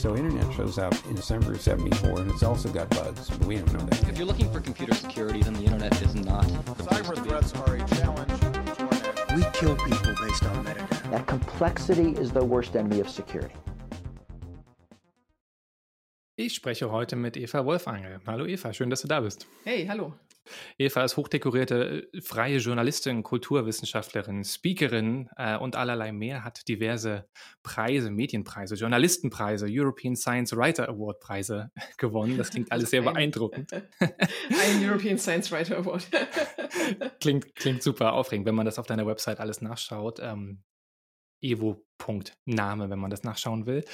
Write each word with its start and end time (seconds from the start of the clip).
So 0.00 0.16
internet 0.16 0.50
shows 0.54 0.78
up 0.78 0.94
in 1.10 1.14
December 1.14 1.52
of 1.52 1.60
74 1.60 2.20
and 2.20 2.30
it's 2.30 2.42
also 2.42 2.70
got 2.70 2.88
bugs, 2.88 3.28
but 3.28 3.46
we 3.46 3.56
don't 3.56 3.70
know 3.74 3.80
that. 3.80 4.08
If 4.08 4.16
you're 4.16 4.26
looking 4.26 4.50
for 4.50 4.58
computer 4.58 4.94
security, 4.94 5.42
then 5.42 5.52
the 5.52 5.64
internet 5.64 5.92
is 6.00 6.14
not. 6.14 6.46
Cyber 6.88 7.22
threats 7.22 7.52
are 7.52 7.74
a 7.74 7.86
challenge 7.86 8.40
to 8.40 8.46
our 8.46 8.62
national 8.64 9.36
We 9.36 9.42
kill 9.52 9.76
people 9.76 10.14
based 10.24 10.42
on 10.44 10.64
metadata. 10.64 11.10
That 11.10 11.26
complexity 11.26 12.12
is 12.12 12.32
the 12.32 12.42
worst 12.42 12.76
enemy 12.76 13.00
of 13.00 13.10
security. 13.10 13.54
Ich 16.38 16.54
spreche 16.54 16.90
heute 16.90 17.16
mit 17.16 17.36
Eva 17.36 17.62
Wolfangel. 17.62 18.20
Hallo 18.26 18.46
Eva, 18.46 18.72
schön, 18.72 18.88
dass 18.88 19.02
du 19.02 19.08
da 19.08 19.20
bist. 19.20 19.46
Hey, 19.66 19.84
hallo. 19.84 20.14
Eva 20.78 21.04
ist 21.04 21.16
hochdekorierte 21.16 22.08
äh, 22.12 22.20
freie 22.20 22.58
Journalistin, 22.58 23.22
Kulturwissenschaftlerin, 23.22 24.44
Speakerin 24.44 25.28
äh, 25.36 25.56
und 25.56 25.76
allerlei 25.76 26.12
mehr, 26.12 26.44
hat 26.44 26.66
diverse 26.68 27.26
Preise, 27.62 28.10
Medienpreise, 28.10 28.74
Journalistenpreise, 28.74 29.66
European 29.68 30.16
Science 30.16 30.56
Writer 30.56 30.88
Award 30.88 31.20
Preise 31.20 31.70
gewonnen. 31.98 32.36
Das 32.38 32.50
klingt 32.50 32.72
alles 32.72 32.90
sehr 32.90 33.00
Ein- 33.00 33.12
beeindruckend. 33.14 33.72
Ein 34.00 34.84
European 34.88 35.18
Science 35.18 35.50
Writer 35.52 35.78
Award. 35.78 36.06
Klingt, 37.20 37.54
klingt 37.54 37.82
super 37.82 38.12
aufregend, 38.14 38.46
wenn 38.46 38.54
man 38.54 38.66
das 38.66 38.78
auf 38.78 38.86
deiner 38.86 39.06
Website 39.06 39.40
alles 39.40 39.60
nachschaut. 39.60 40.20
Ähm, 40.20 40.62
evo.name, 41.42 42.90
wenn 42.90 42.98
man 42.98 43.10
das 43.10 43.22
nachschauen 43.22 43.66
will. 43.66 43.84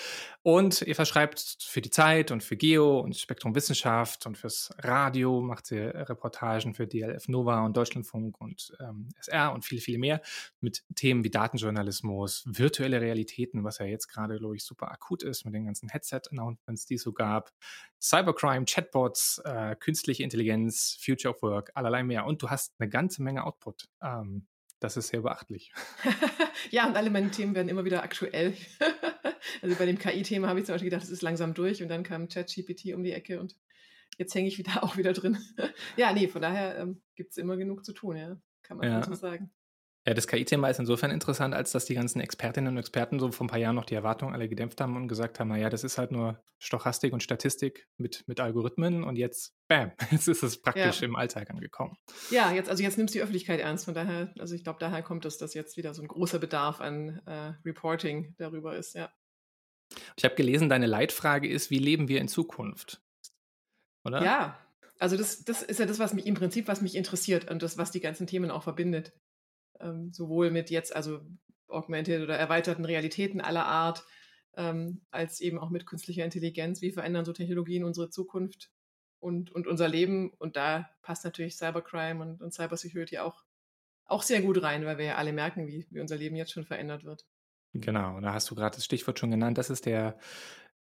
Und 0.43 0.87
Eva 0.87 1.05
schreibt 1.05 1.59
für 1.61 1.81
die 1.81 1.91
Zeit 1.91 2.31
und 2.31 2.43
für 2.43 2.57
Geo 2.57 3.01
und 3.01 3.17
Spektrum 3.17 3.55
Wissenschaft 3.55 4.27
und 4.27 4.39
fürs 4.39 4.75
Radio, 4.79 5.41
macht 5.41 5.67
sie 5.67 5.79
Reportagen 5.79 6.75
für 6.75 6.87
DLF 6.87 7.29
Nova 7.29 7.65
und 7.65 7.77
Deutschlandfunk 7.77 8.41
und 8.41 8.77
ähm, 8.81 9.09
SR 9.21 9.53
und 9.53 9.65
viele, 9.65 9.81
viele 9.81 9.99
mehr 9.99 10.21
mit 10.61 10.85
Themen 10.95 11.25
wie 11.25 11.31
Datenjournalismus, 11.31 12.45
virtuelle 12.47 13.01
Realitäten, 13.01 13.65
was 13.65 13.79
ja 13.79 13.87
jetzt 13.87 14.09
gerade, 14.09 14.39
glaube 14.39 14.57
ich, 14.57 14.65
super 14.65 14.91
akut 14.91 15.23
ist 15.23 15.45
mit 15.45 15.55
den 15.55 15.67
ganzen 15.67 15.89
Headset-Announcements, 15.89 16.87
die 16.87 16.95
es 16.95 17.03
so 17.03 17.13
gab, 17.13 17.53
Cybercrime, 18.01 18.65
Chatbots, 18.67 19.39
äh, 19.45 19.77
künstliche 19.77 20.23
Intelligenz, 20.23 20.99
Future 21.01 21.35
of 21.35 21.43
Work, 21.43 21.73
allerlei 21.75 22.03
mehr. 22.03 22.27
Und 22.27 22.43
du 22.43 22.51
hast 22.51 22.75
eine 22.79 22.89
ganze 22.89 23.23
Menge 23.23 23.45
Output. 23.45 23.89
Ähm, 24.03 24.47
das 24.87 24.97
ist 24.97 25.09
sehr 25.09 25.21
beachtlich. 25.23 25.73
ja, 26.71 26.87
und 26.87 26.97
alle 26.97 27.11
meine 27.11 27.31
Themen 27.31 27.55
werden 27.55 27.69
immer 27.69 27.85
wieder 27.85 28.03
aktuell. 28.03 28.55
also 29.63 29.77
bei 29.77 29.85
dem 29.87 29.99
KI-Thema 29.99 30.49
habe 30.49 30.61
ich 30.61 30.67
zum 30.67 30.75
Beispiel 30.75 30.91
gedacht, 30.91 31.05
es 31.05 31.11
ist 31.11 31.23
langsam 31.23 31.55
durch 31.55 31.83
und 31.83 31.89
dann 31.89 32.03
kam 32.05 32.29
ChatGPT 32.29 32.95
um 32.95 33.03
die 33.03 33.13
Ecke 33.13 33.41
und 33.41 33.57
jetzt 34.19 34.35
hänge 34.35 34.49
ich 34.49 34.59
wieder 34.59 34.83
auch 34.85 34.97
wieder 34.97 35.13
drin. 35.13 35.39
ja, 35.97 36.13
nee, 36.13 36.29
von 36.29 36.41
daher 36.43 36.79
ähm, 36.79 37.03
gibt 37.15 37.33
es 37.33 37.37
immer 37.39 37.57
genug 37.57 37.85
zu 37.85 37.93
tun, 37.93 38.17
ja. 38.17 38.41
Kann 38.63 38.79
man 38.79 38.89
Ja. 38.89 39.03
so 39.05 39.15
sagen. 39.15 39.51
Ja, 40.07 40.15
das 40.15 40.29
KI-Thema 40.29 40.69
ist 40.69 40.79
insofern 40.79 41.11
interessant, 41.11 41.53
als 41.53 41.73
dass 41.73 41.85
die 41.85 41.95
ganzen 41.95 42.21
Expertinnen 42.21 42.75
und 42.75 42.79
Experten 42.79 43.19
so 43.19 43.33
vor 43.33 43.45
ein 43.47 43.49
paar 43.49 43.59
Jahren 43.59 43.75
noch 43.75 43.87
die 43.87 43.97
Erwartungen 43.97 44.33
alle 44.35 44.49
gedämpft 44.49 44.81
haben 44.81 44.95
und 44.95 45.09
gesagt 45.09 45.41
haben, 45.41 45.49
naja, 45.49 45.69
das 45.69 45.83
ist 45.83 45.99
halt 45.99 46.13
nur 46.13 46.41
Stochastik 46.61 47.13
und 47.13 47.25
Statistik 47.25 47.89
mit, 47.97 48.23
mit 48.29 48.39
Algorithmen 48.39 49.03
und 49.03 49.17
jetzt, 49.17 49.57
bam, 49.67 49.91
jetzt 50.13 50.29
ist 50.29 50.45
es 50.45 50.63
praktisch 50.63 51.01
Ja. 51.01 51.07
im 51.09 51.17
Alltag 51.17 51.51
angekommen. 51.51 51.97
Ja, 52.31 52.53
jetzt, 52.53 52.71
also 52.71 52.85
jetzt 52.85 52.99
nimmst 52.99 53.15
du 53.15 53.19
die 53.19 53.23
Öffentlichkeit 53.23 53.59
ernst. 53.59 53.87
Von 53.87 53.95
daher, 53.95 54.33
also 54.39 54.55
ich 54.55 54.63
glaube, 54.63 54.79
daher 54.79 55.03
kommt 55.03 55.25
es, 55.25 55.39
dass 55.39 55.55
jetzt 55.55 55.77
wieder 55.77 55.93
so 55.93 56.03
ein 56.03 56.09
großer 56.09 56.39
Bedarf 56.39 56.81
an 56.81 57.21
äh, 57.27 57.55
Reporting 57.65 58.37
darüber 58.39 58.77
ist, 58.77 58.95
ja. 58.95 59.11
Ich 60.17 60.25
habe 60.25 60.35
gelesen, 60.37 60.69
deine 60.69 60.87
Leitfrage 60.87 61.49
ist, 61.49 61.71
wie 61.71 61.79
leben 61.79 62.07
wir 62.09 62.21
in 62.21 62.29
Zukunft? 62.29 63.03
Oder? 64.05 64.23
Ja, 64.23 64.59
also 64.99 65.17
das, 65.17 65.45
das 65.45 65.63
ist 65.63 65.81
ja 65.81 65.87
das, 65.87 65.99
was 65.99 66.15
mich 66.15 66.27
im 66.27 66.35
Prinzip, 66.35 66.69
was 66.69 66.81
mich 66.81 66.95
interessiert 66.95 67.51
und 67.51 67.63
das, 67.63 67.77
was 67.77 67.91
die 67.91 68.01
ganzen 68.01 68.27
Themen 68.27 68.51
auch 68.51 68.63
verbindet. 68.63 69.13
Ähm, 69.81 70.13
sowohl 70.13 70.51
mit 70.51 70.71
jetzt, 70.71 70.95
also 70.95 71.21
augmented 71.69 72.23
oder 72.23 72.37
erweiterten 72.37 72.85
Realitäten 72.85 73.41
aller 73.41 73.67
Art, 73.67 74.05
ähm, 74.57 75.03
als 75.11 75.41
eben 75.41 75.59
auch 75.59 75.71
mit 75.71 75.87
künstlicher 75.87 76.25
Intelligenz. 76.25 76.81
Wie 76.83 76.93
verändern 76.93 77.25
so 77.25 77.33
Technologien 77.33 77.85
unsere 77.85 78.11
Zukunft 78.11 78.71
und, 79.19 79.51
und 79.53 79.67
unser 79.67 79.89
Leben? 79.89 80.31
Und 80.39 80.57
da 80.57 80.89
passt 81.03 81.25
natürlich 81.25 81.57
Cybercrime 81.57 82.23
und, 82.23 82.43
und 82.43 82.55
Cybersecurity 82.55 83.19
auch, 83.19 83.45
auch 84.05 84.23
sehr 84.23 84.43
gut 84.43 84.63
rein, 84.63 84.85
weil 84.85 84.99
wir 84.99 85.05
ja 85.05 85.15
alle 85.17 85.33
merken, 85.33 85.67
wie, 85.67 85.87
wie 85.91 86.01
unser 86.01 86.17
Leben 86.17 86.37
jetzt 86.37 86.53
schon 86.53 86.65
verändert 86.65 87.05
wird. 87.05 87.27
Genau, 87.75 88.21
da 88.21 88.33
hast 88.33 88.51
du 88.51 88.55
gerade 88.55 88.77
das 88.77 88.85
Stichwort 88.85 89.19
schon 89.19 89.31
genannt. 89.31 89.59
Das 89.59 89.71
ist 89.71 89.87
der, 89.87 90.19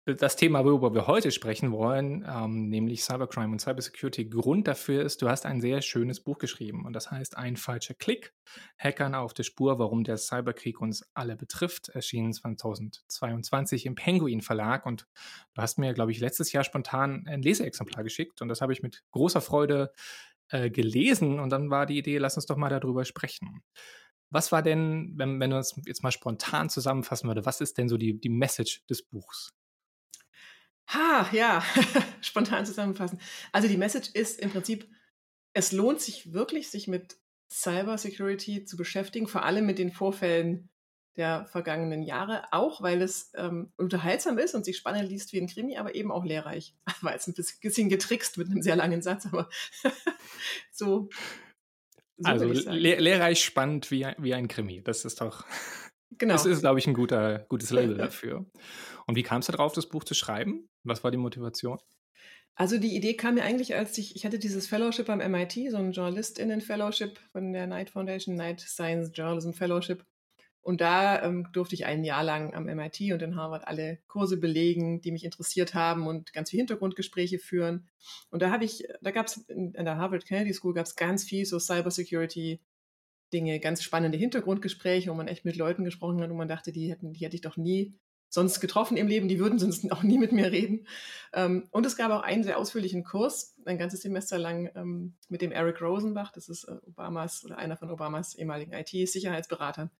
das 0.05 0.35
Thema, 0.35 0.63
worüber 0.63 0.93
wir 0.93 1.07
heute 1.07 1.31
sprechen 1.31 1.71
wollen, 1.71 2.23
ähm, 2.27 2.69
nämlich 2.69 3.03
Cybercrime 3.03 3.51
und 3.51 3.59
Cybersecurity. 3.59 4.29
Grund 4.29 4.67
dafür 4.67 5.03
ist, 5.03 5.23
du 5.23 5.29
hast 5.29 5.47
ein 5.47 5.61
sehr 5.61 5.81
schönes 5.81 6.19
Buch 6.19 6.37
geschrieben 6.37 6.85
und 6.85 6.93
das 6.93 7.09
heißt 7.09 7.37
Ein 7.37 7.57
falscher 7.57 7.95
Klick, 7.95 8.31
Hackern 8.77 9.15
auf 9.15 9.33
der 9.33 9.41
Spur, 9.41 9.79
warum 9.79 10.03
der 10.03 10.17
Cyberkrieg 10.17 10.79
uns 10.79 11.03
alle 11.15 11.35
betrifft, 11.35 11.89
erschienen 11.89 12.33
2022 12.33 13.87
im 13.87 13.95
Penguin 13.95 14.41
Verlag 14.41 14.85
und 14.85 15.07
du 15.55 15.61
hast 15.61 15.79
mir, 15.79 15.93
glaube 15.95 16.11
ich, 16.11 16.19
letztes 16.19 16.51
Jahr 16.51 16.63
spontan 16.63 17.25
ein 17.27 17.41
Leseexemplar 17.41 18.03
geschickt 18.03 18.43
und 18.43 18.47
das 18.47 18.61
habe 18.61 18.73
ich 18.73 18.83
mit 18.83 19.03
großer 19.09 19.41
Freude 19.41 19.91
äh, 20.49 20.69
gelesen 20.69 21.39
und 21.39 21.49
dann 21.49 21.71
war 21.71 21.87
die 21.87 21.97
Idee, 21.97 22.19
lass 22.19 22.35
uns 22.35 22.45
doch 22.45 22.57
mal 22.57 22.69
darüber 22.69 23.05
sprechen. 23.05 23.63
Was 24.29 24.51
war 24.51 24.61
denn, 24.61 25.13
wenn, 25.15 25.39
wenn 25.39 25.49
du 25.49 25.57
uns 25.57 25.79
jetzt 25.87 26.03
mal 26.03 26.11
spontan 26.11 26.69
zusammenfassen 26.69 27.27
würde, 27.27 27.45
was 27.45 27.59
ist 27.59 27.79
denn 27.79 27.89
so 27.89 27.97
die, 27.97 28.19
die 28.19 28.29
Message 28.29 28.85
des 28.87 29.01
Buchs? 29.01 29.51
Ha, 30.87 31.29
ja, 31.31 31.63
spontan 32.21 32.65
zusammenfassen. 32.65 33.19
Also 33.51 33.67
die 33.67 33.77
Message 33.77 34.09
ist 34.13 34.39
im 34.39 34.51
Prinzip, 34.51 34.87
es 35.53 35.71
lohnt 35.71 36.01
sich 36.01 36.33
wirklich, 36.33 36.69
sich 36.69 36.87
mit 36.87 37.17
Cybersecurity 37.51 38.65
zu 38.65 38.77
beschäftigen, 38.77 39.27
vor 39.27 39.43
allem 39.43 39.65
mit 39.65 39.79
den 39.79 39.91
Vorfällen 39.91 40.69
der 41.15 41.45
vergangenen 41.45 42.03
Jahre, 42.03 42.43
auch 42.51 42.81
weil 42.81 43.01
es 43.01 43.31
ähm, 43.35 43.71
unterhaltsam 43.77 44.37
ist 44.37 44.53
und 44.53 44.65
sich 44.65 44.77
spannend 44.77 45.09
liest 45.09 45.31
wie 45.31 45.39
ein 45.39 45.47
Krimi, 45.47 45.77
aber 45.77 45.95
eben 45.95 46.11
auch 46.11 46.25
lehrreich. 46.25 46.75
War 47.01 47.13
jetzt 47.13 47.27
ein 47.27 47.33
bisschen 47.61 47.89
getrickst 47.89 48.37
mit 48.37 48.49
einem 48.49 48.61
sehr 48.61 48.75
langen 48.75 49.01
Satz, 49.01 49.25
aber 49.25 49.49
so. 50.71 51.09
so 52.17 52.29
also 52.29 52.45
lehrreich 52.45 53.43
spannend 53.43 53.91
wie, 53.91 54.05
wie 54.17 54.33
ein 54.33 54.49
Krimi. 54.49 54.83
Das 54.83 55.05
ist 55.05 55.21
doch, 55.21 55.45
genau. 56.17 56.33
das 56.33 56.45
ist, 56.45 56.61
glaube 56.61 56.79
ich, 56.79 56.87
ein 56.87 56.93
guter, 56.93 57.39
gutes 57.49 57.71
Label 57.71 57.95
dafür. 57.97 58.45
Und 59.07 59.15
wie 59.15 59.23
kamst 59.23 59.47
du 59.47 59.51
darauf, 59.51 59.73
das 59.73 59.89
Buch 59.89 60.03
zu 60.03 60.13
schreiben? 60.13 60.67
Was 60.83 61.03
war 61.03 61.11
die 61.11 61.17
Motivation? 61.17 61.79
Also 62.55 62.77
die 62.77 62.95
Idee 62.95 63.15
kam 63.15 63.35
mir 63.35 63.43
eigentlich, 63.43 63.75
als 63.75 63.97
ich, 63.97 64.15
ich 64.15 64.25
hatte 64.25 64.39
dieses 64.39 64.67
Fellowship 64.67 65.09
am 65.09 65.19
MIT, 65.19 65.71
so 65.71 65.77
ein 65.77 65.91
JournalistInnen-Fellowship 65.91 67.19
von 67.31 67.51
der 67.51 67.65
Knight 67.65 67.89
Foundation, 67.89 68.35
Knight 68.35 68.61
Science 68.61 69.11
Journalism 69.13 69.51
Fellowship. 69.51 70.05
Und 70.61 70.81
da 70.81 71.21
ähm, 71.21 71.47
durfte 71.51 71.75
ich 71.75 71.85
ein 71.85 72.03
Jahr 72.03 72.23
lang 72.23 72.55
am 72.55 72.65
MIT 72.65 73.11
und 73.11 73.21
in 73.21 73.35
Harvard 73.35 73.67
alle 73.67 73.99
Kurse 74.07 74.37
belegen, 74.37 75.01
die 75.01 75.11
mich 75.11 75.25
interessiert 75.25 75.75
haben 75.75 76.07
und 76.07 76.33
ganz 76.33 76.49
viel 76.49 76.57
Hintergrundgespräche 76.57 77.37
führen. 77.37 77.87
Und 78.31 78.41
da 78.41 78.49
habe 78.49 78.63
ich, 78.63 78.87
da 79.01 79.11
gab 79.11 79.27
es 79.27 79.37
in, 79.49 79.73
in 79.75 79.85
der 79.85 79.97
Harvard 79.97 80.25
Kennedy 80.25 80.53
School 80.53 80.73
gab 80.73 80.85
es 80.85 80.95
ganz 80.95 81.23
viel 81.25 81.45
so 81.45 81.59
Cybersecurity 81.59 82.61
Dinge, 83.35 83.59
ganz 83.59 83.83
spannende 83.83 84.17
Hintergrundgespräche, 84.17 85.09
wo 85.11 85.13
man 85.13 85.27
echt 85.27 85.43
mit 85.43 85.57
Leuten 85.57 85.83
gesprochen 85.83 86.21
hat, 86.21 86.29
wo 86.29 86.35
man 86.35 86.47
dachte, 86.47 86.71
die 86.71 86.89
hätten, 86.89 87.11
die 87.11 87.25
hätte 87.25 87.35
ich 87.35 87.41
doch 87.41 87.57
nie 87.57 87.99
sonst 88.29 88.61
getroffen 88.61 88.95
im 88.95 89.07
Leben, 89.07 89.27
die 89.27 89.39
würden 89.39 89.59
sonst 89.59 89.91
auch 89.91 90.03
nie 90.03 90.17
mit 90.17 90.31
mir 90.31 90.51
reden. 90.51 90.87
Ähm, 91.33 91.67
und 91.71 91.85
es 91.85 91.97
gab 91.97 92.11
auch 92.11 92.21
einen 92.21 92.43
sehr 92.43 92.57
ausführlichen 92.57 93.03
Kurs, 93.03 93.55
ein 93.65 93.77
ganzes 93.77 94.01
Semester 94.01 94.37
lang 94.37 94.71
ähm, 94.75 95.15
mit 95.27 95.41
dem 95.41 95.51
Eric 95.51 95.81
Rosenbach, 95.81 96.31
das 96.31 96.47
ist 96.47 96.63
äh, 96.63 96.77
Obamas 96.87 97.43
oder 97.43 97.57
einer 97.57 97.75
von 97.75 97.91
Obamas 97.91 98.35
ehemaligen 98.35 98.71
IT-Sicherheitsberatern. 98.71 99.91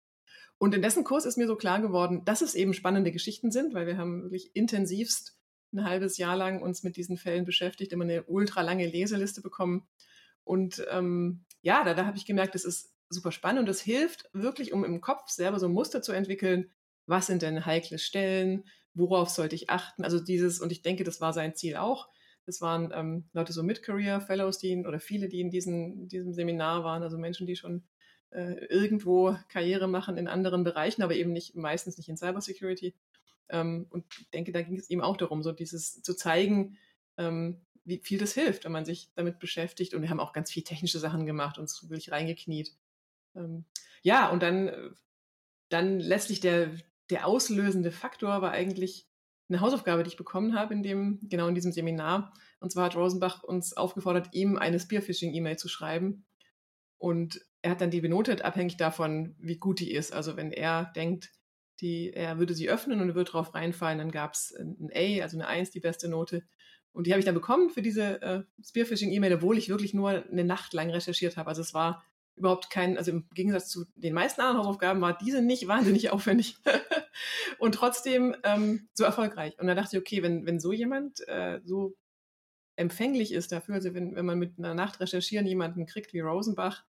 Und 0.57 0.73
in 0.73 0.81
dessen 0.81 1.03
Kurs 1.03 1.25
ist 1.25 1.37
mir 1.37 1.47
so 1.47 1.57
klar 1.57 1.81
geworden, 1.81 2.23
dass 2.23 2.41
es 2.41 2.55
eben 2.55 2.73
spannende 2.73 3.11
Geschichten 3.11 3.51
sind, 3.51 3.73
weil 3.73 3.87
wir 3.87 3.97
haben 3.97 4.23
wirklich 4.23 4.55
intensivst 4.55 5.37
ein 5.73 5.83
halbes 5.83 6.17
Jahr 6.17 6.37
lang 6.37 6.61
uns 6.61 6.83
mit 6.83 6.95
diesen 6.95 7.17
Fällen 7.17 7.43
beschäftigt, 7.43 7.91
immer 7.91 8.05
eine 8.05 8.23
ultra 8.23 8.61
lange 8.61 8.87
Leseliste 8.87 9.41
bekommen. 9.41 9.85
Und 10.45 10.85
ähm, 10.89 11.43
ja, 11.61 11.83
da, 11.83 11.93
da 11.93 12.05
habe 12.05 12.17
ich 12.17 12.25
gemerkt, 12.25 12.55
das 12.55 12.63
ist 12.63 12.94
super 13.15 13.31
spannend 13.31 13.61
und 13.61 13.69
es 13.69 13.81
hilft 13.81 14.29
wirklich, 14.33 14.73
um 14.73 14.85
im 14.85 15.01
Kopf 15.01 15.29
selber 15.29 15.59
so 15.59 15.67
ein 15.67 15.73
Muster 15.73 16.01
zu 16.01 16.11
entwickeln, 16.11 16.69
was 17.07 17.27
sind 17.27 17.41
denn 17.41 17.65
heikle 17.65 17.99
Stellen, 17.99 18.65
worauf 18.93 19.29
sollte 19.29 19.55
ich 19.55 19.69
achten. 19.69 20.03
Also 20.03 20.19
dieses, 20.19 20.59
und 20.59 20.71
ich 20.71 20.81
denke, 20.81 21.03
das 21.03 21.21
war 21.21 21.33
sein 21.33 21.55
Ziel 21.55 21.75
auch. 21.75 22.09
Das 22.45 22.61
waren 22.61 22.91
ähm, 22.93 23.29
Leute 23.33 23.53
so 23.53 23.63
Mid-Career-Fellows, 23.63 24.59
die 24.59 24.85
oder 24.85 24.99
viele, 24.99 25.27
die 25.27 25.41
in 25.41 25.49
diesem, 25.49 26.07
diesem 26.07 26.33
Seminar 26.33 26.83
waren, 26.83 27.01
also 27.03 27.17
Menschen, 27.17 27.47
die 27.47 27.55
schon 27.55 27.83
äh, 28.29 28.65
irgendwo 28.65 29.35
Karriere 29.49 29.87
machen 29.87 30.17
in 30.17 30.27
anderen 30.27 30.63
Bereichen, 30.63 31.01
aber 31.01 31.15
eben 31.15 31.31
nicht, 31.31 31.55
meistens 31.55 31.97
nicht 31.97 32.09
in 32.09 32.17
Cybersecurity. 32.17 32.95
Ähm, 33.49 33.87
und 33.89 34.05
ich 34.19 34.29
denke, 34.29 34.51
da 34.51 34.61
ging 34.61 34.77
es 34.77 34.89
ihm 34.89 35.01
auch 35.01 35.17
darum, 35.17 35.41
so 35.43 35.51
dieses 35.51 36.01
zu 36.01 36.15
zeigen, 36.15 36.77
ähm, 37.17 37.61
wie 37.83 37.99
viel 38.03 38.17
das 38.17 38.33
hilft, 38.33 38.65
wenn 38.65 38.71
man 38.71 38.85
sich 38.85 39.09
damit 39.15 39.39
beschäftigt. 39.39 39.93
Und 39.93 40.01
wir 40.01 40.09
haben 40.09 40.19
auch 40.19 40.33
ganz 40.33 40.51
viel 40.51 40.63
technische 40.63 40.99
Sachen 40.99 41.25
gemacht, 41.25 41.57
uns 41.57 41.83
wirklich 41.89 42.11
reingekniet. 42.11 42.75
Ähm, 43.35 43.65
ja, 44.01 44.29
und 44.29 44.43
dann, 44.43 44.67
äh, 44.67 44.89
dann 45.69 45.99
letztlich 45.99 46.39
der, 46.39 46.71
der 47.09 47.27
auslösende 47.27 47.91
Faktor 47.91 48.41
war 48.41 48.51
eigentlich 48.51 49.07
eine 49.49 49.61
Hausaufgabe, 49.61 50.03
die 50.03 50.09
ich 50.09 50.17
bekommen 50.17 50.57
habe 50.57 50.73
in 50.73 50.83
dem, 50.83 51.19
genau 51.23 51.47
in 51.47 51.55
diesem 51.55 51.71
Seminar. 51.71 52.33
Und 52.59 52.71
zwar 52.71 52.85
hat 52.85 52.95
Rosenbach 52.95 53.43
uns 53.43 53.73
aufgefordert, 53.73 54.29
ihm 54.31 54.57
eine 54.57 54.79
Spearfishing-E-Mail 54.79 55.57
zu 55.57 55.67
schreiben. 55.67 56.25
Und 56.97 57.45
er 57.61 57.71
hat 57.71 57.81
dann 57.81 57.91
die 57.91 58.01
benotet, 58.01 58.41
abhängig 58.41 58.77
davon, 58.77 59.35
wie 59.37 59.57
gut 59.57 59.79
die 59.79 59.91
ist. 59.91 60.13
Also 60.13 60.35
wenn 60.37 60.51
er 60.51 60.85
denkt, 60.95 61.31
die, 61.81 62.13
er 62.13 62.39
würde 62.39 62.53
sie 62.53 62.69
öffnen 62.69 63.01
und 63.01 63.15
würde 63.15 63.29
drauf 63.29 63.53
reinfallen. 63.53 63.99
Dann 63.99 64.11
gab 64.11 64.33
es 64.33 64.53
ein 64.57 64.89
A, 64.93 65.23
also 65.23 65.37
eine 65.37 65.47
1, 65.47 65.71
die 65.71 65.79
beste 65.79 66.07
Note. 66.07 66.43
Und 66.91 67.07
die 67.07 67.11
habe 67.11 67.19
ich 67.19 67.25
dann 67.25 67.35
bekommen 67.35 67.69
für 67.69 67.81
diese 67.81 68.21
äh, 68.21 68.43
Spearfishing-E-Mail, 68.63 69.33
obwohl 69.33 69.57
ich 69.57 69.69
wirklich 69.69 69.93
nur 69.93 70.09
eine 70.09 70.45
Nacht 70.45 70.73
lang 70.73 70.89
recherchiert 70.89 71.35
habe. 71.35 71.49
Also 71.49 71.61
es 71.61 71.73
war 71.73 72.03
überhaupt 72.35 72.69
kein, 72.69 72.97
also 72.97 73.11
im 73.11 73.27
Gegensatz 73.33 73.69
zu 73.69 73.85
den 73.95 74.13
meisten 74.13 74.41
anderen 74.41 74.59
Hausaufgaben 74.59 75.01
war 75.01 75.17
diese 75.17 75.41
nicht 75.41 75.67
wahnsinnig 75.67 76.09
aufwendig 76.11 76.57
und 77.59 77.75
trotzdem 77.75 78.35
ähm, 78.43 78.87
so 78.93 79.03
erfolgreich. 79.03 79.57
Und 79.59 79.67
da 79.67 79.75
dachte 79.75 79.95
ich, 79.95 80.01
okay, 80.01 80.21
wenn, 80.23 80.45
wenn 80.45 80.59
so 80.59 80.73
jemand 80.73 81.27
äh, 81.27 81.61
so 81.63 81.95
empfänglich 82.75 83.31
ist 83.31 83.51
dafür, 83.51 83.75
also 83.75 83.93
wenn, 83.93 84.15
wenn 84.15 84.25
man 84.25 84.37
mit 84.37 84.57
einer 84.57 84.73
Nacht 84.73 84.99
recherchieren 84.99 85.47
jemanden 85.47 85.85
kriegt 85.85 86.13
wie 86.13 86.19
Rosenbach, 86.19 86.83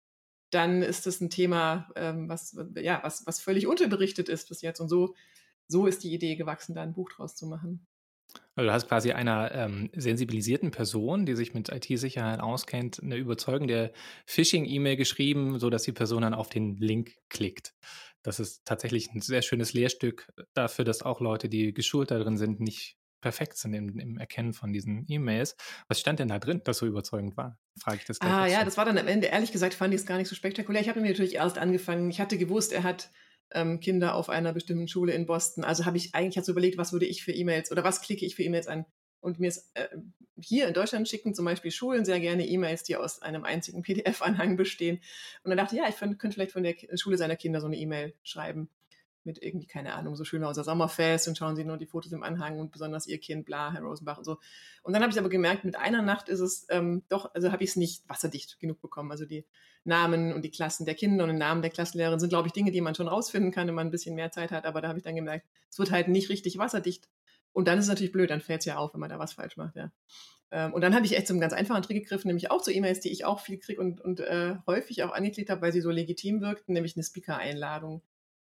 dann 0.50 0.82
ist 0.82 1.06
das 1.06 1.20
ein 1.20 1.30
Thema, 1.30 1.88
ähm, 1.96 2.28
was, 2.28 2.56
ja, 2.76 3.00
was, 3.02 3.26
was 3.26 3.40
völlig 3.40 3.66
unterberichtet 3.66 4.28
ist 4.28 4.48
bis 4.48 4.60
jetzt. 4.60 4.80
Und 4.80 4.88
so, 4.88 5.14
so 5.66 5.86
ist 5.86 6.04
die 6.04 6.12
Idee 6.12 6.36
gewachsen, 6.36 6.74
da 6.74 6.82
ein 6.82 6.92
Buch 6.92 7.10
draus 7.10 7.34
zu 7.34 7.46
machen. 7.46 7.86
Also 8.54 8.66
du 8.68 8.72
hast 8.72 8.88
quasi 8.88 9.12
einer 9.12 9.52
ähm, 9.52 9.90
sensibilisierten 9.94 10.70
Person, 10.70 11.24
die 11.24 11.34
sich 11.34 11.54
mit 11.54 11.70
IT-Sicherheit 11.70 12.40
auskennt, 12.40 13.02
eine 13.02 13.16
überzeugende 13.16 13.92
Phishing-E-Mail 14.26 14.96
geschrieben, 14.96 15.58
sodass 15.58 15.84
die 15.84 15.92
Person 15.92 16.22
dann 16.22 16.34
auf 16.34 16.48
den 16.48 16.76
Link 16.76 17.16
klickt. 17.30 17.74
Das 18.22 18.38
ist 18.38 18.64
tatsächlich 18.64 19.10
ein 19.12 19.20
sehr 19.20 19.42
schönes 19.42 19.72
Lehrstück 19.72 20.32
dafür, 20.54 20.84
dass 20.84 21.02
auch 21.02 21.20
Leute, 21.20 21.48
die 21.48 21.72
geschult 21.72 22.10
darin 22.10 22.36
sind, 22.36 22.60
nicht 22.60 22.96
perfekt 23.22 23.56
sind 23.56 23.72
im, 23.72 23.98
im 23.98 24.18
Erkennen 24.18 24.52
von 24.52 24.72
diesen 24.72 25.06
E-Mails. 25.08 25.56
Was 25.88 26.00
stand 26.00 26.18
denn 26.18 26.28
da 26.28 26.38
drin, 26.38 26.60
das 26.64 26.78
so 26.78 26.86
überzeugend 26.86 27.36
war? 27.36 27.58
Frage 27.80 27.98
ich 27.98 28.04
das 28.04 28.18
gleich. 28.18 28.32
Ah 28.32 28.46
ja, 28.46 28.64
das 28.64 28.76
war 28.76 28.84
dann 28.84 28.98
am 28.98 29.08
Ende, 29.08 29.28
ehrlich 29.28 29.52
gesagt, 29.52 29.74
fand 29.74 29.94
ich 29.94 30.00
es 30.00 30.06
gar 30.06 30.18
nicht 30.18 30.28
so 30.28 30.34
spektakulär. 30.34 30.82
Ich 30.82 30.88
habe 30.88 31.00
mir 31.00 31.08
natürlich 31.08 31.36
erst 31.36 31.56
angefangen, 31.56 32.10
ich 32.10 32.20
hatte 32.20 32.36
gewusst, 32.36 32.72
er 32.72 32.82
hat 32.82 33.10
ähm, 33.54 33.80
Kinder 33.80 34.14
auf 34.14 34.28
einer 34.28 34.52
bestimmten 34.52 34.88
Schule 34.88 35.12
in 35.12 35.26
Boston. 35.26 35.64
Also 35.64 35.84
habe 35.84 35.96
ich 35.96 36.14
eigentlich 36.14 36.44
so 36.44 36.52
überlegt, 36.52 36.78
was 36.78 36.92
würde 36.92 37.06
ich 37.06 37.22
für 37.24 37.32
E-Mails 37.32 37.70
oder 37.70 37.84
was 37.84 38.00
klicke 38.00 38.24
ich 38.26 38.34
für 38.34 38.42
E-Mails 38.42 38.68
an? 38.68 38.86
Und 39.20 39.38
mir 39.38 39.48
ist 39.48 39.70
äh, 39.74 39.88
hier 40.40 40.66
in 40.66 40.74
Deutschland 40.74 41.08
schicken 41.08 41.34
zum 41.34 41.44
Beispiel 41.44 41.70
Schulen 41.70 42.04
sehr 42.04 42.18
gerne 42.18 42.46
E-Mails, 42.46 42.82
die 42.82 42.96
aus 42.96 43.22
einem 43.22 43.44
einzigen 43.44 43.82
PDF-Anhang 43.82 44.56
bestehen. 44.56 45.00
Und 45.44 45.50
dann 45.50 45.58
dachte 45.58 45.76
ich, 45.76 45.82
ja, 45.82 45.88
ich 45.88 45.96
könnte 45.96 46.34
vielleicht 46.34 46.52
von 46.52 46.62
der 46.62 46.74
Schule 46.96 47.16
seiner 47.16 47.36
Kinder 47.36 47.60
so 47.60 47.66
eine 47.66 47.76
E-Mail 47.76 48.14
schreiben 48.22 48.68
mit 49.24 49.42
irgendwie, 49.42 49.66
keine 49.66 49.94
Ahnung, 49.94 50.16
so 50.16 50.24
schöner 50.24 50.48
unser 50.48 50.64
Sommerfest 50.64 51.28
und 51.28 51.38
schauen 51.38 51.56
Sie 51.56 51.64
nur 51.64 51.76
die 51.76 51.86
Fotos 51.86 52.12
im 52.12 52.22
Anhang 52.22 52.58
und 52.58 52.72
besonders 52.72 53.06
Ihr 53.06 53.18
Kind, 53.18 53.44
bla, 53.44 53.72
Herr 53.72 53.82
Rosenbach 53.82 54.18
und 54.18 54.24
so. 54.24 54.38
Und 54.82 54.92
dann 54.92 55.02
habe 55.02 55.12
ich 55.12 55.18
aber 55.18 55.28
gemerkt, 55.28 55.64
mit 55.64 55.76
einer 55.76 56.02
Nacht 56.02 56.28
ist 56.28 56.40
es 56.40 56.66
ähm, 56.70 57.02
doch, 57.08 57.34
also 57.34 57.52
habe 57.52 57.62
ich 57.64 57.70
es 57.70 57.76
nicht 57.76 58.08
wasserdicht 58.08 58.58
genug 58.60 58.80
bekommen. 58.80 59.10
Also 59.10 59.24
die 59.24 59.44
Namen 59.84 60.32
und 60.32 60.42
die 60.42 60.50
Klassen 60.50 60.86
der 60.86 60.94
Kinder 60.94 61.24
und 61.24 61.30
den 61.30 61.38
Namen 61.38 61.62
der 61.62 61.70
Klassenlehrerin 61.70 62.20
sind, 62.20 62.28
glaube 62.28 62.48
ich, 62.48 62.52
Dinge, 62.52 62.70
die 62.70 62.80
man 62.80 62.94
schon 62.94 63.08
rausfinden 63.08 63.52
kann, 63.52 63.66
wenn 63.66 63.74
man 63.74 63.88
ein 63.88 63.90
bisschen 63.90 64.14
mehr 64.14 64.30
Zeit 64.30 64.50
hat. 64.50 64.64
Aber 64.64 64.80
da 64.80 64.88
habe 64.88 64.98
ich 64.98 65.04
dann 65.04 65.16
gemerkt, 65.16 65.46
es 65.70 65.78
wird 65.78 65.90
halt 65.90 66.08
nicht 66.08 66.28
richtig 66.28 66.58
wasserdicht. 66.58 67.08
Und 67.52 67.68
dann 67.68 67.78
ist 67.78 67.84
es 67.84 67.90
natürlich 67.90 68.12
blöd, 68.12 68.30
dann 68.30 68.40
fällt 68.40 68.60
es 68.60 68.66
ja 68.66 68.76
auf, 68.76 68.94
wenn 68.94 69.00
man 69.00 69.10
da 69.10 69.18
was 69.18 69.34
falsch 69.34 69.56
macht, 69.56 69.76
ja. 69.76 69.92
Ähm, 70.50 70.74
und 70.74 70.82
dann 70.82 70.94
habe 70.94 71.06
ich 71.06 71.16
echt 71.16 71.26
zum 71.26 71.40
ganz 71.40 71.52
einfachen 71.52 71.82
Trick 71.82 72.02
gegriffen, 72.02 72.28
nämlich 72.28 72.50
auch 72.50 72.62
zu 72.62 72.72
E-Mails, 72.72 73.00
die 73.00 73.10
ich 73.10 73.24
auch 73.24 73.40
viel 73.40 73.58
kriege 73.58 73.80
und, 73.80 74.00
und 74.00 74.20
äh, 74.20 74.56
häufig 74.66 75.02
auch 75.02 75.12
angeklickt 75.12 75.50
habe, 75.50 75.62
weil 75.62 75.72
sie 75.72 75.80
so 75.80 75.90
legitim 75.90 76.40
wirkten, 76.40 76.74
nämlich 76.74 76.94
eine 76.96 77.02
Speaker-Einladung 77.02 78.02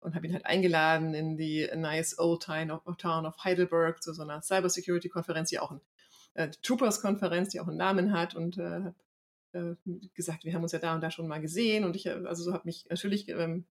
und 0.05 0.15
habe 0.15 0.27
ihn 0.27 0.33
halt 0.33 0.45
eingeladen 0.45 1.13
in 1.13 1.35
die 1.35 1.67
Nice 1.75 2.17
Old 2.19 2.43
Town 2.43 2.71
of 3.25 3.43
Heidelberg 3.43 4.01
zu 4.01 4.13
so 4.13 4.21
einer 4.21 4.41
Cybersecurity-Konferenz, 4.41 5.49
die 5.49 5.59
auch 5.59 5.71
ein 5.71 5.81
äh, 6.35 6.49
Troopers-Konferenz, 6.61 7.49
die 7.49 7.59
auch 7.59 7.67
einen 7.67 7.77
Namen 7.77 8.13
hat 8.13 8.35
und 8.35 8.57
äh, 8.57 8.93
habe 9.55 9.77
äh, 9.85 10.07
gesagt, 10.13 10.45
wir 10.45 10.53
haben 10.53 10.63
uns 10.63 10.71
ja 10.71 10.79
da 10.79 10.93
und 10.93 11.01
da 11.01 11.11
schon 11.11 11.27
mal 11.27 11.41
gesehen 11.41 11.83
und 11.83 11.95
ich 11.95 12.05
äh, 12.05 12.21
also 12.25 12.43
so 12.43 12.53
habe 12.53 12.65
mich 12.65 12.85
natürlich 12.89 13.29
ähm, 13.29 13.65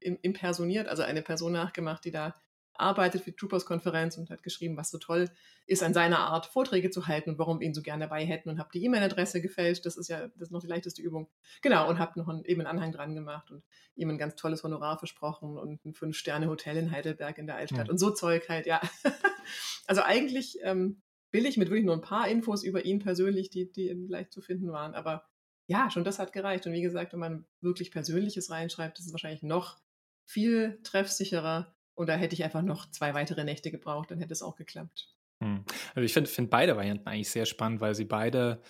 impersoniert, 0.00 0.88
also 0.88 1.02
eine 1.02 1.22
Person 1.22 1.52
nachgemacht, 1.52 2.04
die 2.04 2.10
da 2.10 2.34
arbeitet 2.74 3.22
für 3.22 3.30
die 3.30 3.36
Troopers-Konferenz 3.36 4.16
und 4.16 4.30
hat 4.30 4.42
geschrieben, 4.42 4.76
was 4.76 4.90
so 4.90 4.98
toll 4.98 5.30
ist, 5.66 5.82
an 5.82 5.94
seiner 5.94 6.20
Art 6.20 6.46
Vorträge 6.46 6.90
zu 6.90 7.06
halten 7.06 7.30
und 7.30 7.38
warum 7.38 7.60
wir 7.60 7.66
ihn 7.66 7.74
so 7.74 7.82
gerne 7.82 8.04
dabei 8.04 8.24
hätten 8.24 8.48
und 8.48 8.58
habe 8.58 8.70
die 8.72 8.84
E-Mail-Adresse 8.84 9.40
gefälscht. 9.42 9.84
Das 9.86 9.96
ist 9.96 10.08
ja 10.08 10.28
das 10.28 10.48
ist 10.48 10.50
noch 10.50 10.60
die 10.60 10.66
leichteste 10.66 11.02
Übung. 11.02 11.28
Genau, 11.60 11.88
und 11.88 11.98
habe 11.98 12.18
noch 12.18 12.28
einen, 12.28 12.44
eben 12.44 12.60
einen 12.60 12.78
Anhang 12.78 12.92
dran 12.92 13.14
gemacht 13.14 13.50
und 13.50 13.62
ihm 13.94 14.10
ein 14.10 14.18
ganz 14.18 14.36
tolles 14.36 14.62
Honorar 14.64 14.98
versprochen 14.98 15.58
und 15.58 15.84
ein 15.84 15.94
Fünf-Sterne-Hotel 15.94 16.76
in 16.76 16.90
Heidelberg 16.90 17.38
in 17.38 17.46
der 17.46 17.56
Altstadt 17.56 17.86
ja. 17.86 17.92
und 17.92 17.98
so 17.98 18.10
Zeug 18.10 18.48
halt, 18.48 18.66
ja. 18.66 18.80
also 19.86 20.02
eigentlich 20.02 20.58
ähm, 20.62 21.02
billig 21.30 21.56
mit 21.56 21.68
wirklich 21.68 21.84
nur 21.84 21.94
ein 21.94 22.02
paar 22.02 22.28
Infos 22.28 22.62
über 22.62 22.84
ihn 22.84 22.98
persönlich, 22.98 23.50
die, 23.50 23.70
die 23.70 23.88
leicht 23.88 24.32
zu 24.32 24.40
finden 24.40 24.72
waren, 24.72 24.94
aber 24.94 25.24
ja, 25.66 25.90
schon 25.90 26.04
das 26.04 26.18
hat 26.18 26.32
gereicht. 26.32 26.66
Und 26.66 26.72
wie 26.72 26.82
gesagt, 26.82 27.12
wenn 27.12 27.20
man 27.20 27.46
wirklich 27.60 27.90
Persönliches 27.90 28.50
reinschreibt, 28.50 28.98
ist 28.98 29.06
es 29.06 29.12
wahrscheinlich 29.12 29.42
noch 29.42 29.78
viel 30.24 30.80
treffsicherer 30.82 31.74
und 31.94 32.08
da 32.08 32.14
hätte 32.14 32.34
ich 32.34 32.44
einfach 32.44 32.62
noch 32.62 32.90
zwei 32.90 33.14
weitere 33.14 33.44
Nächte 33.44 33.70
gebraucht, 33.70 34.10
dann 34.10 34.18
hätte 34.18 34.32
es 34.32 34.42
auch 34.42 34.56
geklappt. 34.56 35.08
Hm. 35.42 35.64
Also 35.94 36.04
ich 36.04 36.12
finde 36.12 36.30
find 36.30 36.50
beide 36.50 36.76
Varianten 36.76 37.06
eigentlich 37.06 37.30
sehr 37.30 37.46
spannend, 37.46 37.80
weil 37.80 37.94
sie 37.94 38.04
beide 38.04 38.62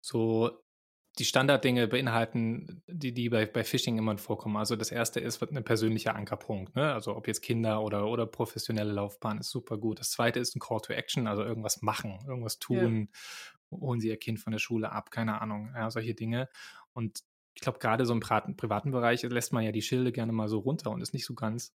so 0.00 0.62
die 1.18 1.24
Standarddinge 1.24 1.88
beinhalten, 1.88 2.82
die, 2.86 3.12
die 3.12 3.28
bei, 3.28 3.46
bei 3.46 3.64
Phishing 3.64 3.98
immer 3.98 4.16
vorkommen. 4.18 4.56
Also 4.56 4.76
das 4.76 4.92
erste 4.92 5.18
ist 5.18 5.42
ein 5.42 5.64
persönlicher 5.64 6.14
Ankerpunkt. 6.14 6.76
Ne? 6.76 6.92
Also 6.92 7.16
ob 7.16 7.26
jetzt 7.26 7.42
Kinder 7.42 7.82
oder, 7.82 8.06
oder 8.06 8.26
professionelle 8.26 8.92
Laufbahn 8.92 9.38
ist 9.38 9.50
super 9.50 9.78
gut. 9.78 9.98
Das 9.98 10.10
zweite 10.10 10.38
ist 10.38 10.54
ein 10.54 10.60
Call 10.60 10.80
to 10.80 10.92
Action, 10.92 11.26
also 11.26 11.42
irgendwas 11.42 11.82
machen, 11.82 12.20
irgendwas 12.28 12.60
tun. 12.60 13.08
Ja. 13.72 13.78
Holen 13.78 14.00
Sie 14.00 14.08
Ihr 14.08 14.16
Kind 14.16 14.38
von 14.38 14.52
der 14.52 14.60
Schule 14.60 14.92
ab, 14.92 15.10
keine 15.10 15.42
Ahnung, 15.42 15.72
ja, 15.74 15.90
solche 15.90 16.14
Dinge. 16.14 16.48
Und 16.92 17.20
ich 17.54 17.60
glaube, 17.60 17.80
gerade 17.80 18.06
so 18.06 18.14
im 18.14 18.20
privaten 18.20 18.92
Bereich 18.92 19.22
lässt 19.24 19.52
man 19.52 19.64
ja 19.64 19.72
die 19.72 19.82
Schilde 19.82 20.12
gerne 20.12 20.32
mal 20.32 20.48
so 20.48 20.60
runter 20.60 20.90
und 20.90 21.02
ist 21.02 21.12
nicht 21.12 21.26
so 21.26 21.34
ganz 21.34 21.74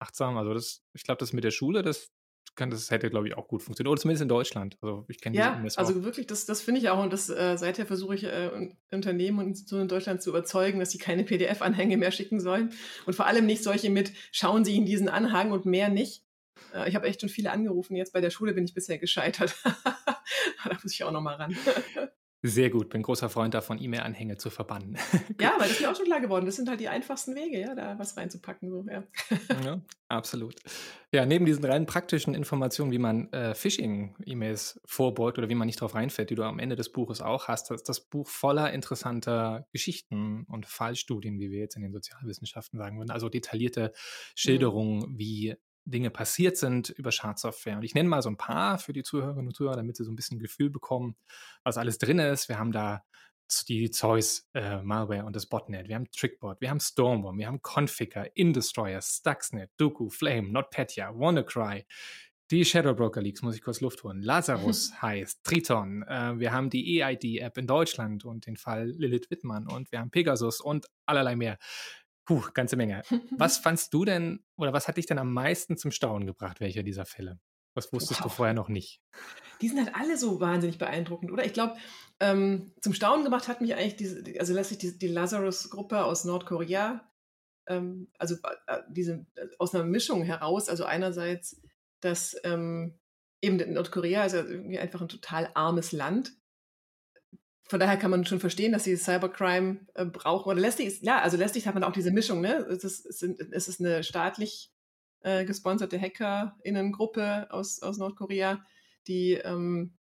achtsam. 0.00 0.36
Also 0.36 0.54
das, 0.54 0.82
ich 0.92 1.04
glaube, 1.04 1.18
das 1.18 1.32
mit 1.32 1.44
der 1.44 1.50
Schule, 1.50 1.82
das 1.82 2.10
kann, 2.56 2.70
das 2.70 2.90
hätte, 2.90 3.10
glaube 3.10 3.28
ich, 3.28 3.36
auch 3.36 3.48
gut 3.48 3.62
funktionieren. 3.62 3.92
Oder 3.92 4.00
zumindest 4.00 4.22
in 4.22 4.28
Deutschland. 4.28 4.76
Also 4.80 5.04
ich 5.08 5.20
kenne 5.20 5.36
Ja, 5.36 5.62
also 5.76 5.98
auch. 5.98 6.02
wirklich, 6.02 6.26
das, 6.26 6.46
das 6.46 6.60
finde 6.60 6.80
ich 6.80 6.88
auch. 6.90 7.02
Und 7.02 7.12
das 7.12 7.28
äh, 7.28 7.56
seither 7.56 7.86
versuche 7.86 8.14
ich 8.14 8.24
äh, 8.24 8.50
Unternehmen 8.90 9.38
und 9.38 9.46
Institutionen 9.46 9.82
in 9.82 9.88
Deutschland 9.88 10.22
zu 10.22 10.30
überzeugen, 10.30 10.80
dass 10.80 10.90
sie 10.90 10.98
keine 10.98 11.24
PDF-Anhänge 11.24 11.96
mehr 11.96 12.10
schicken 12.10 12.40
sollen. 12.40 12.72
Und 13.06 13.14
vor 13.14 13.26
allem 13.26 13.46
nicht 13.46 13.62
solche 13.62 13.90
mit, 13.90 14.12
schauen 14.32 14.64
Sie 14.64 14.76
in 14.76 14.84
diesen 14.84 15.08
Anhang 15.08 15.52
und 15.52 15.64
mehr 15.64 15.88
nicht. 15.88 16.24
Äh, 16.74 16.88
ich 16.88 16.94
habe 16.96 17.06
echt 17.06 17.20
schon 17.20 17.30
viele 17.30 17.52
angerufen. 17.52 17.96
Jetzt 17.96 18.12
bei 18.12 18.20
der 18.20 18.30
Schule 18.30 18.52
bin 18.52 18.64
ich 18.64 18.74
bisher 18.74 18.98
gescheitert. 18.98 19.54
da 19.64 20.78
muss 20.82 20.92
ich 20.92 21.04
auch 21.04 21.12
noch 21.12 21.22
mal 21.22 21.36
ran. 21.36 21.56
Sehr 22.42 22.70
gut, 22.70 22.88
bin 22.88 23.02
großer 23.02 23.28
Freund 23.28 23.52
davon, 23.52 23.78
E-Mail-Anhänge 23.82 24.38
zu 24.38 24.48
verbannen. 24.48 24.96
ja, 25.40 25.52
weil 25.58 25.68
das 25.68 25.72
ist 25.72 25.80
mir 25.82 25.90
auch 25.90 25.96
schon 25.96 26.06
klar 26.06 26.22
geworden. 26.22 26.46
Das 26.46 26.56
sind 26.56 26.70
halt 26.70 26.80
die 26.80 26.88
einfachsten 26.88 27.34
Wege, 27.34 27.60
ja, 27.60 27.74
da 27.74 27.98
was 27.98 28.16
reinzupacken. 28.16 28.70
So, 28.70 28.86
ja. 28.90 29.04
ja 29.64 29.82
absolut. 30.08 30.54
Ja, 31.12 31.26
neben 31.26 31.44
diesen 31.44 31.62
rein 31.66 31.84
praktischen 31.84 32.34
Informationen, 32.34 32.92
wie 32.92 32.98
man 32.98 33.30
äh, 33.34 33.54
Phishing-E-Mails 33.54 34.80
vorbeugt 34.86 35.36
oder 35.36 35.50
wie 35.50 35.54
man 35.54 35.66
nicht 35.66 35.82
drauf 35.82 35.94
reinfällt, 35.94 36.30
die 36.30 36.34
du 36.34 36.44
am 36.44 36.58
Ende 36.58 36.76
des 36.76 36.92
Buches 36.92 37.20
auch 37.20 37.48
hast, 37.48 37.70
ist 37.72 37.90
das 37.90 38.00
Buch 38.00 38.26
voller 38.26 38.72
interessanter 38.72 39.66
Geschichten 39.72 40.44
und 40.48 40.64
Fallstudien, 40.64 41.40
wie 41.40 41.50
wir 41.50 41.58
jetzt 41.58 41.76
in 41.76 41.82
den 41.82 41.92
Sozialwissenschaften 41.92 42.78
sagen 42.78 42.98
würden. 42.98 43.10
Also 43.10 43.28
detaillierte 43.28 43.88
mhm. 43.88 43.96
Schilderungen, 44.34 45.10
mhm. 45.10 45.18
wie 45.18 45.56
Dinge 45.90 46.10
passiert 46.10 46.56
sind 46.56 46.90
über 46.90 47.12
Schadsoftware. 47.12 47.76
Und 47.76 47.82
ich 47.82 47.94
nenne 47.94 48.08
mal 48.08 48.22
so 48.22 48.30
ein 48.30 48.36
paar 48.36 48.78
für 48.78 48.92
die 48.92 49.02
Zuhörerinnen 49.02 49.48
und 49.48 49.54
Zuhörer, 49.54 49.76
damit 49.76 49.96
sie 49.96 50.04
so 50.04 50.10
ein 50.10 50.16
bisschen 50.16 50.38
Gefühl 50.38 50.70
bekommen, 50.70 51.16
was 51.64 51.76
alles 51.76 51.98
drin 51.98 52.18
ist. 52.18 52.48
Wir 52.48 52.58
haben 52.58 52.72
da 52.72 53.02
die 53.68 53.90
Zeus 53.90 54.48
äh, 54.54 54.80
Malware 54.82 55.24
und 55.24 55.34
das 55.34 55.46
Botnet. 55.46 55.88
Wir 55.88 55.96
haben 55.96 56.10
Trickbot, 56.10 56.60
wir 56.60 56.70
haben 56.70 56.80
Stormworm, 56.80 57.38
wir 57.38 57.48
haben 57.48 57.60
Configure, 57.62 58.30
Indestroyer, 58.34 59.00
Stuxnet, 59.02 59.70
Doku, 59.76 60.08
Flame, 60.08 60.50
NotPetya, 60.50 61.12
WannaCry, 61.14 61.84
die 62.50 62.64
Shadow 62.64 62.94
Broker 62.94 63.22
Leaks, 63.22 63.42
muss 63.42 63.54
ich 63.54 63.62
kurz 63.62 63.80
Luft 63.80 64.02
holen. 64.02 64.22
Lazarus 64.22 64.92
heißt, 65.02 65.44
Triton. 65.44 66.02
Äh, 66.02 66.38
wir 66.38 66.52
haben 66.52 66.68
die 66.68 67.00
EID-App 67.00 67.56
in 67.58 67.66
Deutschland 67.66 68.24
und 68.24 68.46
den 68.46 68.56
Fall 68.56 68.88
Lilith 68.88 69.30
Wittmann 69.30 69.68
und 69.68 69.92
wir 69.92 70.00
haben 70.00 70.10
Pegasus 70.10 70.60
und 70.60 70.86
allerlei 71.06 71.36
mehr. 71.36 71.58
Puh, 72.30 72.48
ganze 72.54 72.76
Menge. 72.76 73.02
Was 73.32 73.58
fandst 73.58 73.92
du 73.92 74.04
denn 74.04 74.44
oder 74.56 74.72
was 74.72 74.86
hat 74.86 74.98
dich 74.98 75.06
denn 75.06 75.18
am 75.18 75.32
meisten 75.32 75.76
zum 75.76 75.90
Staunen 75.90 76.28
gebracht, 76.28 76.60
welcher 76.60 76.84
dieser 76.84 77.04
Fälle? 77.04 77.40
Was 77.74 77.92
wusstest 77.92 78.20
wow. 78.20 78.28
du 78.28 78.36
vorher 78.36 78.54
noch 78.54 78.68
nicht? 78.68 79.02
Die 79.60 79.68
sind 79.68 79.84
halt 79.84 79.96
alle 79.96 80.16
so 80.16 80.38
wahnsinnig 80.38 80.78
beeindruckend, 80.78 81.32
oder? 81.32 81.44
Ich 81.44 81.54
glaube, 81.54 81.74
ähm, 82.20 82.72
zum 82.82 82.94
Staunen 82.94 83.24
gemacht 83.24 83.48
hat 83.48 83.60
mich 83.60 83.74
eigentlich 83.74 83.96
diese, 83.96 84.22
also 84.38 84.54
lässt 84.54 84.68
sich 84.68 84.78
die, 84.78 84.96
die 84.96 85.08
Lazarus-Gruppe 85.08 86.04
aus 86.04 86.24
Nordkorea, 86.24 87.04
ähm, 87.68 88.12
also 88.16 88.36
äh, 88.68 88.78
diese 88.88 89.26
äh, 89.34 89.48
aus 89.58 89.74
einer 89.74 89.82
Mischung 89.82 90.22
heraus, 90.22 90.68
also 90.68 90.84
einerseits, 90.84 91.60
dass 92.00 92.36
ähm, 92.44 92.96
eben 93.42 93.56
Nordkorea 93.72 94.24
ist 94.24 94.34
ja 94.34 94.44
irgendwie 94.44 94.78
einfach 94.78 95.00
ein 95.00 95.08
total 95.08 95.50
armes 95.54 95.90
Land 95.90 96.39
von 97.70 97.78
daher 97.78 97.96
kann 97.96 98.10
man 98.10 98.24
schon 98.24 98.40
verstehen, 98.40 98.72
dass 98.72 98.82
sie 98.82 98.96
Cybercrime 98.96 99.86
äh, 99.94 100.04
brauchen. 100.04 100.50
Oder 100.50 100.60
lästig 100.60 101.02
ja, 101.02 101.20
also 101.20 101.36
lästig 101.36 101.68
hat 101.68 101.74
man 101.74 101.84
auch 101.84 101.92
diese 101.92 102.10
Mischung, 102.10 102.40
ne? 102.40 102.66
Es 102.68 102.82
ist, 102.82 103.06
es 103.06 103.68
ist 103.68 103.80
eine 103.80 104.02
staatlich 104.02 104.72
äh, 105.20 105.44
gesponserte 105.44 106.00
HackerInnen-Gruppe 106.00 107.46
aus, 107.50 107.80
aus 107.80 107.98
Nordkorea, 107.98 108.64
die, 109.06 109.34
ähm, 109.34 109.96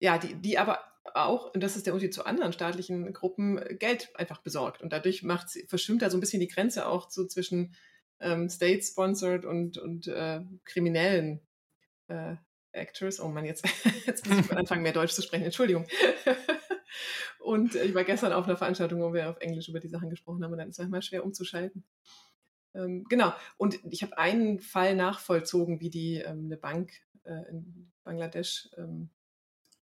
ja, 0.00 0.18
die, 0.18 0.34
die 0.34 0.58
aber 0.58 0.80
auch, 1.14 1.54
und 1.54 1.62
das 1.62 1.76
ist 1.76 1.86
der 1.86 1.94
Unterschied 1.94 2.14
zu 2.14 2.26
anderen 2.26 2.52
staatlichen 2.52 3.12
Gruppen, 3.12 3.60
Geld 3.78 4.10
einfach 4.16 4.42
besorgt. 4.42 4.82
Und 4.82 4.92
dadurch 4.92 5.22
macht 5.22 5.50
verschwimmt 5.68 6.02
da 6.02 6.10
so 6.10 6.16
ein 6.16 6.20
bisschen 6.20 6.40
die 6.40 6.48
Grenze 6.48 6.88
auch 6.88 7.10
so 7.10 7.28
zwischen 7.28 7.76
ähm, 8.18 8.48
state-sponsored 8.48 9.44
und, 9.44 9.78
und 9.78 10.08
äh, 10.08 10.40
kriminellen 10.64 11.46
äh, 12.08 12.34
Actors. 12.72 13.20
Oh 13.20 13.28
Mann, 13.28 13.44
jetzt, 13.44 13.64
jetzt 14.06 14.26
muss 14.26 14.40
ich 14.40 14.50
anfangen, 14.50 14.82
mehr 14.82 14.92
Deutsch 14.92 15.12
zu 15.12 15.22
sprechen. 15.22 15.44
Entschuldigung. 15.44 15.86
und 17.42 17.74
ich 17.74 17.94
war 17.94 18.04
gestern 18.04 18.32
auf 18.32 18.46
einer 18.46 18.56
Veranstaltung, 18.56 19.00
wo 19.00 19.12
wir 19.12 19.30
auf 19.30 19.40
Englisch 19.40 19.68
über 19.68 19.80
die 19.80 19.88
Sachen 19.88 20.10
gesprochen 20.10 20.42
haben 20.44 20.52
und 20.52 20.58
dann 20.58 20.68
ist 20.68 20.74
es 20.74 20.78
manchmal 20.78 21.02
schwer 21.02 21.24
umzuschalten. 21.24 21.84
Ähm, 22.74 23.04
genau. 23.08 23.32
Und 23.56 23.78
ich 23.90 24.02
habe 24.02 24.16
einen 24.18 24.60
Fall 24.60 24.96
nachvollzogen, 24.96 25.80
wie 25.80 25.90
die 25.90 26.16
ähm, 26.16 26.46
eine 26.46 26.56
Bank 26.56 26.92
äh, 27.24 27.48
in 27.50 27.90
Bangladesch 28.04 28.70
ähm, 28.76 29.10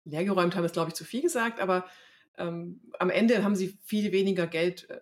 leergeräumt 0.04 0.54
haben, 0.54 0.64
ist 0.64 0.74
glaube 0.74 0.90
ich 0.90 0.94
zu 0.94 1.04
viel 1.04 1.22
gesagt, 1.22 1.60
aber 1.60 1.86
ähm, 2.36 2.80
am 2.98 3.10
Ende 3.10 3.42
haben 3.42 3.56
sie 3.56 3.78
viel 3.84 4.12
weniger 4.12 4.46
Geld 4.46 4.88
äh, 4.90 5.00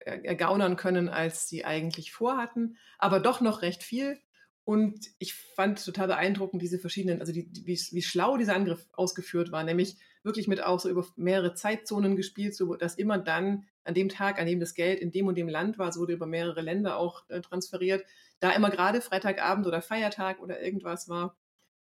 ergaunern 0.00 0.76
können, 0.76 1.08
als 1.08 1.48
sie 1.48 1.64
eigentlich 1.64 2.12
vorhatten, 2.12 2.76
aber 2.98 3.20
doch 3.20 3.40
noch 3.40 3.62
recht 3.62 3.82
viel. 3.82 4.18
Und 4.64 5.06
ich 5.18 5.34
fand 5.34 5.82
total 5.82 6.08
beeindruckend 6.08 6.60
diese 6.60 6.78
verschiedenen, 6.78 7.20
also 7.20 7.32
die, 7.32 7.48
wie, 7.64 7.80
wie, 7.92 8.02
schlau 8.02 8.36
dieser 8.36 8.54
Angriff 8.54 8.86
ausgeführt 8.92 9.50
war, 9.50 9.64
nämlich 9.64 9.96
wirklich 10.28 10.46
mit 10.46 10.62
auch 10.62 10.78
so 10.78 10.88
über 10.88 11.04
mehrere 11.16 11.54
Zeitzonen 11.54 12.14
gespielt, 12.14 12.54
so 12.54 12.76
dass 12.76 12.94
immer 12.94 13.18
dann 13.18 13.66
an 13.82 13.94
dem 13.94 14.08
Tag, 14.08 14.38
an 14.38 14.46
dem 14.46 14.60
das 14.60 14.74
Geld 14.74 15.00
in 15.00 15.10
dem 15.10 15.26
und 15.26 15.34
dem 15.34 15.48
Land 15.48 15.78
war, 15.78 15.88
es 15.88 15.98
wurde 15.98 16.12
über 16.12 16.26
mehrere 16.26 16.60
Länder 16.60 16.96
auch 16.96 17.28
äh, 17.28 17.40
transferiert, 17.40 18.04
da 18.38 18.52
immer 18.52 18.70
gerade 18.70 19.00
Freitagabend 19.00 19.66
oder 19.66 19.82
Feiertag 19.82 20.40
oder 20.40 20.62
irgendwas 20.62 21.08
war. 21.08 21.36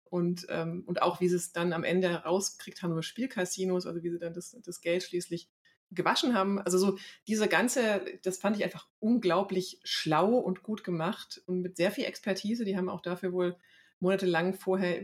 Und, 0.04 0.46
ähm, 0.48 0.82
und 0.86 1.02
auch 1.02 1.20
wie 1.20 1.28
sie 1.28 1.36
es 1.36 1.52
dann 1.52 1.72
am 1.72 1.84
Ende 1.84 2.08
herauskriegt 2.08 2.82
haben 2.82 2.90
über 2.90 3.04
Spielcasinos, 3.04 3.86
also 3.86 4.02
wie 4.02 4.10
sie 4.10 4.18
dann 4.18 4.34
das, 4.34 4.56
das 4.64 4.80
Geld 4.80 5.04
schließlich 5.04 5.48
gewaschen 5.92 6.34
haben. 6.34 6.58
Also 6.58 6.78
so 6.78 6.98
diese 7.28 7.46
ganze, 7.46 8.02
das 8.22 8.38
fand 8.38 8.56
ich 8.56 8.64
einfach 8.64 8.88
unglaublich 8.98 9.78
schlau 9.84 10.34
und 10.36 10.64
gut 10.64 10.82
gemacht 10.82 11.42
und 11.46 11.60
mit 11.60 11.76
sehr 11.76 11.92
viel 11.92 12.04
Expertise. 12.04 12.64
Die 12.64 12.76
haben 12.76 12.88
auch 12.88 13.02
dafür 13.02 13.32
wohl 13.32 13.56
monatelang 14.00 14.54
vorher 14.54 15.02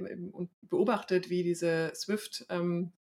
beobachtet, 0.62 1.30
wie 1.30 1.42
diese 1.42 1.92
Swift, 1.94 2.46
ähm, 2.48 2.92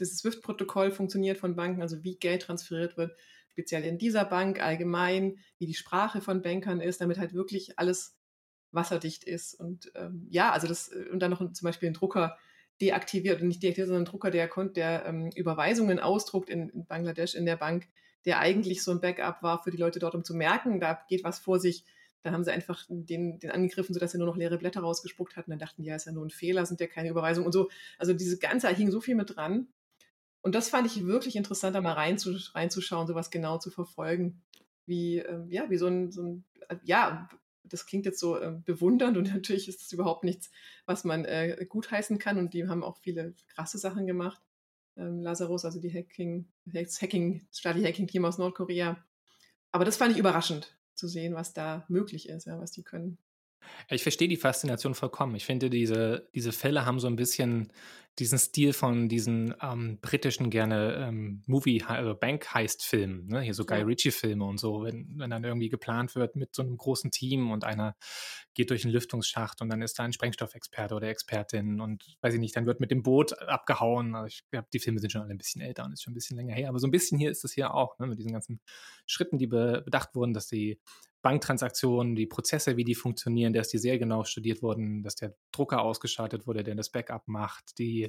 dieses 0.00 0.18
Swift-Protokoll 0.18 0.90
funktioniert 0.90 1.38
von 1.38 1.56
Banken, 1.56 1.82
also 1.82 2.02
wie 2.02 2.16
Geld 2.16 2.42
transferiert 2.42 2.96
wird, 2.96 3.16
speziell 3.48 3.84
in 3.84 3.98
dieser 3.98 4.24
Bank, 4.24 4.60
allgemein, 4.62 5.38
wie 5.58 5.66
die 5.66 5.74
Sprache 5.74 6.20
von 6.20 6.42
Bankern 6.42 6.80
ist, 6.80 7.00
damit 7.00 7.18
halt 7.18 7.34
wirklich 7.34 7.78
alles 7.78 8.16
wasserdicht 8.70 9.24
ist. 9.24 9.54
Und 9.54 9.92
ähm, 9.94 10.26
ja, 10.30 10.50
also 10.52 10.66
das, 10.66 10.88
und 10.88 11.20
dann 11.20 11.30
noch 11.30 11.52
zum 11.52 11.66
Beispiel 11.66 11.90
ein 11.90 11.94
Drucker, 11.94 12.38
deaktiviert 12.80 13.40
und 13.40 13.48
nicht 13.48 13.62
deaktiviert, 13.62 13.88
sondern 13.88 14.02
ein 14.02 14.10
Drucker, 14.10 14.30
der, 14.30 14.48
der 14.48 15.06
ähm, 15.06 15.30
Überweisungen 15.34 16.00
ausdruckt 16.00 16.50
in, 16.50 16.68
in, 16.70 16.86
Bangladesch 16.86 17.34
in 17.34 17.46
der 17.46 17.56
Bank, 17.56 17.88
der 18.24 18.40
eigentlich 18.40 18.82
so 18.82 18.90
ein 18.90 19.00
Backup 19.00 19.42
war 19.42 19.62
für 19.62 19.70
die 19.70 19.76
Leute 19.76 19.98
dort, 19.98 20.14
um 20.14 20.24
zu 20.24 20.34
merken, 20.34 20.80
da 20.80 21.00
geht 21.08 21.24
was 21.24 21.38
vor 21.38 21.60
sich. 21.60 21.84
Dann 22.22 22.34
haben 22.34 22.44
sie 22.44 22.52
einfach 22.52 22.84
den, 22.88 23.40
den 23.40 23.50
angegriffen, 23.50 23.94
sodass 23.94 24.14
er 24.14 24.18
nur 24.18 24.28
noch 24.28 24.36
leere 24.36 24.58
Blätter 24.58 24.80
rausgespuckt 24.80 25.36
hat. 25.36 25.46
Und 25.46 25.50
dann 25.50 25.58
dachten 25.58 25.82
die, 25.82 25.88
ja, 25.88 25.96
ist 25.96 26.06
ja 26.06 26.12
nur 26.12 26.24
ein 26.24 26.30
Fehler, 26.30 26.64
sind 26.66 26.80
ja 26.80 26.86
keine 26.86 27.08
Überweisungen 27.08 27.46
und 27.46 27.52
so. 27.52 27.68
Also 27.98 28.12
diese 28.12 28.38
ganze, 28.38 28.68
da 28.68 28.72
hing 28.72 28.90
so 28.90 29.00
viel 29.00 29.16
mit 29.16 29.36
dran. 29.36 29.66
Und 30.42 30.54
das 30.54 30.68
fand 30.68 30.86
ich 30.86 31.06
wirklich 31.06 31.36
interessant, 31.36 31.76
da 31.76 31.80
mal 31.80 31.92
reinzu, 31.92 32.36
reinzuschauen, 32.52 33.06
sowas 33.06 33.30
genau 33.30 33.58
zu 33.58 33.70
verfolgen. 33.70 34.42
Wie, 34.86 35.18
äh, 35.18 35.44
ja, 35.48 35.70
wie 35.70 35.78
so 35.78 35.86
ein, 35.86 36.10
so 36.10 36.22
ein, 36.22 36.44
ja, 36.82 37.28
das 37.64 37.86
klingt 37.86 38.06
jetzt 38.06 38.18
so 38.18 38.36
äh, 38.36 38.52
bewundernd 38.64 39.16
und 39.16 39.28
natürlich 39.34 39.68
ist 39.68 39.82
es 39.82 39.92
überhaupt 39.92 40.24
nichts, 40.24 40.50
was 40.84 41.04
man 41.04 41.24
äh, 41.24 41.64
gutheißen 41.68 42.18
kann. 42.18 42.38
Und 42.38 42.54
die 42.54 42.68
haben 42.68 42.82
auch 42.82 42.98
viele 42.98 43.34
krasse 43.54 43.78
Sachen 43.78 44.06
gemacht. 44.06 44.42
Ähm, 44.96 45.22
Lazarus, 45.22 45.64
also 45.64 45.80
die 45.80 45.92
Hacking, 45.92 46.46
das 46.64 47.00
Hacking, 47.00 47.46
staatliche 47.52 47.88
Hacking-Team 47.88 48.24
aus 48.24 48.38
Nordkorea. 48.38 49.02
Aber 49.70 49.84
das 49.84 49.96
fand 49.96 50.12
ich 50.12 50.18
überraschend 50.18 50.76
zu 50.94 51.08
sehen, 51.08 51.34
was 51.34 51.54
da 51.54 51.84
möglich 51.88 52.28
ist, 52.28 52.46
ja, 52.46 52.58
was 52.60 52.72
die 52.72 52.82
können. 52.82 53.16
Ich 53.88 54.02
verstehe 54.02 54.28
die 54.28 54.36
Faszination 54.36 54.94
vollkommen. 54.94 55.34
Ich 55.36 55.46
finde, 55.46 55.70
diese, 55.70 56.28
diese 56.34 56.52
Fälle 56.52 56.84
haben 56.84 57.00
so 57.00 57.06
ein 57.06 57.16
bisschen 57.16 57.72
diesen 58.18 58.38
Stil 58.38 58.72
von 58.74 59.08
diesen 59.08 59.54
ähm, 59.62 59.98
britischen 60.02 60.50
gerne 60.50 61.06
ähm, 61.08 61.42
Movie, 61.46 61.82
also 61.82 62.14
Bank-Heist-Filmen, 62.14 63.26
ne? 63.26 63.40
hier 63.40 63.54
so 63.54 63.64
Guy 63.64 63.82
Ritchie-Filme 63.82 64.44
und 64.44 64.58
so, 64.58 64.82
wenn, 64.82 65.08
wenn 65.16 65.30
dann 65.30 65.44
irgendwie 65.44 65.70
geplant 65.70 66.14
wird 66.14 66.36
mit 66.36 66.54
so 66.54 66.62
einem 66.62 66.76
großen 66.76 67.10
Team 67.10 67.50
und 67.50 67.64
einer 67.64 67.96
geht 68.54 68.68
durch 68.68 68.84
einen 68.84 68.92
Lüftungsschacht 68.92 69.62
und 69.62 69.70
dann 69.70 69.80
ist 69.80 69.98
da 69.98 70.04
ein 70.04 70.12
Sprengstoffexperte 70.12 70.94
oder 70.94 71.08
Expertin 71.08 71.80
und 71.80 72.04
weiß 72.20 72.34
ich 72.34 72.40
nicht, 72.40 72.54
dann 72.54 72.66
wird 72.66 72.80
mit 72.80 72.90
dem 72.90 73.02
Boot 73.02 73.38
abgehauen. 73.38 74.14
Also 74.14 74.26
ich 74.26 74.44
glaube, 74.50 74.68
die 74.72 74.78
Filme 74.78 75.00
sind 75.00 75.10
schon 75.10 75.22
alle 75.22 75.30
ein 75.30 75.38
bisschen 75.38 75.62
älter 75.62 75.84
und 75.84 75.92
ist 75.92 76.02
schon 76.02 76.12
ein 76.12 76.14
bisschen 76.14 76.36
länger 76.36 76.54
her, 76.54 76.68
aber 76.68 76.78
so 76.78 76.86
ein 76.86 76.90
bisschen 76.90 77.18
hier 77.18 77.30
ist 77.30 77.44
es 77.44 77.52
hier 77.52 77.72
auch, 77.72 77.98
ne? 77.98 78.06
mit 78.06 78.18
diesen 78.18 78.32
ganzen 78.32 78.60
Schritten, 79.06 79.38
die 79.38 79.46
be 79.46 79.82
bedacht 79.84 80.14
wurden, 80.14 80.34
dass 80.34 80.48
die 80.48 80.78
Banktransaktionen, 81.22 82.16
die 82.16 82.26
Prozesse, 82.26 82.76
wie 82.76 82.84
die 82.84 82.96
funktionieren, 82.96 83.52
dass 83.52 83.68
die 83.68 83.78
sehr 83.78 83.98
genau 83.98 84.24
studiert 84.24 84.60
wurden, 84.60 85.02
dass 85.02 85.14
der 85.14 85.34
Drucker 85.52 85.80
ausgeschaltet 85.80 86.46
wurde, 86.46 86.64
der 86.64 86.74
das 86.74 86.90
Backup 86.90 87.28
macht, 87.28 87.78
die 87.78 88.01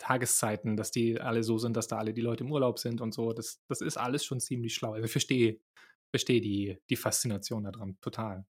Tageszeiten, 0.00 0.76
dass 0.76 0.90
die 0.90 1.20
alle 1.20 1.44
so 1.44 1.58
sind, 1.58 1.76
dass 1.76 1.86
da 1.86 1.98
alle 1.98 2.12
die 2.12 2.22
Leute 2.22 2.42
im 2.42 2.50
Urlaub 2.50 2.78
sind 2.78 3.00
und 3.00 3.14
so. 3.14 3.32
Das, 3.32 3.60
das 3.68 3.80
ist 3.80 3.96
alles 3.96 4.24
schon 4.24 4.40
ziemlich 4.40 4.74
schlau. 4.74 4.94
Also 4.94 5.04
ich 5.04 5.12
verstehe, 5.12 5.60
verstehe 6.10 6.40
die, 6.40 6.78
die 6.88 6.96
Faszination 6.96 7.64
daran 7.64 7.98
total. 8.00 8.44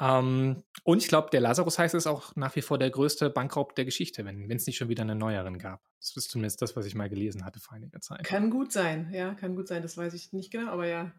Ähm, 0.00 0.62
und 0.84 1.02
ich 1.02 1.08
glaube, 1.08 1.30
der 1.32 1.40
Lazarus 1.40 1.78
heißt 1.78 1.94
es 1.94 2.06
auch 2.06 2.36
nach 2.36 2.54
wie 2.54 2.62
vor 2.62 2.78
der 2.78 2.90
größte 2.90 3.30
Bankraub 3.30 3.74
der 3.74 3.84
Geschichte, 3.84 4.24
wenn 4.24 4.50
es 4.50 4.66
nicht 4.66 4.76
schon 4.76 4.88
wieder 4.88 5.02
einen 5.02 5.18
neueren 5.18 5.58
gab. 5.58 5.82
Das 5.98 6.16
ist 6.16 6.30
zumindest 6.30 6.62
das, 6.62 6.76
was 6.76 6.86
ich 6.86 6.94
mal 6.94 7.08
gelesen 7.08 7.44
hatte 7.44 7.58
vor 7.58 7.74
einiger 7.74 8.00
Zeit. 8.00 8.22
Kann 8.24 8.50
gut 8.50 8.70
sein, 8.70 9.10
ja, 9.12 9.34
kann 9.34 9.56
gut 9.56 9.66
sein, 9.66 9.82
das 9.82 9.96
weiß 9.96 10.14
ich 10.14 10.32
nicht 10.32 10.52
genau, 10.52 10.70
aber 10.70 10.86
ja. 10.86 11.12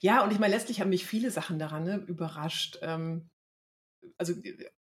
Ja, 0.00 0.24
und 0.24 0.32
ich 0.32 0.38
meine, 0.38 0.54
letztlich 0.54 0.80
haben 0.80 0.88
mich 0.88 1.04
viele 1.04 1.30
Sachen 1.30 1.58
daran 1.58 1.84
ne, 1.84 1.96
überrascht. 2.06 2.78
Ähm, 2.80 3.28
also 4.16 4.34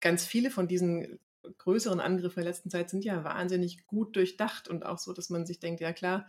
ganz 0.00 0.26
viele 0.26 0.50
von 0.50 0.66
diesen 0.66 1.20
größeren 1.58 2.00
Angriffen 2.00 2.36
der 2.36 2.50
letzten 2.50 2.70
Zeit 2.70 2.90
sind 2.90 3.04
ja 3.04 3.24
wahnsinnig 3.24 3.86
gut 3.86 4.16
durchdacht 4.16 4.68
und 4.68 4.84
auch 4.84 4.98
so, 4.98 5.12
dass 5.12 5.30
man 5.30 5.46
sich 5.46 5.60
denkt, 5.60 5.80
ja 5.80 5.92
klar, 5.92 6.26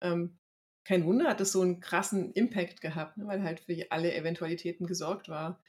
ähm, 0.00 0.38
kein 0.84 1.04
Wunder 1.04 1.28
hat 1.28 1.40
es 1.40 1.52
so 1.52 1.60
einen 1.60 1.80
krassen 1.80 2.32
Impact 2.32 2.80
gehabt, 2.80 3.18
ne, 3.18 3.26
weil 3.26 3.42
halt 3.42 3.60
für 3.60 3.74
alle 3.90 4.14
Eventualitäten 4.14 4.86
gesorgt 4.86 5.28
war 5.28 5.60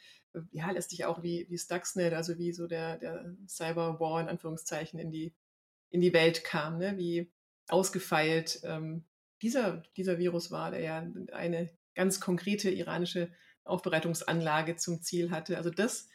ja, 0.51 0.71
letztlich 0.71 1.05
auch 1.05 1.23
wie, 1.23 1.47
wie 1.49 1.57
Stuxnet, 1.57 2.13
also 2.13 2.37
wie 2.37 2.53
so 2.53 2.67
der, 2.67 2.97
der 2.97 3.35
Cyberwar 3.47 4.21
in 4.21 4.29
Anführungszeichen 4.29 4.99
in 4.99 5.11
die, 5.11 5.33
in 5.89 6.01
die 6.01 6.13
Welt 6.13 6.43
kam, 6.43 6.77
ne? 6.77 6.97
wie 6.97 7.31
ausgefeilt 7.67 8.61
ähm, 8.63 9.05
dieser, 9.41 9.83
dieser 9.97 10.17
Virus 10.17 10.51
war, 10.51 10.71
der 10.71 10.81
ja 10.81 11.07
eine 11.31 11.69
ganz 11.95 12.19
konkrete 12.19 12.69
iranische 12.69 13.31
Aufbereitungsanlage 13.63 14.75
zum 14.75 15.01
Ziel 15.01 15.31
hatte. 15.31 15.57
Also 15.57 15.69
das 15.69 16.07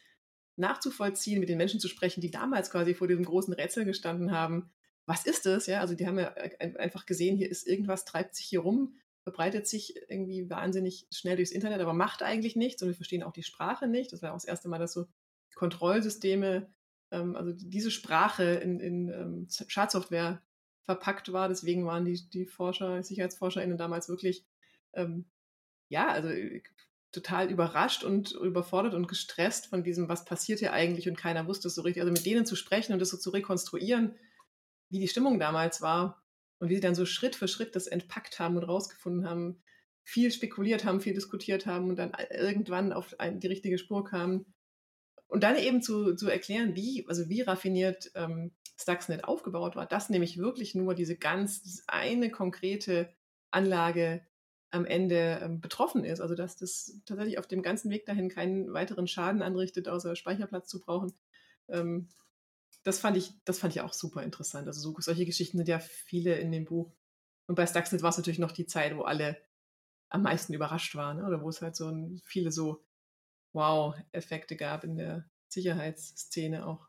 nachzuvollziehen, 0.57 1.41
mit 1.41 1.49
den 1.49 1.59
Menschen 1.59 1.81
zu 1.81 1.89
sprechen, 1.89 2.21
die 2.21 2.31
damals 2.31 2.71
quasi 2.71 2.95
vor 2.95 3.09
diesem 3.09 3.25
großen 3.25 3.53
Rätsel 3.55 3.85
gestanden 3.85 4.33
haben. 4.33 4.71
Was 5.07 5.27
ist 5.27 5.47
das? 5.47 5.67
Ja, 5.67 5.81
also 5.81 5.95
die 5.95 6.07
haben 6.07 6.19
ja 6.19 6.35
einfach 6.35 7.07
gesehen, 7.07 7.37
hier 7.37 7.51
ist 7.51 7.67
irgendwas, 7.67 8.05
treibt 8.05 8.35
sich 8.35 8.47
hier 8.47 8.61
rum 8.61 8.95
verbreitet 9.25 9.67
sich 9.67 9.97
irgendwie 10.09 10.49
wahnsinnig 10.51 11.09
schnell 11.11 11.37
durchs 11.37 11.51
Internet, 11.51 11.81
aber 11.81 11.95
macht 11.95 12.23
eigentlich 12.23 12.57
nichts 12.57 12.83
und 12.83 12.89
wir 12.89 12.95
verstehen 12.95 13.23
auch 13.23 13.33
die 13.33 13.43
Sprache 13.43 13.89
nicht. 13.89 14.13
Das 14.13 14.23
war 14.23 14.31
auch 14.31 14.37
das 14.37 14.45
erste 14.45 14.69
Mal, 14.69 14.79
dass 14.79 14.93
so 14.93 15.07
Kontrollsysteme, 15.55 16.69
ähm, 17.11 17.35
also 17.35 17.53
diese 17.53 17.91
Sprache 17.91 18.45
in, 18.45 18.81
in 18.81 19.09
ähm, 19.09 19.49
Schadsoftware 19.49 20.43
verpackt 20.83 21.33
war. 21.33 21.49
Deswegen 21.49 21.87
waren 21.87 22.05
die, 22.05 22.29
die 22.29 22.45
Forscher, 22.45 23.03
SicherheitsforscherInnen 23.03 23.79
damals 23.79 24.11
wirklich, 24.11 24.45
ähm, 24.93 25.25
ja, 25.89 26.09
also 26.09 26.29
äh, 26.29 26.63
total 27.15 27.51
überrascht 27.51 28.05
und 28.05 28.33
überfordert 28.33 28.95
und 28.95 29.09
gestresst 29.09 29.67
von 29.67 29.83
diesem, 29.85 30.09
was 30.09 30.25
passiert 30.25 30.59
hier 30.59 30.73
eigentlich 30.73 31.09
und 31.09 31.17
keiner 31.17 31.47
wusste 31.47 31.69
es 31.69 31.75
so 31.75 31.83
richtig. 31.83 32.03
Also 32.03 32.13
mit 32.13 32.27
denen 32.27 32.47
zu 32.47 32.57
sprechen 32.57 32.93
und 32.93 32.99
das 32.99 33.11
so 33.11 33.17
zu 33.17 33.31
rekonstruieren, 33.31 34.17
wie 34.91 35.01
die 35.01 35.09
Stimmung 35.09 35.39
damals 35.39 35.81
war, 35.81 36.25
und 36.65 36.71
wie 36.71 36.77
sie 36.77 36.81
dann 36.81 36.95
so 36.95 37.07
Schritt 37.07 37.37
für 37.37 37.49
Schritt 37.49 37.77
das 37.77 37.87
entpackt 37.87 38.39
haben 38.39 38.57
und 38.57 38.65
rausgefunden 38.65 39.29
haben, 39.29 39.63
viel 40.03 40.31
spekuliert 40.31 40.85
haben, 40.85 41.01
viel 41.01 41.15
diskutiert 41.15 41.67
haben 41.67 41.91
und 41.91 41.97
dann 41.97 42.13
irgendwann 42.31 42.93
auf 42.93 43.15
die 43.21 43.47
richtige 43.47 43.79
Spur 43.79 44.05
kamen. 44.05 44.47
Und 45.27 45.43
dann 45.43 45.57
eben 45.57 45.83
zu, 45.83 46.15
zu 46.15 46.29
erklären, 46.29 46.75
wie, 46.75 47.05
also 47.09 47.29
wie 47.29 47.41
raffiniert 47.43 48.11
ähm, 48.15 48.53
Stuxnet 48.79 49.25
aufgebaut 49.25 49.77
war, 49.77 49.87
dass 49.87 50.11
nämlich 50.11 50.39
wirklich 50.39 50.75
nur 50.75 50.95
diese 50.95 51.17
ganz, 51.17 51.83
eine 51.87 52.31
konkrete 52.31 53.13
Anlage 53.51 54.27
am 54.75 54.85
Ende 54.85 55.41
ähm, 55.43 55.61
betroffen 55.61 56.05
ist. 56.05 56.21
Also 56.21 56.35
dass 56.35 56.57
das 56.57 57.01
tatsächlich 57.07 57.39
auf 57.39 57.47
dem 57.47 57.63
ganzen 57.63 57.91
Weg 57.91 58.07
dahin 58.07 58.29
keinen 58.29 58.73
weiteren 58.73 59.07
Schaden 59.07 59.43
anrichtet, 59.43 59.89
außer 59.89 60.17
Speicherplatz 60.17 60.69
zu 60.69 60.81
brauchen. 60.81 61.13
Ähm, 61.69 62.09
das 62.83 62.99
fand 62.99 63.17
ich, 63.17 63.33
das 63.45 63.59
fand 63.59 63.75
ich 63.75 63.81
auch 63.81 63.93
super 63.93 64.23
interessant. 64.23 64.67
Also 64.67 64.81
so, 64.81 64.97
solche 65.01 65.25
Geschichten 65.25 65.57
sind 65.57 65.69
ja 65.69 65.79
viele 65.79 66.35
in 66.37 66.53
dem 66.53 66.65
Buch. 66.65 66.93
Und 67.47 67.55
bei 67.55 67.67
Stuxnet 67.67 68.03
war 68.03 68.11
es 68.11 68.17
natürlich 68.17 68.39
noch 68.39 68.53
die 68.53 68.67
Zeit, 68.67 68.97
wo 68.97 69.03
alle 69.03 69.37
am 70.11 70.23
meisten 70.23 70.53
überrascht 70.55 70.95
waren, 70.95 71.19
ne? 71.19 71.27
oder 71.27 71.43
wo 71.43 71.49
es 71.49 71.63
halt 71.63 71.77
so 71.77 71.89
ein, 71.89 72.21
viele 72.25 72.53
so 72.53 72.85
Wow-Effekte 73.53 74.57
gab 74.57 74.85
in 74.85 74.97
der 74.97 75.29
Sicherheitsszene 75.49 76.67
auch. 76.67 76.89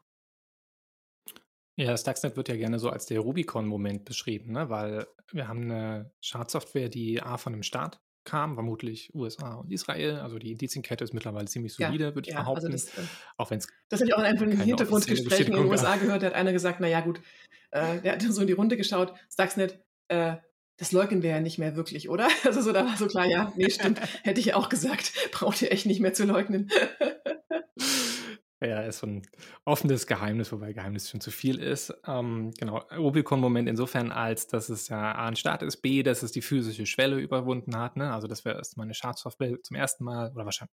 Ja, 1.78 1.98
Stuxnet 1.98 2.38
wird 2.38 2.48
ja 2.48 2.56
gerne 2.56 2.80
so 2.80 2.90
als 2.90 3.06
der 3.06 3.20
Rubicon-Moment 3.20 4.06
beschrieben, 4.06 4.54
ne? 4.54 4.70
weil 4.70 5.08
wir 5.32 5.48
haben 5.48 5.64
eine 5.64 6.12
Schadsoftware, 6.22 6.90
die 6.90 7.22
A 7.22 7.38
von 7.38 7.54
dem 7.54 7.64
Staat 7.64 8.00
kam, 8.24 8.56
vermutlich 8.56 9.14
USA 9.14 9.56
und 9.56 9.72
Israel. 9.72 10.20
Also 10.20 10.40
die 10.40 10.52
Indizienkette 10.52 11.04
ist 11.04 11.14
mittlerweile 11.14 11.46
ziemlich 11.46 11.78
Ja, 11.78 11.88
solide, 11.88 12.16
würde 12.16 12.30
ich 12.30 12.34
ja, 12.34 12.40
also 12.40 12.54
behaupten. 12.54 12.72
das, 12.72 12.88
äh, 12.98 13.02
auch 13.38 13.52
wenn 13.52 13.60
es 13.60 13.68
Das 13.90 14.00
habe 14.00 14.10
ich 14.10 14.16
auch 14.16 14.20
in 14.20 14.26
einem 14.26 14.92
offizielle 14.92 15.46
in 15.46 15.54
den 15.54 15.66
USA 15.66 15.96
gehört. 15.98 16.24
Da 16.24 16.28
hat 16.28 16.34
einer 16.34 16.54
gesagt, 16.54 16.80
naja 16.80 17.02
gut, 17.02 17.20
äh, 17.72 18.00
der 18.02 18.14
hat 18.14 18.22
so 18.22 18.42
in 18.42 18.48
die 18.48 18.54
Runde 18.54 18.78
geschaut, 18.78 19.14
Stuxnet, 19.30 19.80
äh, 20.08 20.38
das 20.78 20.92
leugnen 20.92 21.24
wir 21.24 21.30
ja 21.30 21.40
nicht 21.40 21.58
mehr 21.58 21.76
wirklich, 21.76 22.10
oder? 22.10 22.28
Also 22.46 22.62
so, 22.62 22.72
da 22.72 22.86
war 22.86 22.98
so 22.98 23.08
klar, 23.08 23.26
ja, 23.26 23.54
nee, 23.56 23.70
stimmt, 23.70 24.00
hätte 24.24 24.40
ich 24.40 24.54
auch 24.54 24.70
gesagt, 24.70 25.14
braucht 25.32 25.62
ihr 25.62 25.72
echt 25.72 25.86
nicht 25.86 26.00
mehr 26.00 26.14
zu 26.14 26.26
leugnen. 26.26 26.70
Ja, 28.62 28.82
ist 28.82 29.00
so 29.00 29.08
ein 29.08 29.22
offenes 29.66 30.08
Geheimnis, 30.08 30.52
wobei 30.52 30.72
Geheimnis 30.72 31.10
schon 31.10 31.20
zu 31.20 31.30
viel 31.30 31.60
ist. 31.60 31.94
Ähm, 32.08 32.52
genau, 32.58 32.78
Rubicon-Moment 32.96 33.68
insofern, 33.68 34.12
als 34.12 34.48
dass 34.48 34.70
es 34.70 34.88
ja 34.88 35.12
A 35.12 35.28
ein 35.28 35.36
Start 35.36 35.62
ist, 35.62 35.78
B, 35.78 36.04
dass 36.04 36.24
es 36.24 36.32
die 36.32 36.42
physische 36.42 36.86
Schwelle 36.86 37.18
überwunden 37.20 37.78
hat. 37.78 37.98
Ne? 37.98 38.14
Also, 38.14 38.28
dass 38.28 38.46
wir 38.46 38.56
erstmal 38.56 38.86
eine 38.86 38.94
Schadsoftware 38.94 39.62
zum 39.62 39.76
ersten 39.76 40.06
Mal, 40.06 40.32
oder 40.32 40.46
wahrscheinlich, 40.46 40.74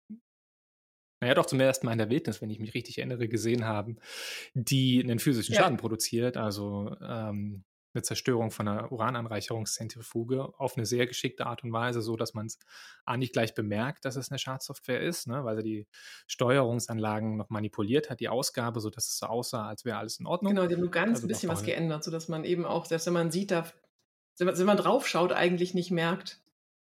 naja, 1.22 1.36
doch 1.36 1.46
zum 1.46 1.60
ersten 1.60 1.86
Mal 1.86 1.93
in 1.93 1.98
der 2.00 2.10
Wildnis, 2.10 2.41
wenn 2.41 2.50
ich 2.50 2.60
mich 2.60 2.74
richtig 2.74 2.98
erinnere, 2.98 3.27
gesehen 3.27 3.65
haben, 3.65 3.98
die 4.53 5.01
einen 5.01 5.19
physischen 5.19 5.53
Ja. 5.55 5.62
Schaden 5.62 5.77
produziert. 5.77 6.36
Also 6.36 6.96
ähm, 7.01 7.63
eine 7.98 8.04
Zerstörung 8.04 8.51
von 8.51 8.68
einer 8.68 8.92
Urananreicherungszentrifuge 8.92 10.54
auf 10.58 10.77
eine 10.77 10.86
sehr 10.86 11.08
geschickte 11.08 11.46
Art 11.48 11.63
und 11.63 11.74
Weise, 11.74 12.01
so 12.01 12.16
dass 12.16 12.34
man 12.34 12.46
es 12.46 12.60
A 13.06 13.18
nicht 13.18 13.34
gleich 13.34 13.56
bemerkt, 13.56 14.06
dass 14.06 14.16
es 14.16 14.30
eine 14.30 14.39
Schadsoftware 14.39 15.01
ist, 15.01 15.27
ne, 15.27 15.44
weil 15.44 15.58
sie 15.58 15.63
die 15.63 15.88
Steuerungsanlagen 16.27 17.38
noch 17.38 17.50
manipuliert 17.50 18.10
hat, 18.10 18.20
die 18.20 18.30
Ausgabe, 18.30 18.80
so 18.80 18.89
dass 18.89 19.08
es 19.08 19.18
so 19.18 19.25
aussah, 19.25 19.68
als 19.68 19.84
wäre 19.84 19.98
alles 19.98 20.20
in 20.20 20.27
Ordnung. 20.27 20.54
Genau, 20.54 20.68
die 20.68 20.75
haben 20.75 20.82
nur 20.82 20.92
ganz 20.92 21.18
Also 21.18 21.25
ein 21.25 21.30
bisschen 21.30 21.50
was 21.50 21.63
geändert, 21.63 22.04
sodass 22.04 22.27
man 22.27 22.46
eben 22.46 22.66
auch, 22.66 22.86
selbst 22.86 23.08
wenn 23.08 23.13
man 23.13 23.32
sieht, 23.32 23.51
da, 23.51 23.66
wenn 24.38 24.66
man, 24.66 24.77
drauf 24.77 25.08
schaut, 25.08 25.34
eigentlich 25.34 25.74
nicht 25.74 25.92
merkt, 25.92 26.42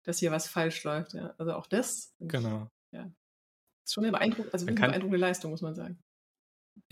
dass 0.04 0.18
hier 0.18 0.30
was 0.30 0.48
falsch 0.48 0.84
läuft. 0.84 1.14
Ja. 1.14 1.34
Also 1.38 1.54
auch 1.54 1.66
das 1.66 2.14
Genau. 2.20 2.68
ist 2.92 3.92
schon 3.92 4.04
eine 4.04 4.12
beeindruckende, 4.12 4.52
also 4.52 4.66
eine 4.66 4.76
beeindruckende 4.76 5.18
Leistung, 5.18 5.50
muss 5.50 5.62
man 5.62 5.74
sagen. 5.74 5.98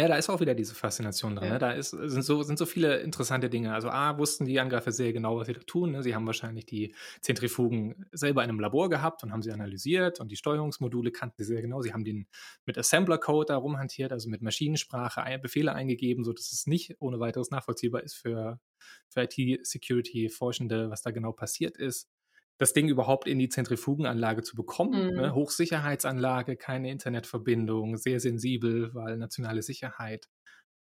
Ja, 0.01 0.09
da 0.09 0.17
ist 0.17 0.31
auch 0.31 0.41
wieder 0.41 0.55
diese 0.55 0.75
Faszination 0.75 1.37
dran. 1.37 1.47
Ja. 1.47 1.53
Ne? 1.55 1.59
Da 1.59 1.73
ist, 1.73 1.91
sind, 1.91 2.23
so, 2.23 2.43
sind 2.43 2.59
so 2.59 2.65
viele 2.65 3.01
interessante 3.01 3.51
Dinge. 3.51 3.75
Also 3.75 3.91
A, 3.91 4.17
wussten 4.17 4.47
die 4.47 4.59
Angreifer 4.59 4.93
sehr 4.93 5.13
genau, 5.13 5.37
was 5.37 5.47
sie 5.47 5.53
da 5.53 5.61
tun. 5.61 5.93
Ne? 5.93 6.03
Sie 6.03 6.15
haben 6.15 6.27
wahrscheinlich 6.27 6.65
die 6.65 6.95
Zentrifugen 7.21 8.07
selber 8.11 8.43
in 8.43 8.49
einem 8.49 8.61
Labor 8.61 8.89
gehabt 8.89 9.23
und 9.23 9.33
haben 9.33 9.43
sie 9.43 9.53
analysiert 9.53 10.21
und 10.21 10.31
die 10.33 10.37
Steuerungsmodule 10.37 11.13
kannten 11.13 11.37
sie 11.39 11.45
sehr 11.45 11.61
genau. 11.61 11.83
Sie 11.83 11.93
haben 11.93 12.05
den 12.05 12.29
mit 12.65 12.79
Assembler-Code 12.79 13.47
da 13.49 13.57
rumhantiert, 13.57 14.11
also 14.13 14.31
mit 14.31 14.41
Maschinensprache 14.41 15.23
Befehle 15.43 15.75
eingegeben, 15.75 16.25
sodass 16.25 16.51
es 16.51 16.67
nicht 16.67 16.97
ohne 17.01 17.21
weiteres 17.21 17.51
nachvollziehbar 17.51 18.03
ist 18.03 18.15
für, 18.15 18.59
für 19.09 19.23
IT-Security-Forschende, 19.23 20.91
was 20.91 21.03
da 21.03 21.11
genau 21.11 21.33
passiert 21.33 21.77
ist. 21.77 22.09
Das 22.61 22.75
Ding 22.75 22.89
überhaupt 22.89 23.27
in 23.27 23.39
die 23.39 23.49
Zentrifugenanlage 23.49 24.43
zu 24.43 24.55
bekommen. 24.55 25.13
Mhm. 25.13 25.17
Ne? 25.17 25.35
Hochsicherheitsanlage, 25.35 26.57
keine 26.57 26.91
Internetverbindung, 26.91 27.97
sehr 27.97 28.21
sensibel, 28.21 28.95
weil 28.95 29.17
nationale 29.17 29.63
Sicherheit. 29.63 30.29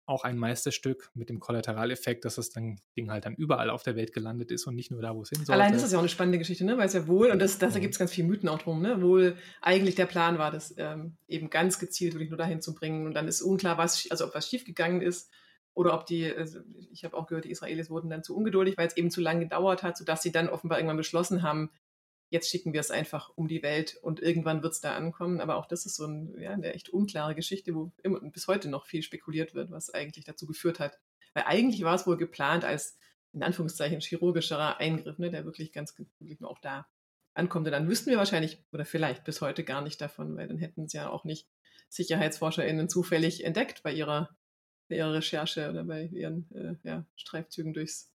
Auch 0.08 0.24
ein 0.24 0.40
Meisterstück 0.40 1.12
mit 1.14 1.30
dem 1.30 1.40
Kollateraleffekt, 1.40 2.26
dass 2.26 2.36
das 2.36 2.50
dann, 2.50 2.80
Ding 2.96 3.12
halt 3.12 3.26
dann 3.26 3.36
überall 3.36 3.70
auf 3.70 3.84
der 3.84 3.96
Welt 3.96 4.12
gelandet 4.12 4.52
ist 4.52 4.66
und 4.66 4.74
nicht 4.74 4.90
nur 4.90 5.04
da, 5.04 5.14
wo 5.16 5.22
es 5.22 5.30
hin 5.30 5.40
sollte. 5.40 5.54
Allein 5.54 5.72
das 5.72 5.84
ist 5.84 5.92
ja 5.92 6.00
auch 6.00 6.02
eine 6.02 6.10
spannende 6.10 6.40
Geschichte, 6.40 6.66
ne? 6.66 6.80
weil 6.80 6.88
es 6.88 6.94
ja 6.94 7.06
wohl, 7.08 7.30
und 7.30 7.40
das, 7.40 7.60
das, 7.60 7.74
da 7.74 7.80
gibt 7.80 7.94
es 7.94 8.00
ganz 8.00 8.12
viele 8.12 8.28
Mythen 8.28 8.50
auch 8.50 8.60
drum, 8.60 8.82
ne? 8.82 9.00
wohl 9.04 9.38
eigentlich 9.62 9.94
der 9.94 10.08
Plan 10.08 10.40
war, 10.40 10.50
das 10.50 10.74
ähm, 10.78 11.18
eben 11.28 11.52
ganz 11.52 11.78
gezielt 11.78 12.14
wirklich 12.14 12.30
nur 12.30 12.40
dahin 12.40 12.62
zu 12.62 12.74
bringen. 12.74 13.06
Und 13.06 13.14
dann 13.14 13.28
ist 13.28 13.44
unklar, 13.44 13.78
was, 13.78 14.10
also 14.10 14.26
ob 14.26 14.34
was 14.34 14.50
schiefgegangen 14.50 15.02
ist 15.02 15.30
oder 15.78 15.94
ob 15.94 16.08
die, 16.08 16.34
also 16.34 16.60
ich 16.92 17.06
habe 17.06 17.16
auch 17.16 17.28
gehört, 17.28 17.46
die 17.46 17.52
Israelis 17.52 17.92
wurden 17.92 18.10
dann 18.10 18.24
zu 18.24 18.36
ungeduldig, 18.36 18.78
weil 18.78 18.88
es 18.88 18.98
eben 18.98 19.12
zu 19.12 19.22
lange 19.22 19.42
gedauert 19.42 19.84
hat, 19.84 19.96
sodass 19.96 20.24
sie 20.24 20.32
dann 20.32 20.50
offenbar 20.50 20.80
irgendwann 20.80 20.98
beschlossen 20.98 21.44
haben, 21.44 21.70
jetzt 22.30 22.50
schicken 22.50 22.74
wir 22.74 22.80
es 22.80 22.90
einfach 22.90 23.30
um 23.36 23.48
die 23.48 23.62
Welt 23.62 23.96
und 24.02 24.20
irgendwann 24.20 24.64
wird 24.64 24.74
es 24.74 24.82
da 24.82 24.96
ankommen. 24.96 25.40
Aber 25.40 25.56
auch 25.58 25.68
das 25.68 25.86
ist 25.86 25.96
so 25.96 26.08
ein, 26.08 26.36
ja, 26.40 26.52
eine 26.52 26.74
echt 26.74 26.90
unklare 26.90 27.36
Geschichte, 27.36 27.76
wo 27.76 27.92
immer, 28.02 28.20
bis 28.22 28.48
heute 28.48 28.70
noch 28.70 28.88
viel 28.88 29.04
spekuliert 29.04 29.54
wird, 29.54 29.70
was 29.70 29.94
eigentlich 29.94 30.26
dazu 30.26 30.48
geführt 30.48 30.80
hat. 30.80 30.98
Weil 31.36 31.44
eigentlich 31.44 31.84
war 31.84 31.94
es 31.94 32.08
wohl 32.08 32.18
geplant 32.18 32.66
als 32.66 32.98
in 33.34 33.44
Anführungszeichen 33.44 34.02
chirurgischerer 34.02 34.80
Eingriff, 34.80 35.20
ne, 35.20 35.30
der 35.30 35.46
wirklich 35.46 35.74
ganz 35.74 35.96
wirklich 36.00 36.40
nur 36.40 36.50
auch 36.50 36.60
da 36.60 36.88
ankommt. 37.36 37.68
Und 37.68 37.72
dann 37.72 37.88
wüssten 37.88 38.10
wir 38.10 38.18
wahrscheinlich 38.18 38.64
oder 38.72 38.84
vielleicht 38.84 39.26
bis 39.26 39.42
heute 39.42 39.64
gar 39.64 39.84
nicht 39.84 40.02
davon, 40.02 40.36
weil 40.38 40.48
dann 40.48 40.58
hätten 40.58 40.86
es 40.86 40.94
ja 40.94 41.08
auch 41.08 41.24
nicht 41.24 41.48
SicherheitsforscherInnen 41.90 42.90
zufällig 42.90 43.44
entdeckt 43.44 43.84
bei 43.84 43.94
ihrer, 43.94 44.36
ihrer 44.96 45.14
Recherche 45.14 45.70
oder 45.70 45.84
bei 45.84 46.06
ihren 46.06 46.50
äh, 46.54 46.76
ja, 46.84 47.06
Streifzügen 47.16 47.74
durchs, 47.74 48.12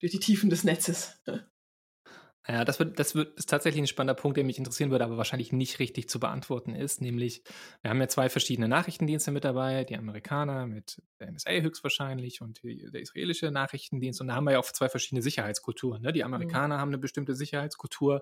durch 0.00 0.12
die 0.12 0.20
Tiefen 0.20 0.50
des 0.50 0.64
Netzes. 0.64 1.20
Ja, 2.46 2.66
das 2.66 2.78
wird, 2.78 2.98
das 2.98 3.14
wird 3.14 3.38
ist 3.38 3.48
tatsächlich 3.48 3.82
ein 3.82 3.86
spannender 3.86 4.14
Punkt, 4.14 4.36
der 4.36 4.44
mich 4.44 4.58
interessieren 4.58 4.90
würde, 4.90 5.04
aber 5.04 5.16
wahrscheinlich 5.16 5.52
nicht 5.52 5.78
richtig 5.78 6.10
zu 6.10 6.20
beantworten 6.20 6.74
ist. 6.74 7.00
Nämlich, 7.00 7.42
wir 7.80 7.90
haben 7.90 8.00
ja 8.00 8.08
zwei 8.08 8.28
verschiedene 8.28 8.68
Nachrichtendienste 8.68 9.30
mit 9.30 9.44
dabei, 9.44 9.84
die 9.84 9.96
Amerikaner 9.96 10.66
mit 10.66 11.00
der 11.20 11.32
NSA 11.32 11.52
höchstwahrscheinlich 11.52 12.42
und 12.42 12.62
die, 12.62 12.90
der 12.90 13.00
israelische 13.00 13.50
Nachrichtendienst. 13.50 14.20
Und 14.20 14.26
da 14.26 14.34
haben 14.34 14.44
wir 14.44 14.52
ja 14.52 14.58
auch 14.58 14.70
zwei 14.70 14.90
verschiedene 14.90 15.22
Sicherheitskulturen. 15.22 16.02
Ne? 16.02 16.12
Die 16.12 16.22
Amerikaner 16.22 16.78
haben 16.78 16.90
eine 16.90 16.98
bestimmte 16.98 17.34
Sicherheitskultur. 17.34 18.20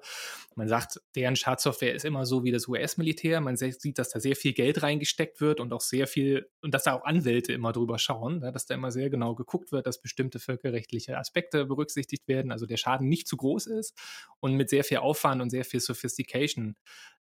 Man 0.55 0.69
sagt, 0.69 1.01
deren 1.17 1.35
Schadsoftware 1.35 1.95
ist 1.95 2.05
immer 2.05 2.25
so 2.25 2.45
wie 2.45 2.53
das 2.53 2.69
US-Militär. 2.69 3.41
Man 3.41 3.57
sieht, 3.57 3.99
dass 3.99 4.11
da 4.11 4.21
sehr 4.21 4.37
viel 4.37 4.53
Geld 4.53 4.85
reingesteckt 4.85 5.41
wird 5.41 5.59
und 5.59 5.73
auch 5.73 5.81
sehr 5.81 6.07
viel, 6.07 6.49
und 6.61 6.73
dass 6.75 6.85
da 6.85 6.93
auch 6.93 7.05
Anwälte 7.05 7.53
immer 7.53 7.73
drüber 7.73 7.99
schauen, 7.99 8.39
ne? 8.39 8.53
dass 8.53 8.67
da 8.67 8.75
immer 8.77 8.93
sehr 8.93 9.11
genau 9.11 9.35
geguckt 9.35 9.73
wird, 9.73 9.89
dass 9.89 10.01
bestimmte 10.01 10.39
völkerrechtliche 10.39 11.19
Aspekte 11.19 11.65
berücksichtigt 11.65 12.29
werden, 12.29 12.53
also 12.53 12.67
der 12.67 12.77
Schaden 12.77 13.09
nicht 13.09 13.27
zu 13.27 13.37
groß 13.37 13.67
ist 13.67 13.99
und 14.41 14.55
mit 14.55 14.71
sehr 14.71 14.85
viel 14.85 14.99
Aufwand 14.99 15.41
und 15.41 15.51
sehr 15.51 15.65
viel 15.65 15.81
Sophistication 15.81 16.77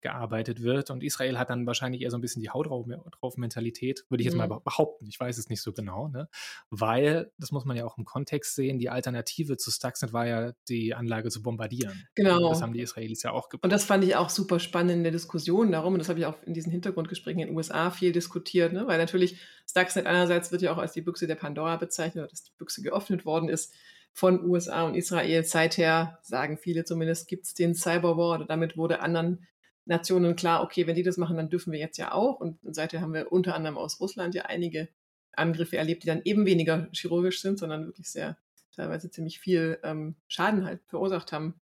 gearbeitet 0.03 0.63
wird. 0.63 0.91
Und 0.91 1.03
Israel 1.03 1.39
hat 1.39 1.51
dann 1.51 1.67
wahrscheinlich 1.67 2.03
eher 2.03 2.11
so 2.11 2.19
ein 2.19 2.21
bisschen 2.21 2.43
die 2.43 2.51
Haut 2.51 2.67
drauf, 2.69 3.37
Mentalität, 3.37 4.05
würde 4.09 4.23
ich 4.23 4.27
jetzt 4.27 4.37
mal 4.37 4.47
Mhm. 4.47 4.61
behaupten. 4.63 5.07
Ich 5.09 5.19
weiß 5.19 5.37
es 5.39 5.49
nicht 5.49 5.63
so 5.63 5.73
genau, 5.73 6.09
ne? 6.09 6.29
weil, 6.71 7.33
das 7.39 7.51
muss 7.51 7.65
man 7.65 7.77
ja 7.77 7.85
auch 7.85 7.99
im 7.99 8.05
Kontext 8.05 8.55
sehen, 8.55 8.79
die 8.79 8.89
Alternative 8.91 9.57
zu 9.57 9.71
Stuxnet 9.71 10.13
war 10.13 10.27
ja, 10.27 10.53
die 10.69 10.95
Anlage 10.95 11.31
zu 11.31 11.43
bombardieren. 11.43 12.07
Genau. 12.15 12.51
Das 12.51 12.63
haben 12.63 12.73
die 12.73 12.83
Israelis 12.83 13.23
ja 13.23 13.33
auch 13.33 13.49
Und 13.63 13.73
das 13.73 13.85
fand 13.85 14.05
ich 14.05 14.15
auch 14.17 14.31
super 14.31 14.61
spannend 14.61 14.93
in 14.93 15.03
der 15.03 15.13
Diskussion 15.13 15.73
darum, 15.73 15.95
und 15.95 15.99
das 15.99 16.09
habe 16.09 16.21
ich 16.21 16.27
auch 16.27 16.41
in 16.45 16.55
diesen 16.55 16.71
Hintergrundgesprächen 16.71 17.41
in 17.41 17.49
den 17.49 17.57
USA 17.57 17.91
viel 17.91 18.13
diskutiert, 18.13 18.73
ne? 18.73 18.87
weil 18.87 18.99
natürlich 18.99 19.41
Stuxnet 19.69 20.07
einerseits 20.07 20.53
wird 20.53 20.63
ja 20.63 20.73
auch 20.73 20.79
als 20.79 20.93
die 20.93 21.03
Büchse 21.03 21.27
der 21.27 21.35
Pandora 21.37 21.77
bezeichnet, 21.77 22.31
dass 22.31 22.45
die 22.45 22.53
Büchse 22.59 22.83
geöffnet 22.83 23.25
worden 23.25 23.49
ist 23.49 23.75
von 24.17 24.43
USA 24.49 24.85
und 24.85 24.95
Israel. 24.95 25.45
Seither, 25.45 26.19
sagen 26.23 26.57
viele 26.57 26.85
zumindest, 26.85 27.29
gibt 27.29 27.45
es 27.45 27.53
den 27.53 27.75
Cyberwar, 27.75 28.37
oder 28.37 28.47
damit 28.47 28.79
wurde 28.79 29.01
anderen 29.01 29.47
Nationen 29.85 30.37
klar, 30.37 30.63
okay, 30.63 30.87
wenn 30.87 30.97
die 30.97 31.03
das 31.03 31.19
machen, 31.19 31.37
dann 31.37 31.51
dürfen 31.51 31.71
wir 31.71 31.79
jetzt 31.79 31.99
ja 31.99 32.13
auch. 32.13 32.41
Und 32.41 32.59
seither 32.63 33.03
haben 33.03 33.13
wir 33.13 33.31
unter 33.31 33.55
anderem 33.55 33.77
aus 33.77 34.01
Russland 34.01 34.35
ja 34.35 34.47
einige 34.47 34.89
Angriffe 35.33 35.77
erlebt, 35.77 36.03
die 36.03 36.07
dann 36.07 36.23
eben 36.25 36.47
weniger 36.47 36.89
chirurgisch 36.93 37.43
sind, 37.43 37.59
sondern 37.59 37.85
wirklich 37.85 38.11
sehr, 38.11 38.39
teilweise 38.75 39.11
ziemlich 39.11 39.39
viel 39.39 39.79
ähm, 39.83 40.17
Schaden 40.29 40.65
halt 40.65 40.81
verursacht 40.87 41.33
haben 41.33 41.61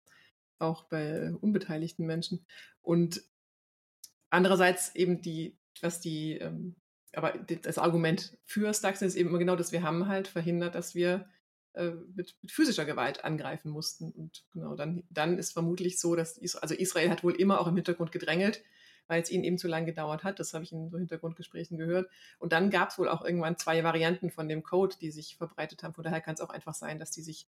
auch 0.58 0.84
bei 0.84 1.32
unbeteiligten 1.40 2.06
Menschen. 2.06 2.46
Und 2.82 3.22
andererseits 4.28 4.94
eben 4.94 5.22
die, 5.22 5.56
was 5.80 6.00
die, 6.00 6.34
ähm, 6.34 6.76
aber 7.14 7.32
das 7.32 7.78
Argument 7.78 8.38
für 8.44 8.72
Stuxnet 8.74 9.08
ist 9.08 9.16
eben 9.16 9.30
immer 9.30 9.38
genau, 9.38 9.56
dass 9.56 9.72
wir 9.72 9.82
haben 9.82 10.06
halt 10.06 10.28
verhindert, 10.28 10.74
dass 10.74 10.94
wir 10.94 11.28
mit, 11.74 12.36
mit 12.42 12.52
physischer 12.52 12.84
Gewalt 12.84 13.24
angreifen 13.24 13.70
mussten. 13.70 14.10
Und 14.12 14.44
genau, 14.52 14.74
dann, 14.74 15.04
dann 15.10 15.38
ist 15.38 15.52
vermutlich 15.52 15.98
so, 15.98 16.14
dass 16.14 16.36
Is 16.36 16.56
also 16.56 16.74
Israel 16.74 17.10
hat 17.10 17.24
wohl 17.24 17.34
immer 17.34 17.60
auch 17.60 17.66
im 17.66 17.76
Hintergrund 17.76 18.12
gedrängelt, 18.12 18.62
weil 19.06 19.22
es 19.22 19.30
ihnen 19.30 19.44
eben 19.44 19.58
zu 19.58 19.68
lange 19.68 19.86
gedauert 19.86 20.22
hat. 20.22 20.38
Das 20.38 20.52
habe 20.54 20.64
ich 20.64 20.72
in 20.72 20.90
so 20.90 20.98
Hintergrundgesprächen 20.98 21.78
gehört. 21.78 22.10
Und 22.38 22.52
dann 22.52 22.70
gab 22.70 22.90
es 22.90 22.98
wohl 22.98 23.08
auch 23.08 23.24
irgendwann 23.24 23.56
zwei 23.56 23.82
Varianten 23.84 24.30
von 24.30 24.48
dem 24.48 24.62
Code, 24.62 24.96
die 25.00 25.10
sich 25.10 25.36
verbreitet 25.36 25.82
haben. 25.82 25.94
Von 25.94 26.04
daher 26.04 26.20
kann 26.20 26.34
es 26.34 26.40
auch 26.40 26.50
einfach 26.50 26.74
sein, 26.74 26.98
dass 26.98 27.10
die 27.10 27.22
sich 27.22 27.48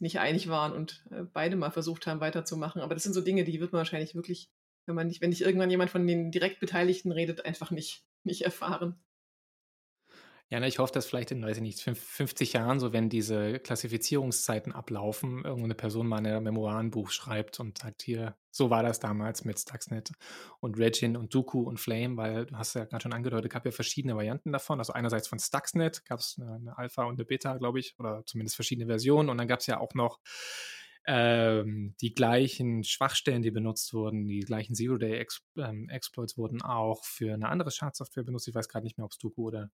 nicht 0.00 0.18
einig 0.18 0.48
waren 0.48 0.72
und 0.72 1.04
äh, 1.10 1.22
beide 1.22 1.56
mal 1.56 1.70
versucht 1.70 2.06
haben, 2.06 2.20
weiterzumachen. 2.20 2.82
Aber 2.82 2.94
das 2.94 3.02
sind 3.02 3.14
so 3.14 3.20
Dinge, 3.20 3.44
die 3.44 3.60
wird 3.60 3.72
man 3.72 3.78
wahrscheinlich 3.78 4.14
wirklich, 4.14 4.50
wenn 4.86 4.94
man 4.94 5.06
nicht, 5.06 5.20
wenn 5.20 5.30
nicht 5.30 5.42
irgendwann 5.42 5.70
jemand 5.70 5.90
von 5.90 6.06
den 6.06 6.30
direkt 6.30 6.60
Beteiligten 6.60 7.12
redet, 7.12 7.44
einfach 7.44 7.70
nicht, 7.70 8.04
nicht 8.24 8.42
erfahren. 8.42 9.00
Ja, 10.50 10.60
ne, 10.60 10.66
ich 10.68 10.78
hoffe, 10.78 10.94
dass 10.94 11.04
vielleicht 11.04 11.30
in, 11.30 11.42
weiß 11.44 11.58
ich 11.58 11.62
nicht, 11.62 11.80
fünf- 11.80 12.00
50 12.02 12.54
Jahren, 12.54 12.80
so 12.80 12.94
wenn 12.94 13.10
diese 13.10 13.58
Klassifizierungszeiten 13.58 14.72
ablaufen, 14.72 15.44
irgendeine 15.44 15.74
Person 15.74 16.06
mal 16.06 16.26
ein 16.26 16.42
Memoirenbuch 16.42 17.10
schreibt 17.10 17.60
und 17.60 17.76
sagt, 17.76 18.00
hier, 18.00 18.34
so 18.50 18.70
war 18.70 18.82
das 18.82 18.98
damals 18.98 19.44
mit 19.44 19.58
Stuxnet 19.58 20.10
und 20.60 20.78
Regin 20.78 21.18
und 21.18 21.34
Dooku 21.34 21.60
und 21.60 21.78
Flame, 21.78 22.16
weil 22.16 22.46
du 22.46 22.56
hast 22.56 22.72
ja 22.74 22.84
gerade 22.86 23.02
schon 23.02 23.12
angedeutet, 23.12 23.52
gab 23.52 23.66
ja 23.66 23.72
verschiedene 23.72 24.16
Varianten 24.16 24.50
davon. 24.50 24.78
Also 24.78 24.94
einerseits 24.94 25.28
von 25.28 25.38
Stuxnet 25.38 26.06
gab 26.06 26.20
es 26.20 26.40
eine 26.40 26.76
Alpha 26.78 27.04
und 27.04 27.16
eine 27.16 27.26
Beta, 27.26 27.58
glaube 27.58 27.78
ich, 27.78 27.94
oder 27.98 28.24
zumindest 28.24 28.56
verschiedene 28.56 28.86
Versionen. 28.86 29.28
Und 29.28 29.36
dann 29.36 29.48
gab 29.48 29.60
es 29.60 29.66
ja 29.66 29.78
auch 29.78 29.92
noch 29.92 30.18
ähm, 31.10 31.94
die 32.02 32.12
gleichen 32.12 32.84
Schwachstellen, 32.84 33.40
die 33.40 33.50
benutzt 33.50 33.94
wurden, 33.94 34.26
die 34.26 34.40
gleichen 34.40 34.74
Zero-Day-Exploits 34.74 36.36
wurden 36.36 36.60
auch 36.60 37.02
für 37.06 37.32
eine 37.32 37.48
andere 37.48 37.70
Schadsoftware 37.70 38.24
benutzt. 38.24 38.46
Ich 38.46 38.54
weiß 38.54 38.68
gerade 38.68 38.84
nicht 38.84 38.98
mehr, 38.98 39.06
ob 39.06 39.12
es 39.12 39.18
Dooku 39.18 39.46
oder 39.46 39.70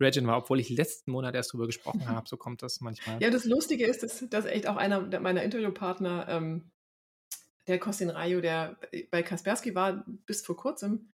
Regin 0.00 0.26
war, 0.26 0.38
obwohl 0.38 0.60
ich 0.60 0.70
letzten 0.70 1.10
Monat 1.10 1.34
erst 1.34 1.52
drüber 1.52 1.66
gesprochen 1.66 2.08
habe. 2.08 2.26
So 2.26 2.38
kommt 2.38 2.62
das 2.62 2.80
manchmal. 2.80 3.22
Ja, 3.22 3.28
das 3.28 3.44
Lustige 3.44 3.84
ist, 3.84 4.02
dass, 4.02 4.26
dass 4.30 4.46
echt 4.46 4.66
auch 4.66 4.76
einer 4.76 5.20
meiner 5.20 5.42
Interviewpartner, 5.42 6.26
ähm, 6.30 6.70
der 7.66 7.78
Kostin 7.78 8.08
Rayo, 8.08 8.40
der 8.40 8.78
bei 9.10 9.22
Kaspersky 9.22 9.74
war 9.74 10.06
bis 10.24 10.40
vor 10.40 10.56
kurzem, 10.56 11.12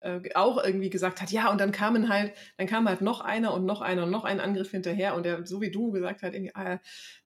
äh, 0.00 0.20
auch 0.34 0.62
irgendwie 0.62 0.90
gesagt 0.90 1.20
hat, 1.20 1.30
ja, 1.30 1.50
und 1.50 1.60
dann 1.60 1.72
kamen 1.72 2.08
halt, 2.08 2.32
dann 2.58 2.66
kam 2.66 2.88
halt 2.88 3.00
noch 3.00 3.20
einer 3.20 3.54
und 3.54 3.64
noch 3.64 3.80
einer 3.80 4.04
und 4.04 4.10
noch 4.10 4.24
ein 4.24 4.40
Angriff 4.40 4.70
hinterher 4.70 5.14
und 5.14 5.24
der, 5.24 5.46
so 5.46 5.60
wie 5.60 5.70
du 5.70 5.90
gesagt 5.90 6.22
hat, 6.22 6.34
irgendwie, 6.34 6.54
ah, 6.54 6.80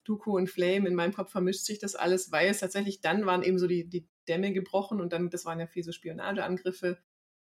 Duko 0.05 0.37
und 0.37 0.49
Flame, 0.49 0.89
in 0.89 0.95
meinem 0.95 1.13
Kopf 1.13 1.31
vermischt 1.31 1.65
sich 1.65 1.79
das 1.79 1.95
alles, 1.95 2.33
weil 2.33 2.49
es 2.49 2.61
tatsächlich 2.61 3.01
dann 3.01 3.27
waren 3.27 3.43
eben 3.43 3.59
so 3.59 3.67
die, 3.67 3.89
die 3.89 4.09
Dämme 4.29 4.53
gebrochen 4.53 5.01
und 5.01 5.13
dann, 5.13 5.31
das 5.31 5.45
waren 5.45 5.61
ja 5.61 5.67
viel 5.67 5.85
so 5.85 5.93
Spionageangriffe. 5.93 6.99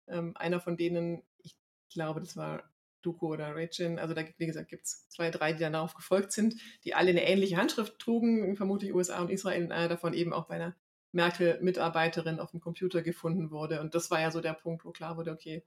Ähm, 0.07 0.33
einer 0.35 0.59
von 0.59 0.77
denen, 0.77 1.23
ich 1.39 1.57
glaube, 1.91 2.19
das 2.19 2.37
war 2.37 2.63
Duko 3.01 3.27
oder 3.27 3.55
Rachin, 3.55 3.99
also 3.99 4.13
da, 4.13 4.23
wie 4.37 4.45
gesagt, 4.47 4.69
gibt 4.69 4.85
es 4.85 5.07
zwei, 5.09 5.29
drei, 5.29 5.53
die 5.53 5.59
darauf 5.59 5.93
gefolgt 5.93 6.31
sind, 6.31 6.55
die 6.83 6.95
alle 6.95 7.11
eine 7.11 7.27
ähnliche 7.27 7.57
Handschrift 7.57 7.99
trugen, 7.99 8.55
vermutlich 8.55 8.93
USA 8.93 9.21
und 9.21 9.29
Israel, 9.29 9.63
und 9.63 9.71
einer 9.71 9.89
davon 9.89 10.13
eben 10.13 10.33
auch 10.33 10.47
bei 10.47 10.55
einer 10.55 10.75
Merkel-Mitarbeiterin 11.15 12.39
auf 12.39 12.51
dem 12.51 12.59
Computer 12.59 13.01
gefunden 13.01 13.49
wurde. 13.49 13.81
Und 13.81 13.95
das 13.95 14.11
war 14.11 14.21
ja 14.21 14.31
so 14.31 14.41
der 14.41 14.53
Punkt, 14.53 14.85
wo 14.85 14.91
klar 14.91 15.17
wurde, 15.17 15.31
okay, 15.31 15.63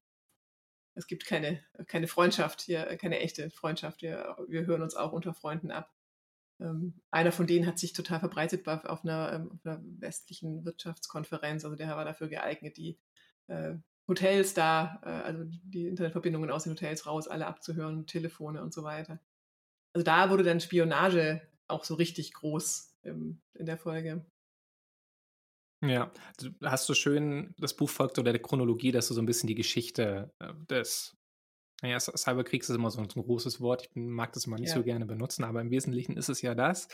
es 0.94 1.06
gibt 1.06 1.26
keine, 1.26 1.61
keine 1.87 2.08
Freundschaft 2.08 2.61
hier, 2.61 2.84
keine 2.96 3.20
echte 3.20 3.50
Freundschaft. 3.50 4.02
Wir, 4.02 4.37
wir 4.48 4.66
hören 4.66 4.82
uns 4.82 4.94
auch 4.94 5.12
unter 5.12 5.32
Freunden 5.32 5.70
ab. 5.70 5.92
Ähm, 6.61 7.00
einer 7.11 7.32
von 7.32 7.46
denen 7.46 7.66
hat 7.66 7.78
sich 7.78 7.92
total 7.92 8.20
verbreitet 8.20 8.66
auf 8.68 9.04
einer, 9.04 9.32
ähm, 9.32 9.52
auf 9.52 9.64
einer 9.64 9.80
westlichen 9.98 10.64
Wirtschaftskonferenz. 10.64 11.64
Also 11.64 11.76
der 11.76 11.88
war 11.96 12.04
dafür 12.04 12.28
geeignet, 12.28 12.76
die 12.76 12.98
äh, 13.46 13.74
Hotels 14.08 14.54
da, 14.54 15.00
äh, 15.04 15.08
also 15.08 15.44
die 15.44 15.87
Internetverbindungen 15.87 16.50
aus 16.50 16.64
den 16.64 16.72
Hotels 16.72 17.06
raus, 17.06 17.28
alle 17.28 17.46
abzuhören, 17.46 18.06
Telefone 18.06 18.62
und 18.62 18.74
so 18.74 18.82
weiter. 18.82 19.20
Also 19.92 20.04
da 20.04 20.30
wurde 20.30 20.42
dann 20.42 20.61
Spionage 20.61 21.40
auch 21.68 21.84
so 21.84 21.94
richtig 21.94 22.34
groß 22.34 22.98
ähm, 23.04 23.40
in 23.54 23.66
der 23.66 23.78
Folge. 23.78 24.26
Ja, 25.80 26.10
du 26.40 26.50
hast 26.64 26.86
so 26.86 26.94
schön 26.94 27.54
das 27.58 27.74
Buch 27.74 27.88
folgt 27.88 28.18
oder 28.18 28.32
der 28.32 28.42
Chronologie, 28.42 28.90
dass 28.90 29.08
du 29.08 29.14
so 29.14 29.22
ein 29.22 29.26
bisschen 29.26 29.46
die 29.46 29.54
Geschichte 29.54 30.32
äh, 30.40 30.52
des 30.68 31.16
naja, 31.80 32.00
Cyberkriegs 32.00 32.68
ist 32.68 32.74
immer 32.74 32.90
so 32.90 33.00
ein, 33.00 33.06
großes 33.06 33.60
Wort. 33.60 33.82
Ich 33.82 33.90
mag 33.94 34.32
das 34.32 34.46
immer 34.46 34.58
nicht 34.58 34.70
ja. 34.70 34.74
so 34.74 34.82
gerne 34.82 35.06
benutzen, 35.06 35.44
aber 35.44 35.60
im 35.60 35.70
Wesentlichen 35.70 36.16
ist 36.16 36.28
es 36.28 36.42
ja 36.42 36.56
das. 36.56 36.88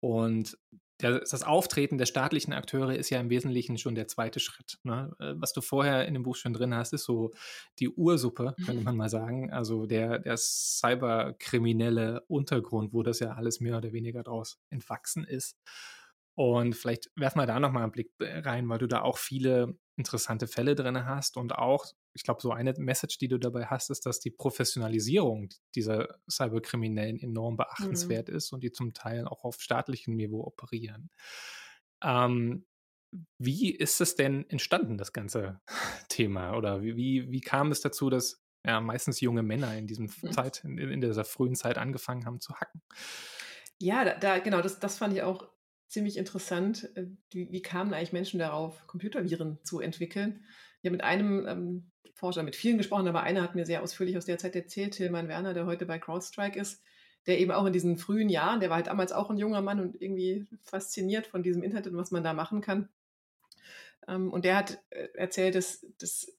Und 0.00 0.58
der, 1.00 1.20
das 1.20 1.42
Auftreten 1.42 1.98
der 1.98 2.06
staatlichen 2.06 2.52
Akteure 2.52 2.94
ist 2.96 3.10
ja 3.10 3.20
im 3.20 3.30
Wesentlichen 3.30 3.78
schon 3.78 3.94
der 3.94 4.08
zweite 4.08 4.40
Schritt. 4.40 4.78
Ne? 4.82 5.14
Äh, 5.18 5.34
was 5.36 5.52
du 5.52 5.62
vorher 5.62 6.06
in 6.06 6.14
dem 6.14 6.22
Buch 6.22 6.36
schon 6.36 6.52
drin 6.52 6.74
hast, 6.74 6.92
ist 6.92 7.04
so 7.04 7.32
die 7.78 7.88
Ursuppe, 7.88 8.54
könnte 8.64 8.82
man 8.82 8.96
mal 8.96 9.08
sagen. 9.08 9.50
Also 9.50 9.86
der, 9.86 10.18
der 10.18 10.36
cyberkriminelle 10.36 12.22
Untergrund, 12.28 12.92
wo 12.92 13.02
das 13.02 13.20
ja 13.20 13.32
alles 13.32 13.60
mehr 13.60 13.78
oder 13.78 13.92
weniger 13.92 14.22
draus 14.22 14.58
entwachsen 14.68 15.24
ist. 15.24 15.56
Und 16.36 16.76
vielleicht 16.76 17.10
werfen 17.16 17.40
wir 17.40 17.46
da 17.46 17.58
nochmal 17.58 17.82
einen 17.82 17.92
Blick 17.92 18.12
äh, 18.20 18.40
rein, 18.40 18.68
weil 18.68 18.78
du 18.78 18.86
da 18.86 19.00
auch 19.00 19.16
viele 19.16 19.78
interessante 19.96 20.46
Fälle 20.46 20.74
drin 20.74 21.06
hast 21.06 21.38
und 21.38 21.54
auch, 21.54 21.86
ich 22.12 22.22
glaube, 22.22 22.42
so 22.42 22.52
eine 22.52 22.74
Message, 22.76 23.16
die 23.16 23.28
du 23.28 23.38
dabei 23.38 23.64
hast, 23.64 23.88
ist, 23.88 24.04
dass 24.04 24.20
die 24.20 24.30
Professionalisierung 24.30 25.48
dieser 25.74 26.18
Cyberkriminellen 26.30 27.18
enorm 27.18 27.54
mhm. 27.54 27.56
beachtenswert 27.56 28.28
mhm. 28.28 28.36
ist 28.36 28.52
und 28.52 28.62
die 28.62 28.70
zum 28.70 28.92
Teil 28.92 29.26
auch 29.26 29.44
auf 29.44 29.62
staatlichem 29.62 30.14
Niveau 30.14 30.44
operieren. 30.44 31.10
Ähm, 32.04 32.66
wie 33.38 33.70
ist 33.70 34.02
es 34.02 34.14
denn 34.14 34.48
entstanden, 34.50 34.98
das 34.98 35.14
ganze 35.14 35.60
Thema? 36.10 36.54
Oder 36.54 36.82
wie, 36.82 37.30
wie 37.30 37.40
kam 37.40 37.72
es 37.72 37.80
dazu, 37.80 38.10
dass 38.10 38.44
ja, 38.62 38.82
meistens 38.82 39.20
junge 39.20 39.42
Männer 39.42 39.74
in 39.74 39.86
diesem. 39.86 40.08
Zeit, 40.32 40.64
in, 40.64 40.76
in, 40.76 41.00
dieser 41.00 41.24
frühen 41.24 41.54
Zeit 41.54 41.78
angefangen 41.78 42.26
haben 42.26 42.40
zu 42.40 42.54
hacken? 42.56 42.82
Ja, 43.78 44.04
da, 44.04 44.18
da 44.18 44.38
genau, 44.38 44.60
das, 44.60 44.78
das 44.78 44.98
fand 44.98 45.14
ich 45.14 45.22
auch 45.22 45.55
ziemlich 45.88 46.16
interessant. 46.16 46.90
Äh, 46.96 47.06
wie, 47.30 47.50
wie 47.50 47.62
kamen 47.62 47.94
eigentlich 47.94 48.12
Menschen 48.12 48.38
darauf, 48.38 48.86
Computerviren 48.86 49.58
zu 49.62 49.80
entwickeln? 49.80 50.44
Ich 50.80 50.86
habe 50.86 50.96
mit 50.96 51.04
einem 51.04 51.46
ähm, 51.46 51.90
Forscher, 52.14 52.42
mit 52.42 52.56
vielen 52.56 52.78
gesprochen, 52.78 53.08
aber 53.08 53.22
einer 53.22 53.42
hat 53.42 53.54
mir 53.54 53.66
sehr 53.66 53.82
ausführlich 53.82 54.16
aus 54.16 54.24
der 54.24 54.38
Zeit 54.38 54.56
erzählt, 54.56 54.94
Tilman 54.94 55.28
Werner, 55.28 55.54
der 55.54 55.66
heute 55.66 55.84
bei 55.84 55.98
CrowdStrike 55.98 56.58
ist, 56.58 56.82
der 57.26 57.38
eben 57.38 57.50
auch 57.50 57.66
in 57.66 57.72
diesen 57.72 57.98
frühen 57.98 58.28
Jahren, 58.28 58.60
der 58.60 58.70
war 58.70 58.76
halt 58.76 58.86
damals 58.86 59.12
auch 59.12 59.30
ein 59.30 59.36
junger 59.36 59.60
Mann 59.60 59.80
und 59.80 60.00
irgendwie 60.00 60.46
fasziniert 60.62 61.26
von 61.26 61.42
diesem 61.42 61.62
Internet 61.62 61.88
und 61.88 61.96
was 61.96 62.10
man 62.10 62.24
da 62.24 62.32
machen 62.32 62.60
kann. 62.60 62.88
Ähm, 64.08 64.32
und 64.32 64.44
der 64.44 64.56
hat 64.56 64.78
äh, 64.90 65.08
erzählt, 65.14 65.54
dass 65.54 65.86
das 65.98 66.32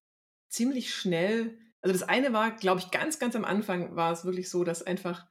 ziemlich 0.49 0.93
schnell, 0.93 1.57
also 1.81 1.93
das 1.93 2.07
eine 2.07 2.33
war, 2.33 2.55
glaube 2.55 2.79
ich, 2.79 2.89
ganz, 2.91 3.19
ganz 3.19 3.36
am 3.36 3.45
Anfang 3.45 3.95
war 3.95 4.12
es 4.12 4.25
wirklich 4.25 4.49
so, 4.49 4.63
dass 4.63 4.81
einfach 4.81 5.27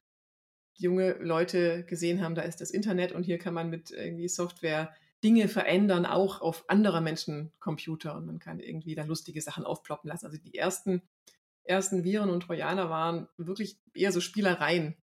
junge 0.76 1.14
Leute 1.20 1.84
gesehen 1.84 2.22
haben, 2.22 2.34
da 2.34 2.42
ist 2.42 2.60
das 2.60 2.70
Internet 2.70 3.12
und 3.12 3.24
hier 3.24 3.38
kann 3.38 3.54
man 3.54 3.70
mit 3.70 3.90
irgendwie 3.90 4.28
Software 4.28 4.94
Dinge 5.24 5.48
verändern, 5.48 6.06
auch 6.06 6.40
auf 6.40 6.68
anderer 6.68 7.00
Menschen 7.00 7.52
Computer 7.58 8.16
und 8.16 8.26
man 8.26 8.38
kann 8.38 8.60
irgendwie 8.60 8.94
da 8.94 9.04
lustige 9.04 9.40
Sachen 9.40 9.64
aufploppen 9.64 10.08
lassen. 10.08 10.26
Also 10.26 10.38
die 10.38 10.54
ersten, 10.54 11.02
ersten 11.64 12.04
Viren 12.04 12.30
und 12.30 12.42
Trojaner 12.42 12.90
waren 12.90 13.28
wirklich 13.36 13.78
eher 13.94 14.12
so 14.12 14.20
Spielereien 14.20 14.96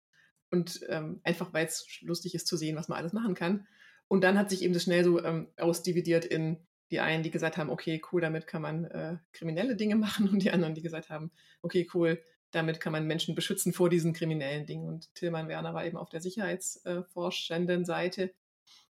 und 0.51 0.81
ähm, 0.89 1.21
einfach, 1.25 1.53
weil 1.53 1.67
es 1.67 1.87
lustig 2.03 2.35
ist 2.35 2.47
zu 2.47 2.57
sehen, 2.57 2.77
was 2.77 2.89
man 2.89 2.99
alles 2.99 3.15
machen 3.15 3.35
kann. 3.35 3.67
Und 4.07 4.23
dann 4.23 4.39
hat 4.39 4.51
sich 4.51 4.63
eben 4.63 4.75
das 4.75 4.83
schnell 4.83 5.05
so 5.05 5.25
ähm, 5.25 5.49
ausdividiert 5.57 6.27
in 6.27 6.59
die 6.91 7.01
einen, 7.01 7.23
die 7.23 7.31
gesagt 7.31 7.57
haben, 7.57 7.71
okay, 7.71 8.03
cool, 8.13 8.21
damit 8.21 8.47
kann 8.47 8.61
man 8.61 8.85
äh, 8.85 9.17
kriminelle 9.33 9.77
Dinge 9.77 9.97
machen 9.97 10.29
und 10.29 10.43
die 10.43 10.51
anderen, 10.51 10.75
die 10.75 10.83
gesagt 10.83 11.09
haben, 11.09 11.31
okay, 11.63 11.89
cool, 11.95 12.23
damit 12.53 12.81
kann 12.81 12.93
man 12.93 13.07
Menschen 13.07 13.35
beschützen 13.35 13.73
vor 13.73 13.91
diesen 13.91 14.13
kriminellen 14.13 14.67
Dingen. 14.67 14.87
Und 14.87 15.15
Tilman 15.15 15.49
Werner 15.49 15.75
war 15.75 15.85
eben 15.85 15.97
auf 15.97 16.11
der 16.11 16.21
sicherheitsforschenden 16.21 17.85
Seite 17.85 18.33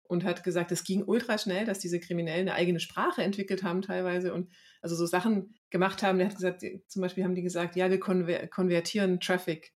und 0.08 0.24
hat 0.24 0.44
gesagt, 0.44 0.72
es 0.72 0.84
ging 0.84 1.02
ultra 1.04 1.38
schnell, 1.38 1.64
dass 1.64 1.78
diese 1.78 1.98
Kriminellen 1.98 2.48
eine 2.48 2.54
eigene 2.54 2.80
Sprache 2.80 3.22
entwickelt 3.22 3.62
haben 3.62 3.82
teilweise 3.82 4.32
und 4.32 4.50
also 4.80 4.94
so 4.94 5.06
Sachen 5.06 5.54
gemacht 5.70 6.02
haben. 6.02 6.18
Der 6.18 6.28
hat 6.28 6.36
gesagt, 6.36 6.64
zum 6.86 7.02
Beispiel 7.02 7.24
haben 7.24 7.34
die 7.34 7.42
gesagt, 7.42 7.76
ja, 7.76 7.90
wir 7.90 7.98
konver 7.98 8.46
konvertieren 8.46 9.20
Traffic. 9.20 9.72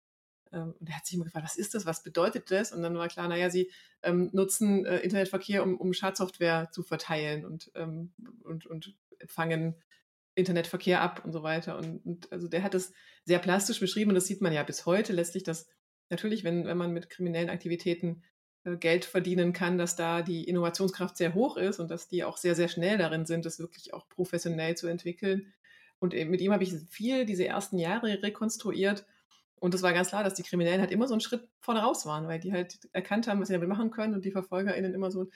Ähm, 0.53 0.75
und 0.79 0.89
er 0.89 0.97
hat 0.97 1.07
sich 1.07 1.17
immer 1.17 1.25
gefragt, 1.25 1.45
was 1.45 1.57
ist 1.57 1.75
das, 1.75 1.87
was 1.87 2.03
bedeutet 2.03 2.51
das? 2.51 2.73
Und 2.73 2.83
dann 2.83 2.97
war 2.97 3.09
klar, 3.09 3.29
naja, 3.29 3.51
sie 3.51 3.71
ähm, 4.03 4.31
nutzen 4.33 4.85
äh, 4.87 4.99
Internetverkehr, 4.99 5.63
um, 5.63 5.77
um 5.77 5.93
Schadsoftware 5.93 6.71
zu 6.73 6.83
verteilen 6.83 7.45
und, 7.45 7.71
ähm, 7.75 8.13
und, 8.45 8.67
und 8.67 8.95
fangen 9.27 9.75
Internetverkehr 10.35 11.01
ab 11.01 11.25
und 11.25 11.33
so 11.33 11.43
weiter. 11.43 11.79
Und, 11.79 12.05
und, 12.05 12.33
also 12.33 12.49
der 12.49 12.63
hat 12.63 12.75
es 12.75 12.93
sehr 13.25 13.39
plastisch 13.39 13.81
beschrieben 13.81 14.11
und 14.11 14.15
das 14.15 14.27
sieht 14.27 14.41
man 14.41 14.53
ja 14.53 14.63
bis 14.63 14.87
heute 14.87 15.13
letztlich, 15.13 15.43
dass 15.43 15.69
natürlich, 16.09 16.45
wenn, 16.45 16.67
wenn 16.67 16.77
man 16.77 16.93
mit 16.93 17.11
kriminellen 17.11 17.51
Aktivitäten 17.51 18.23
äh, 18.65 18.77
Geld 18.77 19.05
verdienen 19.05 19.53
kann, 19.53 19.79
dass 19.79 19.97
da 19.97 20.23
die 20.23 20.45
Innovationskraft 20.45 21.17
sehr 21.17 21.35
hoch 21.35 21.57
ist 21.57 21.81
und 21.81 21.91
dass 21.91 22.09
die 22.09 22.25
auch 22.25 22.37
sehr, 22.37 22.55
sehr 22.55 22.69
schnell 22.69 22.99
darin 22.99 23.27
sind, 23.27 23.47
das 23.47 23.59
wirklich 23.59 23.95
auch 23.95 24.09
professionell 24.09 24.77
zu 24.77 24.87
entwickeln. 24.87 25.53
Und 25.99 26.15
mit 26.15 26.41
ihm 26.41 26.53
habe 26.53 26.65
ich 26.65 26.73
viel 26.89 27.27
diese 27.27 27.47
ersten 27.47 27.79
Jahre 27.79 28.23
rekonstruiert. 28.23 29.05
Und 29.57 29.75
es 29.75 29.83
war 29.83 29.93
ganz 29.93 30.09
klar, 30.09 30.25
dass 30.25 30.33
die 30.33 30.43
Kriminellen 30.43 30.81
halt 30.81 30.91
immer 30.91 31.07
so 31.07 31.13
einen 31.13 31.21
Schritt 31.21 31.47
vorne 31.61 31.81
raus 31.81 32.07
waren, 32.07 32.27
weil 32.27 32.41
die 32.41 32.53
halt 32.53 32.79
erkannt 32.93 33.29
haben, 33.29 33.41
was 33.41 33.49
sie 33.49 33.55
damit 33.55 33.69
machen 33.69 33.91
können 33.91 34.15
und 34.15 34.25
die 34.25 34.31
VerfolgerInnen 34.31 34.95
immer 34.95 35.11
so 35.11 35.29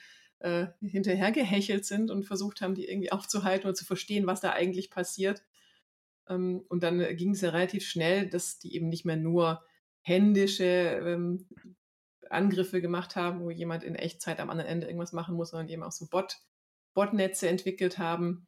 äh, 0.45 0.67
hinterhergehechelt 0.79 1.85
sind 1.85 2.11
und 2.11 2.23
versucht 2.23 2.61
haben, 2.61 2.75
die 2.75 2.87
irgendwie 2.87 3.11
aufzuhalten 3.11 3.67
und 3.67 3.75
zu 3.75 3.83
verstehen, 3.83 4.27
was 4.27 4.41
da 4.41 4.51
eigentlich 4.51 4.91
passiert. 4.91 5.43
Ähm, 6.29 6.63
und 6.69 6.83
dann 6.83 6.99
ging 7.17 7.31
es 7.31 7.41
ja 7.41 7.49
relativ 7.49 7.83
schnell, 7.83 8.29
dass 8.29 8.59
die 8.59 8.75
eben 8.75 8.87
nicht 8.87 9.05
mehr 9.05 9.17
nur 9.17 9.63
händische 10.01 10.63
ähm, 10.63 11.47
Angriffe 12.29 12.79
gemacht 12.79 13.15
haben, 13.15 13.41
wo 13.41 13.49
jemand 13.49 13.83
in 13.83 13.95
Echtzeit 13.95 14.39
am 14.39 14.51
anderen 14.51 14.69
Ende 14.69 14.85
irgendwas 14.85 15.13
machen 15.13 15.35
muss, 15.35 15.49
sondern 15.49 15.69
eben 15.69 15.81
auch 15.81 15.91
so 15.91 16.07
Bot, 16.07 16.37
Botnetze 16.93 17.49
entwickelt 17.49 17.97
haben. 17.97 18.45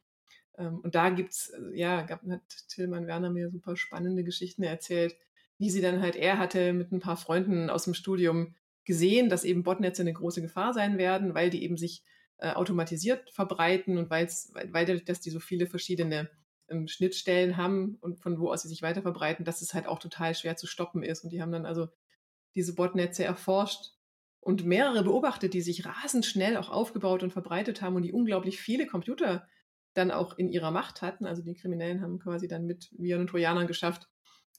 Ähm, 0.56 0.78
und 0.78 0.94
da 0.94 1.10
gibt's, 1.10 1.50
äh, 1.50 1.76
ja, 1.76 2.02
gab, 2.02 2.22
hat 2.22 2.42
Tillmann 2.68 3.08
Werner 3.08 3.30
mir 3.30 3.50
super 3.50 3.76
spannende 3.76 4.22
Geschichten 4.22 4.62
erzählt, 4.62 5.16
wie 5.58 5.70
sie 5.70 5.80
dann 5.80 6.00
halt, 6.00 6.14
er 6.14 6.38
hatte 6.38 6.72
mit 6.72 6.92
ein 6.92 7.00
paar 7.00 7.16
Freunden 7.16 7.70
aus 7.70 7.84
dem 7.84 7.94
Studium 7.94 8.54
gesehen, 8.88 9.28
dass 9.28 9.44
eben 9.44 9.62
Botnetze 9.62 10.00
eine 10.00 10.14
große 10.14 10.40
Gefahr 10.40 10.72
sein 10.72 10.96
werden, 10.96 11.34
weil 11.34 11.50
die 11.50 11.62
eben 11.62 11.76
sich 11.76 12.02
äh, 12.38 12.52
automatisiert 12.52 13.30
verbreiten 13.30 13.98
und 13.98 14.08
weil, 14.08 14.26
weil 14.72 15.00
dass 15.00 15.20
die 15.20 15.30
so 15.30 15.40
viele 15.40 15.66
verschiedene 15.66 16.30
ähm, 16.68 16.88
Schnittstellen 16.88 17.58
haben 17.58 17.98
und 18.00 18.18
von 18.18 18.40
wo 18.40 18.50
aus 18.50 18.62
sie 18.62 18.68
sich 18.68 18.80
weiter 18.80 19.02
verbreiten, 19.02 19.44
dass 19.44 19.60
es 19.60 19.74
halt 19.74 19.86
auch 19.86 19.98
total 19.98 20.34
schwer 20.34 20.56
zu 20.56 20.66
stoppen 20.66 21.02
ist. 21.02 21.22
Und 21.22 21.30
die 21.30 21.42
haben 21.42 21.52
dann 21.52 21.66
also 21.66 21.88
diese 22.54 22.74
Botnetze 22.74 23.24
erforscht 23.24 23.92
und 24.40 24.64
mehrere 24.64 25.04
beobachtet, 25.04 25.52
die 25.52 25.60
sich 25.60 25.84
rasend 25.84 26.24
schnell 26.24 26.56
auch 26.56 26.70
aufgebaut 26.70 27.22
und 27.22 27.32
verbreitet 27.32 27.82
haben 27.82 27.94
und 27.94 28.02
die 28.02 28.12
unglaublich 28.12 28.58
viele 28.58 28.86
Computer 28.86 29.46
dann 29.92 30.10
auch 30.10 30.38
in 30.38 30.48
ihrer 30.48 30.70
Macht 30.70 31.02
hatten. 31.02 31.26
Also 31.26 31.42
die 31.42 31.54
Kriminellen 31.54 32.00
haben 32.00 32.18
quasi 32.20 32.48
dann 32.48 32.64
mit 32.64 32.88
Viren 32.96 33.20
und 33.20 33.26
Trojanern 33.26 33.66
geschafft, 33.66 34.08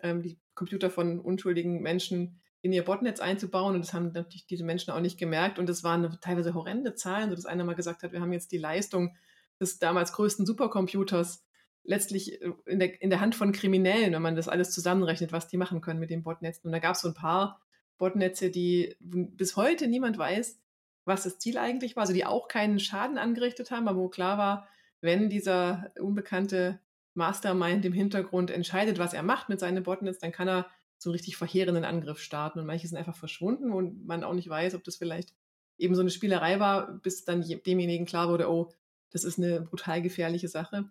ähm, 0.02 0.22
die 0.22 0.39
Computer 0.54 0.92
von 0.92 1.20
unschuldigen 1.20 1.82
Menschen 1.82 2.42
in 2.62 2.74
ihr 2.74 2.84
Botnetz 2.84 3.19
einzubauen. 3.19 3.76
Und 3.76 3.82
das 3.82 3.93
haben 3.93 4.12
natürlich 4.12 4.45
diese 4.45 4.63
Menschen 4.63 4.91
auch 4.91 5.00
nicht 5.00 5.17
gemerkt. 5.17 5.60
Und 5.60 5.69
das 5.69 5.84
waren 5.84 6.17
teilweise 6.22 6.54
horrende 6.54 6.95
Zahlen, 6.95 7.30
so 7.30 7.36
dass 7.36 7.45
einer 7.45 7.63
mal 7.63 7.76
gesagt 7.76 8.04
hat, 8.04 8.12
wir 8.12 8.22
haben 8.22 8.34
jetzt 8.34 8.52
die 8.52 8.58
Leistung 8.58 9.15
des 9.60 9.80
damals 9.80 10.13
größten 10.13 10.45
Supercomputers 10.45 11.45
letztlich 11.84 12.41
äh, 12.41 12.52
in 12.65 12.80
der, 12.80 13.02
in 13.02 13.10
der 13.10 13.22
Hand 13.22 13.36
von 13.36 13.52
Kriminellen, 13.52 14.13
wenn 14.13 14.22
man 14.22 14.36
das 14.36 14.48
alles 14.48 14.72
zusammenrechnet, 14.72 15.32
was 15.32 15.48
die 15.48 15.58
machen 15.58 15.82
können 15.82 16.00
mit 16.00 16.10
den 16.10 16.24
Botnetzen. 16.24 16.67
Und 16.67 16.72
da 16.72 16.80
gab 16.80 16.95
es 16.95 17.02
so 17.02 17.10
ein 17.10 17.13
paar 17.13 17.62
Botnetze, 17.98 18.50
die 18.50 18.95
bis 19.00 19.56
heute 19.56 19.88
niemand 19.88 20.17
weiß, 20.17 20.60
was 21.06 21.24
das 21.24 21.39
Ziel 21.39 21.58
eigentlich 21.58 21.95
war, 21.95 22.02
also 22.02 22.13
die 22.13 22.26
auch 22.26 22.48
keinen 22.48 22.80
Schaden 22.80 23.17
angerichtet 23.17 23.72
haben, 23.72 23.88
aber 23.88 24.00
wo 24.00 24.10
klar 24.10 24.38
war, 24.38 24.67
wenn 25.02 25.30
dieser 25.30 25.91
unbekannte 26.00 26.80
Mastermind 27.13 27.84
im 27.86 27.93
Hintergrund 27.93 28.52
entscheidet, 28.52 29.00
was 29.00 29.13
er 29.13 29.24
macht 29.24 29.50
mit 29.50 29.60
seinen 29.60 29.84
Botnets, 29.84 30.19
dann 30.19 30.32
kann 30.32 30.48
er 30.48 30.67
so 30.99 31.12
richtig 31.12 31.38
verheerenden 31.38 31.85
Angriff 31.85 32.19
starten. 32.19 32.59
Und 32.59 32.65
manche 32.65 32.88
sind 32.88 32.97
einfach 32.97 33.15
verschwunden 33.15 33.71
und 33.71 34.05
man 34.05 34.23
auch 34.23 34.33
nicht 34.33 34.49
weiß, 34.49 34.75
ob 34.75 34.83
das 34.83 34.97
vielleicht 34.97 35.33
eben 35.77 35.95
so 35.95 36.01
eine 36.01 36.12
Spielerei 36.12 36.59
war, 36.59 36.99
bis 36.99 37.23
dann 37.23 37.41
demjenigen 37.65 38.05
klar 38.05 38.29
wurde, 38.29 38.49
oh, 38.49 38.71
das 39.12 39.23
ist 39.23 39.39
eine 39.39 39.62
brutal 39.62 40.01
gefährliche 40.01 40.49
Sache. 40.49 40.89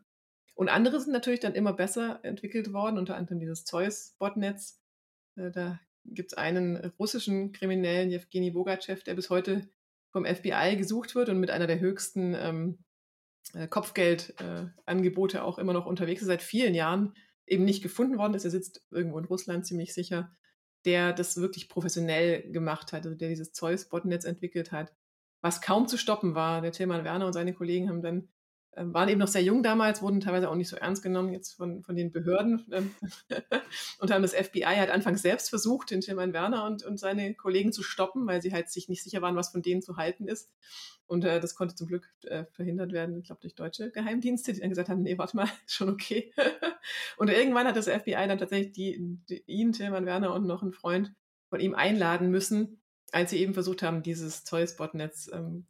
Und 0.54 0.68
andere 0.68 0.98
sind 1.00 1.12
natürlich 1.12 1.40
dann 1.40 1.54
immer 1.54 1.72
besser 1.72 2.18
entwickelt 2.24 2.72
worden, 2.72 2.98
unter 2.98 3.14
anderem 3.14 3.38
dieses 3.38 3.64
Zeus-Botnetz. 3.64 4.80
Äh, 5.36 5.52
da 5.52 5.78
gibt 6.04 6.32
es 6.32 6.38
einen 6.38 6.76
russischen 6.98 7.52
Kriminellen, 7.52 8.10
Jewgeni 8.10 8.50
Bogachev, 8.50 9.04
der 9.04 9.14
bis 9.14 9.30
heute 9.30 9.68
vom 10.10 10.24
FBI 10.24 10.76
gesucht 10.76 11.14
wird 11.14 11.28
und 11.28 11.38
mit 11.38 11.50
einer 11.50 11.66
der 11.66 11.80
höchsten 11.80 12.34
ähm, 12.34 12.78
äh, 13.54 13.68
Kopfgeldangebote 13.68 15.38
äh, 15.38 15.40
auch 15.40 15.58
immer 15.58 15.74
noch 15.74 15.86
unterwegs 15.86 16.22
ist, 16.22 16.28
seit 16.28 16.42
vielen 16.42 16.74
Jahren 16.74 17.14
eben 17.50 17.64
nicht 17.64 17.82
gefunden 17.82 18.18
worden 18.18 18.34
ist. 18.34 18.44
Er 18.44 18.50
sitzt 18.50 18.82
irgendwo 18.90 19.18
in 19.18 19.24
Russland 19.24 19.66
ziemlich 19.66 19.94
sicher, 19.94 20.36
der 20.84 21.12
das 21.12 21.36
wirklich 21.36 21.68
professionell 21.68 22.50
gemacht 22.50 22.92
hat, 22.92 23.04
also 23.04 23.16
der 23.16 23.28
dieses 23.28 23.52
Zeus-Botnetz 23.52 24.24
entwickelt 24.24 24.72
hat, 24.72 24.92
was 25.40 25.60
kaum 25.60 25.88
zu 25.88 25.96
stoppen 25.96 26.34
war. 26.34 26.60
Der 26.60 26.72
Tilman 26.72 27.04
Werner 27.04 27.26
und 27.26 27.32
seine 27.32 27.54
Kollegen 27.54 27.88
haben 27.88 28.02
dann 28.02 28.28
waren 28.80 29.08
eben 29.08 29.20
noch 29.20 29.28
sehr 29.28 29.42
jung 29.42 29.62
damals, 29.62 30.02
wurden 30.02 30.20
teilweise 30.20 30.48
auch 30.50 30.54
nicht 30.54 30.68
so 30.68 30.76
ernst 30.76 31.02
genommen 31.02 31.32
jetzt 31.32 31.54
von, 31.54 31.82
von 31.82 31.96
den 31.96 32.12
Behörden 32.12 32.66
ähm, 32.72 32.94
und 34.00 34.10
haben 34.10 34.22
das 34.22 34.34
FBI 34.34 34.62
halt 34.62 34.90
anfangs 34.90 35.22
selbst 35.22 35.48
versucht, 35.48 35.90
den 35.90 36.00
Tilman 36.00 36.32
Werner 36.32 36.64
und, 36.64 36.84
und 36.84 36.98
seine 36.98 37.34
Kollegen 37.34 37.72
zu 37.72 37.82
stoppen, 37.82 38.26
weil 38.26 38.42
sie 38.42 38.52
halt 38.52 38.70
sich 38.70 38.88
nicht 38.88 39.02
sicher 39.02 39.22
waren, 39.22 39.36
was 39.36 39.50
von 39.50 39.62
denen 39.62 39.82
zu 39.82 39.96
halten 39.96 40.28
ist. 40.28 40.50
Und 41.06 41.24
äh, 41.24 41.40
das 41.40 41.54
konnte 41.54 41.74
zum 41.74 41.88
Glück 41.88 42.08
äh, 42.24 42.44
verhindert 42.52 42.92
werden, 42.92 43.18
ich 43.18 43.26
glaube, 43.26 43.40
durch 43.40 43.54
deutsche 43.54 43.90
Geheimdienste, 43.90 44.52
die 44.52 44.60
dann 44.60 44.68
gesagt 44.68 44.90
haben, 44.90 45.02
nee, 45.02 45.16
warte 45.16 45.36
mal, 45.36 45.48
ist 45.64 45.74
schon 45.74 45.88
okay. 45.88 46.32
und 47.16 47.30
irgendwann 47.30 47.66
hat 47.66 47.76
das 47.76 47.88
FBI 47.88 48.26
dann 48.28 48.38
tatsächlich 48.38 48.72
die, 48.72 49.18
die, 49.28 49.42
ihn, 49.46 49.72
Tilman 49.72 50.06
Werner 50.06 50.34
und 50.34 50.46
noch 50.46 50.62
einen 50.62 50.72
Freund 50.72 51.14
von 51.48 51.60
ihm 51.60 51.74
einladen 51.74 52.30
müssen, 52.30 52.77
als 53.12 53.30
sie 53.30 53.38
eben 53.38 53.54
versucht 53.54 53.82
haben, 53.82 54.02
dieses 54.02 54.44
Zeus-Botnetz, 54.44 55.30
ähm, 55.32 55.66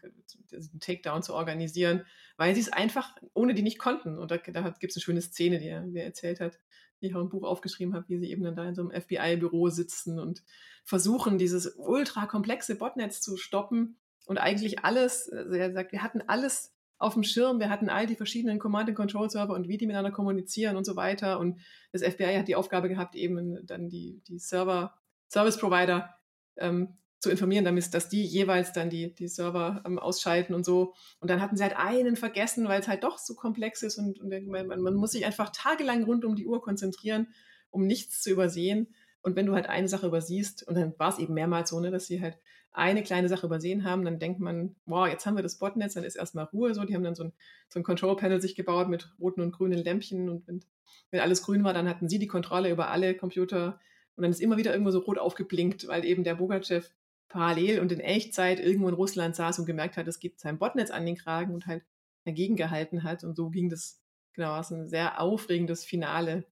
Takedown 0.81 1.22
zu 1.22 1.35
organisieren, 1.35 2.05
weil 2.37 2.55
sie 2.55 2.61
es 2.61 2.72
einfach 2.72 3.16
ohne 3.35 3.55
die 3.55 3.62
nicht 3.62 3.79
konnten. 3.79 4.18
Und 4.18 4.31
da, 4.31 4.38
da 4.38 4.70
gibt 4.70 4.90
es 4.90 4.96
eine 4.96 5.03
schöne 5.03 5.22
Szene, 5.22 5.59
die 5.59 5.68
er 5.68 5.83
mir 5.83 6.05
erzählt 6.05 6.40
hat, 6.40 6.59
die 7.01 7.07
ich 7.07 7.14
auch 7.14 7.20
im 7.20 7.29
Buch 7.29 7.44
aufgeschrieben 7.44 7.94
habe, 7.94 8.09
wie 8.09 8.18
sie 8.18 8.31
eben 8.31 8.42
dann 8.42 8.57
da 8.57 8.68
in 8.68 8.74
so 8.74 8.83
einem 8.83 9.01
FBI-Büro 9.01 9.68
sitzen 9.68 10.18
und 10.18 10.42
versuchen, 10.85 11.38
dieses 11.38 11.74
ultra 11.77 12.27
komplexe 12.27 12.77
Botnetz 12.77 13.20
zu 13.20 13.37
stoppen 13.37 13.96
und 14.27 14.38
eigentlich 14.38 14.85
alles, 14.85 15.31
also 15.31 15.55
er 15.55 15.72
sagt, 15.72 15.92
wir 15.92 16.03
hatten 16.03 16.22
alles 16.27 16.74
auf 16.98 17.14
dem 17.14 17.22
Schirm, 17.22 17.61
wir 17.61 17.70
hatten 17.70 17.88
all 17.88 18.07
die 18.07 18.16
verschiedenen 18.16 18.59
Command-and-Control-Server 18.59 19.55
und 19.55 19.68
wie 19.68 19.79
die 19.79 19.87
miteinander 19.87 20.11
kommunizieren 20.11 20.77
und 20.77 20.85
so 20.85 20.96
weiter. 20.96 21.38
Und 21.38 21.61
das 21.92 22.03
FBI 22.03 22.37
hat 22.37 22.48
die 22.48 22.57
Aufgabe 22.57 22.88
gehabt, 22.88 23.14
eben 23.14 23.64
dann 23.66 23.88
die, 23.88 24.20
die 24.27 24.38
Server, 24.38 24.94
Service-Provider 25.29 26.14
ähm, 26.57 26.98
zu 27.21 27.31
informieren, 27.31 27.65
damit, 27.65 27.93
dass 27.95 28.09
die 28.09 28.25
jeweils 28.25 28.73
dann 28.73 28.91
die, 28.91 29.15
die 29.15 29.29
Server 29.29 29.83
ähm, 29.85 29.99
ausschalten 29.99 30.55
und 30.55 30.65
so. 30.65 30.95
Und 31.21 31.31
dann 31.31 31.41
hatten 31.41 31.57
sie 31.57 31.63
halt 31.63 31.77
einen 31.77 32.17
vergessen, 32.17 32.69
weil 32.69 32.81
es 32.81 32.89
halt 32.89 33.03
doch 33.03 33.19
so 33.19 33.35
komplex 33.35 33.83
ist 33.83 33.99
und, 33.99 34.21
und 34.21 34.47
man, 34.47 34.67
man, 34.81 34.95
muss 34.95 35.13
sich 35.13 35.27
einfach 35.27 35.51
tagelang 35.51 36.05
rund 36.05 36.25
um 36.25 36.37
die 36.37 36.47
Uhr 36.47 36.63
konzentrieren, 36.63 37.29
um 37.71 37.87
nichts 37.87 38.23
zu 38.23 38.31
übersehen. 38.31 38.95
Und 39.21 39.35
wenn 39.35 39.47
du 39.47 39.55
halt 39.55 39.69
eine 39.69 39.89
Sache 39.89 40.07
übersiehst, 40.07 40.67
und 40.69 40.77
dann 40.77 40.95
war 40.99 41.11
es 41.11 41.19
eben 41.19 41.35
mehrmals 41.35 41.71
so, 41.71 41.81
ne, 41.81 41.91
dass 41.91 42.07
sie 42.07 42.21
halt 42.21 42.39
eine 42.71 43.03
kleine 43.03 43.29
Sache 43.29 43.47
übersehen 43.47 43.83
haben, 43.83 44.05
dann 44.05 44.21
denkt 44.21 44.39
man, 44.39 44.77
wow, 44.87 45.09
jetzt 45.09 45.27
haben 45.27 45.35
wir 45.35 45.43
das 45.43 45.59
Botnetz, 45.59 45.95
dann 45.95 46.05
ist 46.05 46.15
erstmal 46.15 46.45
Ruhe 46.45 46.73
so. 46.75 46.85
Die 46.85 46.95
haben 46.95 47.03
dann 47.03 47.17
so 47.17 47.25
ein, 47.25 47.33
so 47.69 47.81
ein 47.81 47.83
Control-Panel 47.83 48.41
sich 48.41 48.55
gebaut 48.55 48.89
mit 48.89 49.13
roten 49.19 49.41
und 49.41 49.51
grünen 49.51 49.83
Lämpchen 49.83 50.29
und 50.29 50.47
wenn, 50.47 50.65
wenn 51.11 51.21
alles 51.21 51.43
grün 51.43 51.65
war, 51.65 51.75
dann 51.75 51.89
hatten 51.89 52.09
sie 52.09 52.21
die 52.21 52.29
Kontrolle 52.29 52.71
über 52.71 52.91
alle 52.91 53.17
Computer 53.17 53.81
und 54.15 54.23
dann 54.23 54.31
ist 54.31 54.41
immer 54.41 54.57
wieder 54.57 54.73
irgendwo 54.73 54.91
so 54.93 55.01
rot 55.01 55.19
aufgeblinkt, 55.19 55.89
weil 55.89 56.05
eben 56.05 56.23
der 56.23 56.37
Bogachev 56.37 56.91
parallel 57.29 57.81
und 57.81 57.93
in 57.93 58.01
Echtzeit 58.01 58.61
irgendwo 58.61 58.88
in 58.88 58.95
Russland 58.95 59.37
saß 59.37 59.59
und 59.59 59.67
gemerkt 59.67 59.97
hat, 59.97 60.09
es 60.09 60.19
gibt 60.19 60.41
sein 60.41 60.59
Botnetz 60.59 60.91
an 60.91 61.07
den 61.07 61.17
Kragen 61.17 61.55
und 61.55 61.67
halt 61.67 61.85
dagegen 62.25 62.57
gehalten 62.57 63.03
hat. 63.03 63.25
Und 63.25 63.37
so 63.37 63.51
ging 63.51 63.69
das, 63.69 64.03
genau, 64.33 64.59
es 64.59 64.71
ein 64.71 64.88
sehr 64.88 65.21
aufregendes 65.21 65.85
Finale, 65.85 66.45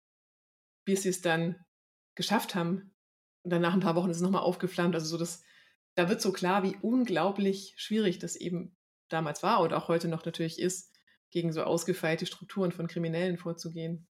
bis 0.85 1.03
sie 1.03 1.11
es 1.11 1.23
dann 1.23 1.65
geschafft 2.15 2.55
haben. 2.55 2.95
Und 3.43 3.51
dann 3.53 3.63
nach 3.63 3.75
ein 3.75 3.81
paar 3.81 3.97
Wochen 3.97 4.11
ist 4.11 4.17
es 4.17 4.23
nochmal 4.23 4.43
aufgeflammt. 4.43 4.95
Also 4.95 5.07
so 5.07 5.19
das, 5.19 5.43
da 5.95 6.09
wird 6.09 6.21
so 6.21 6.33
klar, 6.33 6.63
wie 6.63 6.77
unglaublich 6.83 7.75
schwierig 7.77 8.19
das 8.19 8.37
eben 8.37 8.77
damals 9.09 9.43
war 9.43 9.61
und 9.61 9.73
auch 9.73 9.89
heute 9.89 10.09
noch 10.09 10.25
natürlich 10.25 10.59
ist, 10.59 10.93
gegen 11.31 11.53
so 11.53 11.63
ausgefeilte 11.63 12.27
Strukturen 12.27 12.73
von 12.73 12.87
Kriminellen 12.87 13.39
vorzugehen. 13.39 14.07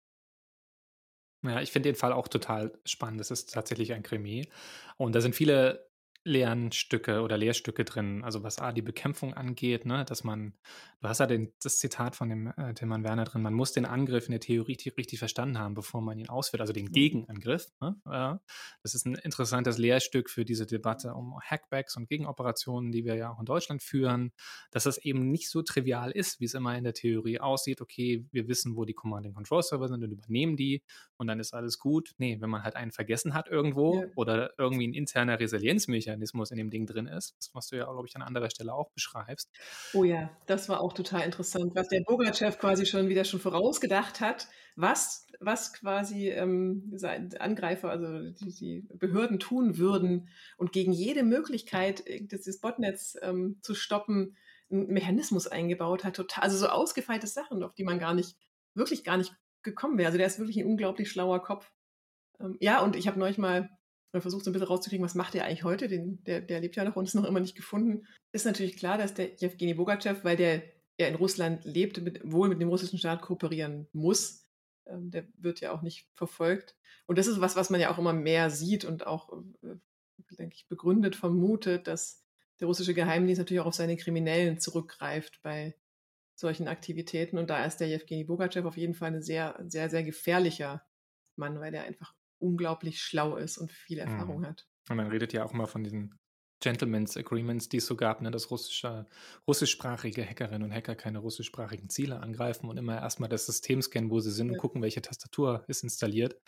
Ja, 1.44 1.60
ich 1.60 1.72
finde 1.72 1.88
den 1.88 1.96
Fall 1.96 2.12
auch 2.12 2.28
total 2.28 2.78
spannend. 2.84 3.20
Es 3.20 3.30
ist 3.30 3.52
tatsächlich 3.52 3.92
ein 3.92 4.04
Krimi. 4.04 4.48
Und 4.96 5.14
da 5.14 5.20
sind 5.20 5.34
viele 5.34 5.91
Lernstücke 6.24 7.22
oder 7.22 7.36
Lehrstücke 7.36 7.84
drin. 7.84 8.22
Also 8.22 8.42
was 8.44 8.58
A, 8.58 8.72
die 8.72 8.82
Bekämpfung 8.82 9.34
angeht, 9.34 9.86
ne, 9.86 10.04
dass 10.04 10.22
man, 10.22 10.54
du 11.00 11.08
hast 11.08 11.18
ja 11.18 11.26
den, 11.26 11.52
das 11.60 11.78
Zitat 11.78 12.14
von 12.14 12.28
dem 12.28 12.52
äh, 12.56 12.74
Tilman 12.74 13.02
Werner 13.02 13.24
drin, 13.24 13.42
man 13.42 13.54
muss 13.54 13.72
den 13.72 13.84
Angriff 13.84 14.26
in 14.26 14.30
der 14.30 14.40
Theorie 14.40 14.78
richtig 14.96 15.18
verstanden 15.18 15.58
haben, 15.58 15.74
bevor 15.74 16.00
man 16.00 16.18
ihn 16.18 16.28
ausführt, 16.28 16.60
also 16.60 16.72
den 16.72 16.86
mhm. 16.86 16.92
Gegenangriff. 16.92 17.66
Ne? 17.80 17.96
Ja, 18.06 18.40
das 18.82 18.94
ist 18.94 19.04
ein 19.04 19.16
interessantes 19.16 19.78
Lehrstück 19.78 20.30
für 20.30 20.44
diese 20.44 20.64
Debatte 20.64 21.14
um 21.14 21.40
Hackbacks 21.40 21.96
und 21.96 22.08
Gegenoperationen, 22.08 22.92
die 22.92 23.04
wir 23.04 23.16
ja 23.16 23.32
auch 23.32 23.40
in 23.40 23.46
Deutschland 23.46 23.82
führen, 23.82 24.32
dass 24.70 24.86
es 24.86 24.98
eben 24.98 25.30
nicht 25.30 25.50
so 25.50 25.62
trivial 25.62 26.12
ist, 26.12 26.38
wie 26.40 26.44
es 26.44 26.54
immer 26.54 26.76
in 26.76 26.84
der 26.84 26.94
Theorie 26.94 27.40
aussieht. 27.40 27.80
Okay, 27.80 28.26
wir 28.30 28.46
wissen, 28.46 28.76
wo 28.76 28.84
die 28.84 28.94
Command-and-Control-Server 28.94 29.88
sind 29.88 30.04
und 30.04 30.12
übernehmen 30.12 30.56
die 30.56 30.82
und 31.16 31.26
dann 31.26 31.40
ist 31.40 31.52
alles 31.52 31.80
gut. 31.80 32.12
Nee, 32.18 32.40
wenn 32.40 32.50
man 32.50 32.62
halt 32.62 32.76
einen 32.76 32.92
vergessen 32.92 33.34
hat 33.34 33.48
irgendwo 33.48 34.02
ja. 34.02 34.06
oder 34.14 34.52
irgendwie 34.56 34.86
ein 34.86 34.94
interner 34.94 35.40
Resilienzmechanismus 35.40 36.11
Mechanismus 36.12 36.50
in 36.50 36.58
dem 36.58 36.70
Ding 36.70 36.86
drin 36.86 37.06
ist, 37.06 37.34
was 37.52 37.68
du 37.68 37.76
ja, 37.76 37.84
glaube 37.84 38.06
ich, 38.06 38.14
an 38.16 38.22
anderer 38.22 38.50
Stelle 38.50 38.74
auch 38.74 38.90
beschreibst. 38.90 39.50
Oh 39.94 40.04
ja, 40.04 40.30
das 40.46 40.68
war 40.68 40.80
auch 40.80 40.92
total 40.92 41.22
interessant, 41.22 41.74
was 41.74 41.88
der 41.88 42.02
Bogachev 42.06 42.58
quasi 42.58 42.86
schon 42.86 43.08
wieder 43.08 43.24
schon 43.24 43.40
vorausgedacht 43.40 44.20
hat, 44.20 44.48
was, 44.76 45.26
was 45.40 45.72
quasi 45.72 46.28
ähm, 46.28 46.96
Angreifer, 47.38 47.90
also 47.90 48.30
die, 48.30 48.52
die, 48.52 48.88
Behörden 48.94 49.38
tun 49.38 49.78
würden 49.78 50.28
und 50.56 50.72
gegen 50.72 50.92
jede 50.92 51.22
Möglichkeit, 51.22 52.04
dieses 52.06 52.60
Botnetz 52.60 53.16
ähm, 53.22 53.58
zu 53.62 53.74
stoppen, 53.74 54.36
einen 54.70 54.86
Mechanismus 54.88 55.46
eingebaut 55.46 56.04
hat. 56.04 56.16
Total, 56.16 56.44
also 56.44 56.56
so 56.56 56.66
ausgefeilte 56.66 57.26
Sachen, 57.26 57.62
auf 57.62 57.74
die 57.74 57.84
man 57.84 57.98
gar 57.98 58.14
nicht, 58.14 58.36
wirklich 58.74 59.04
gar 59.04 59.16
nicht 59.16 59.34
gekommen 59.62 59.98
wäre. 59.98 60.06
Also 60.06 60.18
der 60.18 60.26
ist 60.26 60.38
wirklich 60.38 60.58
ein 60.58 60.66
unglaublich 60.66 61.10
schlauer 61.10 61.42
Kopf. 61.42 61.70
Ähm, 62.40 62.56
ja, 62.60 62.80
und 62.80 62.96
ich 62.96 63.06
habe 63.06 63.18
neulich 63.18 63.38
mal 63.38 63.70
versucht 64.20 64.44
so 64.44 64.50
ein 64.50 64.52
bisschen 64.52 64.68
rauszukriegen, 64.68 65.04
was 65.04 65.14
macht 65.14 65.34
der 65.34 65.44
eigentlich 65.44 65.64
heute? 65.64 65.88
Den, 65.88 66.22
der, 66.24 66.40
der 66.40 66.60
lebt 66.60 66.76
ja 66.76 66.84
noch 66.84 66.96
und 66.96 67.06
ist 67.06 67.14
noch 67.14 67.24
immer 67.24 67.40
nicht 67.40 67.56
gefunden. 67.56 68.06
Ist 68.32 68.46
natürlich 68.46 68.76
klar, 68.76 68.98
dass 68.98 69.14
der 69.14 69.34
Jewgeni 69.34 69.74
Bogachev, 69.74 70.22
weil 70.22 70.36
der 70.36 70.62
ja 70.98 71.06
in 71.06 71.14
Russland 71.14 71.64
lebt, 71.64 72.00
mit, 72.02 72.20
wohl 72.24 72.48
mit 72.48 72.60
dem 72.60 72.68
russischen 72.68 72.98
Staat 72.98 73.22
kooperieren 73.22 73.88
muss. 73.92 74.46
Ähm, 74.86 75.10
der 75.10 75.26
wird 75.38 75.60
ja 75.60 75.72
auch 75.72 75.82
nicht 75.82 76.08
verfolgt. 76.14 76.76
Und 77.06 77.18
das 77.18 77.26
ist 77.26 77.40
was, 77.40 77.56
was 77.56 77.70
man 77.70 77.80
ja 77.80 77.90
auch 77.90 77.98
immer 77.98 78.12
mehr 78.12 78.50
sieht 78.50 78.84
und 78.84 79.06
auch, 79.06 79.32
äh, 79.62 79.76
denke 80.36 80.56
ich, 80.56 80.68
begründet 80.68 81.16
vermutet, 81.16 81.86
dass 81.86 82.24
der 82.60 82.68
russische 82.68 82.94
Geheimdienst 82.94 83.38
natürlich 83.38 83.60
auch 83.60 83.66
auf 83.66 83.74
seine 83.74 83.96
Kriminellen 83.96 84.58
zurückgreift 84.58 85.40
bei 85.42 85.74
solchen 86.34 86.68
Aktivitäten. 86.68 87.38
Und 87.38 87.50
da 87.50 87.64
ist 87.64 87.78
der 87.78 87.88
Jewgeni 87.88 88.24
Bogachev 88.24 88.66
auf 88.66 88.76
jeden 88.76 88.94
Fall 88.94 89.14
ein 89.14 89.22
sehr, 89.22 89.58
sehr, 89.66 89.90
sehr 89.90 90.02
gefährlicher 90.02 90.84
Mann, 91.36 91.60
weil 91.60 91.72
der 91.72 91.84
einfach 91.84 92.14
unglaublich 92.42 93.00
schlau 93.00 93.36
ist 93.36 93.58
und 93.58 93.72
viel 93.72 93.98
Erfahrung 93.98 94.40
mhm. 94.40 94.46
hat. 94.46 94.66
Und 94.88 94.96
man 94.96 95.06
redet 95.08 95.32
ja 95.32 95.44
auch 95.44 95.52
immer 95.52 95.66
von 95.66 95.84
diesen 95.84 96.18
Gentleman's 96.62 97.16
Agreements, 97.16 97.68
die 97.68 97.78
es 97.78 97.86
so 97.86 97.96
gab, 97.96 98.22
ne, 98.22 98.30
dass 98.30 98.50
russische, 98.50 99.06
russischsprachige 99.46 100.24
Hackerinnen 100.24 100.62
und 100.62 100.72
Hacker 100.72 100.94
keine 100.94 101.18
russischsprachigen 101.18 101.90
Ziele 101.90 102.20
angreifen 102.20 102.68
und 102.68 102.76
immer 102.78 103.00
erstmal 103.00 103.28
das 103.28 103.46
System 103.46 103.82
scannen, 103.82 104.10
wo 104.10 104.20
sie 104.20 104.30
sind 104.30 104.46
ja. 104.46 104.52
und 104.52 104.58
gucken, 104.58 104.80
welche 104.80 105.02
Tastatur 105.02 105.64
ist 105.66 105.82
installiert. 105.82 106.40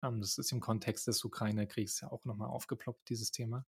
Um, 0.00 0.14
ähm, 0.14 0.20
das 0.20 0.38
ist 0.38 0.52
im 0.52 0.60
Kontext 0.60 1.06
des 1.06 1.24
Ukraine-Kriegs 1.24 2.00
ja 2.00 2.10
auch 2.10 2.24
nochmal 2.24 2.48
aufgeploppt, 2.48 3.08
dieses 3.08 3.30
Thema. 3.30 3.64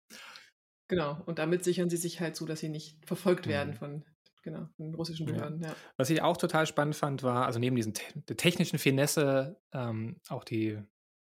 Genau, 0.89 1.23
und 1.27 1.39
damit 1.39 1.65
sichern 1.65 1.91
sie 1.91 1.99
sich 1.99 2.21
halt 2.21 2.35
so, 2.35 2.47
dass 2.47 2.61
sie 2.61 2.71
nicht 2.71 3.05
verfolgt 3.07 3.47
mhm. 3.47 3.51
werden 3.51 3.75
von, 3.75 4.05
genau, 4.43 4.69
von 4.77 4.95
russischen 4.95 5.27
Behörden. 5.27 5.61
Ja. 5.61 5.69
Ja. 5.69 5.77
Was 5.99 6.11
ich 6.11 6.23
auch 6.23 6.39
total 6.39 6.67
spannend 6.67 6.97
fand, 6.97 7.23
war, 7.23 7.47
also 7.47 7.59
neben 7.59 7.77
diesen 7.77 7.95
te 7.95 8.03
der 8.29 8.37
technischen 8.39 8.79
Finesse, 8.79 9.61
ähm, 9.73 10.21
auch 10.29 10.45
die 10.45 10.83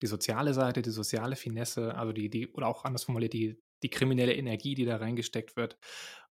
die 0.02 0.08
soziale 0.08 0.54
Seite, 0.54 0.82
die 0.82 0.90
soziale 0.92 1.36
Finesse, 1.36 1.96
also 1.96 2.14
die, 2.14 2.30
die, 2.30 2.48
oder 2.54 2.68
auch 2.68 2.86
anders 2.86 3.04
formuliert, 3.06 3.34
die, 3.34 3.62
die 3.84 3.90
kriminelle 3.90 4.34
Energie, 4.36 4.76
die 4.76 4.86
da 4.86 4.98
reingesteckt 4.98 5.56
wird, 5.56 5.78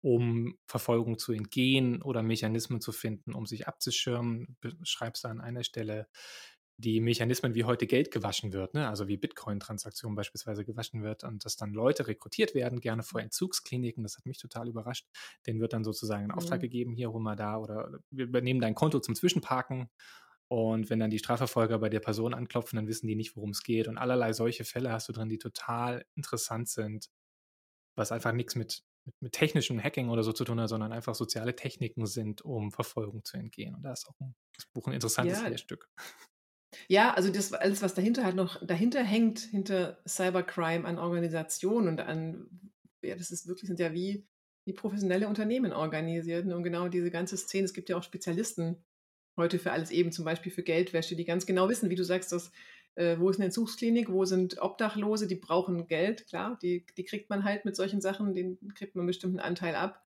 um 0.03 0.59
Verfolgung 0.67 1.19
zu 1.19 1.33
entgehen 1.33 2.03
oder 2.03 2.23
Mechanismen 2.23 2.81
zu 2.81 2.93
finden, 2.93 3.35
um 3.35 3.47
sich 3.47 3.69
abzuschirmen. 3.69 4.57
Schreibst 4.83 5.25
du 5.25 5.29
an 5.29 5.41
einer 5.41 5.63
Stelle, 5.65 6.09
die 6.79 7.01
Mechanismen, 7.01 7.55
wie 7.55 7.65
heute 7.65 7.87
Geld 7.87 8.11
gewaschen 8.11 8.55
wird, 8.55 8.73
ne? 8.73 8.89
also 8.89 9.07
wie 9.07 9.19
Bitcoin-Transaktionen 9.19 10.17
beispielsweise 10.17 10.65
gewaschen 10.65 11.03
wird 11.03 11.25
und 11.25 11.45
dass 11.45 11.57
dann 11.57 11.75
Leute 11.75 12.07
rekrutiert 12.07 12.55
werden, 12.55 12.81
gerne 12.81 13.03
vor 13.03 13.21
Entzugskliniken, 13.21 14.03
das 14.03 14.17
hat 14.17 14.25
mich 14.25 14.39
total 14.39 14.67
überrascht. 14.69 15.07
Denen 15.47 15.61
wird 15.61 15.75
dann 15.75 15.85
sozusagen 15.85 16.25
ein 16.25 16.31
Auftrag 16.31 16.61
Mhm. 16.61 16.63
gegeben, 16.63 16.95
hier 16.95 17.13
hol 17.13 17.21
mal 17.21 17.37
da 17.37 17.59
oder 17.59 17.99
wir 18.11 18.25
übernehmen 18.25 18.61
dein 18.61 18.75
Konto 18.75 18.99
zum 19.01 19.15
Zwischenparken 19.15 19.91
und 20.51 20.91
wenn 20.91 20.99
dann 20.99 21.11
die 21.11 21.21
Strafverfolger 21.21 21.79
bei 21.79 21.89
der 21.89 22.01
Person 22.01 22.35
anklopfen, 22.35 22.77
dann 22.77 22.89
wissen 22.89 23.07
die 23.07 23.15
nicht, 23.15 23.37
worum 23.37 23.51
es 23.51 23.63
geht 23.63 23.87
und 23.87 23.99
allerlei 23.99 24.33
solche 24.33 24.65
Fälle 24.65 24.91
hast 24.91 25.09
du 25.09 25.13
drin, 25.13 25.29
die 25.29 25.39
total 25.39 26.05
interessant 26.17 26.69
sind, 26.69 27.09
was 27.97 28.11
einfach 28.11 28.33
nichts 28.33 28.57
mit, 28.57 28.83
mit, 29.05 29.15
mit 29.23 29.33
technischem 29.33 29.81
Hacking 29.83 30.09
oder 30.09 30.25
so 30.25 30.33
zu 30.33 30.45
tun 30.45 30.61
hat, 30.61 30.69
sondern 30.69 30.93
einfach 30.93 31.15
soziale 31.15 31.55
Techniken 31.55 32.05
sind, 32.07 32.43
um 32.43 32.73
Verfolgung 32.73 33.25
zu 33.25 33.37
entgehen. 33.37 33.77
Und 33.77 33.83
da 33.85 33.93
ist 33.93 34.09
auch 34.09 34.19
ein, 34.19 34.35
das 34.57 34.67
Buch 34.67 34.89
ein 34.89 34.93
interessantes 34.95 35.39
Ja. 35.41 35.47
Lehrstück. 35.47 35.89
Ja, 36.89 37.15
also 37.15 37.31
das 37.31 37.53
alles, 37.53 37.83
was 37.83 37.95
dahinter 37.95 38.25
halt 38.25 38.37
noch 38.37 38.65
dahinter 38.67 39.03
hängt, 39.03 39.41
hinter 39.41 40.03
Cybercrime 40.07 40.85
an 40.85 40.99
Organisationen 40.99 41.89
und 41.89 42.01
an, 42.01 42.73
ja, 43.03 43.15
das 43.17 43.31
ist 43.31 43.47
wirklich, 43.47 43.69
sind 43.69 43.81
ja 43.81 43.93
wie, 43.93 44.27
wie 44.65 44.73
professionelle 44.73 45.29
Unternehmen 45.29 45.73
organisiert. 45.73 46.47
ne? 46.47 46.57
Und 46.57 46.63
genau 46.65 46.89
diese 46.89 47.11
ganze 47.11 47.37
Szene, 47.37 47.65
es 47.65 47.73
gibt 47.73 47.89
ja 47.89 47.97
auch 47.97 48.03
Spezialisten 48.03 48.85
heute 49.41 49.59
für 49.59 49.73
alles 49.73 49.91
eben, 49.91 50.13
zum 50.13 50.25
Beispiel 50.25 50.53
für 50.53 50.63
Geldwäsche, 50.63 51.17
die 51.17 51.25
ganz 51.25 51.47
genau 51.47 51.69
wissen, 51.69 51.91
wie 51.91 51.97
du 51.97 52.05
sagst, 52.05 52.33
dass, 52.33 52.53
äh, 52.95 53.19
wo 53.19 53.31
ist 53.31 53.37
eine 53.37 53.47
Entzugsklinik, 53.47 54.11
wo 54.11 54.25
sind 54.25 54.61
Obdachlose, 54.61 55.27
die 55.27 55.37
brauchen 55.37 55.87
Geld, 55.87 56.27
klar, 56.29 56.59
die, 56.63 56.87
die 56.97 57.05
kriegt 57.05 57.31
man 57.31 57.45
halt 57.45 57.65
mit 57.65 57.77
solchen 57.77 58.01
Sachen, 58.01 58.35
den 58.35 58.59
kriegt 58.75 58.95
man 58.95 59.03
einen 59.03 59.09
bestimmten 59.09 59.41
Anteil 59.41 59.75
ab 59.75 60.05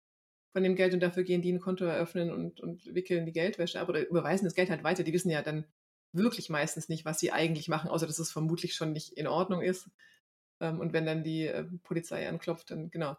von 0.53 0.63
dem 0.63 0.77
Geld 0.77 0.95
und 0.95 1.01
dafür 1.01 1.25
gehen 1.25 1.43
die 1.43 1.53
ein 1.53 1.61
Konto 1.61 1.85
eröffnen 1.85 2.33
und, 2.33 2.61
und 2.61 2.95
wickeln 2.95 3.27
die 3.27 3.33
Geldwäsche 3.33 3.81
ab 3.81 3.89
oder 3.89 4.09
überweisen 4.09 4.45
das 4.45 4.55
Geld 4.55 4.71
halt 4.71 4.85
weiter. 4.85 5.03
Die 5.03 5.13
wissen 5.13 5.31
ja 5.31 5.43
dann 5.43 5.65
wirklich 6.13 6.49
meistens 6.49 6.89
nicht, 6.89 7.05
was 7.05 7.19
sie 7.19 7.33
eigentlich 7.33 7.69
machen, 7.69 7.91
außer 7.91 8.07
dass 8.07 8.21
es 8.21 8.31
vermutlich 8.31 8.75
schon 8.75 8.93
nicht 8.93 9.13
in 9.15 9.27
Ordnung 9.27 9.63
ist. 9.63 9.91
Ähm, 10.61 10.79
und 10.79 10.93
wenn 10.93 11.07
dann 11.07 11.25
die 11.25 11.49
äh, 11.49 11.65
Polizei 11.83 12.29
anklopft, 12.29 12.71
dann 12.71 12.91
genau, 12.91 13.17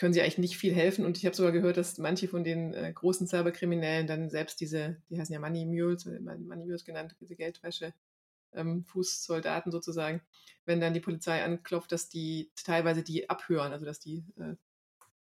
können 0.00 0.14
sie 0.14 0.22
eigentlich 0.22 0.38
nicht 0.38 0.56
viel 0.56 0.74
helfen. 0.74 1.04
Und 1.04 1.18
ich 1.18 1.26
habe 1.26 1.36
sogar 1.36 1.52
gehört, 1.52 1.76
dass 1.76 1.98
manche 1.98 2.26
von 2.26 2.42
den 2.42 2.72
äh, 2.72 2.90
großen 2.90 3.26
Cyberkriminellen 3.28 4.06
dann 4.06 4.30
selbst 4.30 4.58
diese, 4.62 4.96
die 5.10 5.20
heißen 5.20 5.30
ja 5.30 5.38
Money 5.38 5.66
Mules, 5.66 6.06
äh, 6.06 6.18
Money 6.20 6.64
Mules 6.64 6.86
genannt, 6.86 7.14
diese 7.20 7.36
Geldwäsche, 7.36 7.92
ähm, 8.54 8.86
Fußsoldaten 8.86 9.70
sozusagen, 9.70 10.22
wenn 10.64 10.80
dann 10.80 10.94
die 10.94 11.00
Polizei 11.00 11.44
anklopft, 11.44 11.92
dass 11.92 12.08
die 12.08 12.50
teilweise 12.64 13.02
die 13.02 13.28
abhören, 13.28 13.72
also 13.72 13.84
dass 13.84 14.00
die 14.00 14.24
äh, 14.38 14.54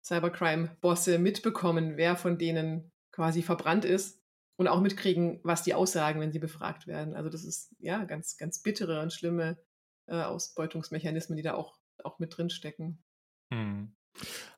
Cybercrime-Bosse 0.03 1.17
mitbekommen, 1.17 1.97
wer 1.97 2.15
von 2.15 2.37
denen 2.37 2.91
quasi 3.11 3.41
verbrannt 3.41 3.83
ist 3.83 4.21
und 4.57 4.67
auch 4.67 4.79
mitkriegen, 4.79 5.39
was 5.41 5.63
die 5.63 5.73
aussagen, 5.73 6.21
wenn 6.21 6.31
sie 6.31 6.37
befragt 6.37 6.85
werden. 6.85 7.15
Also 7.15 7.31
das 7.31 7.45
ist 7.45 7.73
ja 7.79 8.03
ganz, 8.03 8.37
ganz 8.37 8.61
bittere 8.61 9.01
und 9.01 9.11
schlimme 9.11 9.57
äh, 10.05 10.21
Ausbeutungsmechanismen, 10.21 11.35
die 11.35 11.43
da 11.43 11.55
auch, 11.55 11.79
auch 12.03 12.19
mit 12.19 12.37
drin 12.37 12.51
stecken. 12.51 13.03
Hm. 13.51 13.95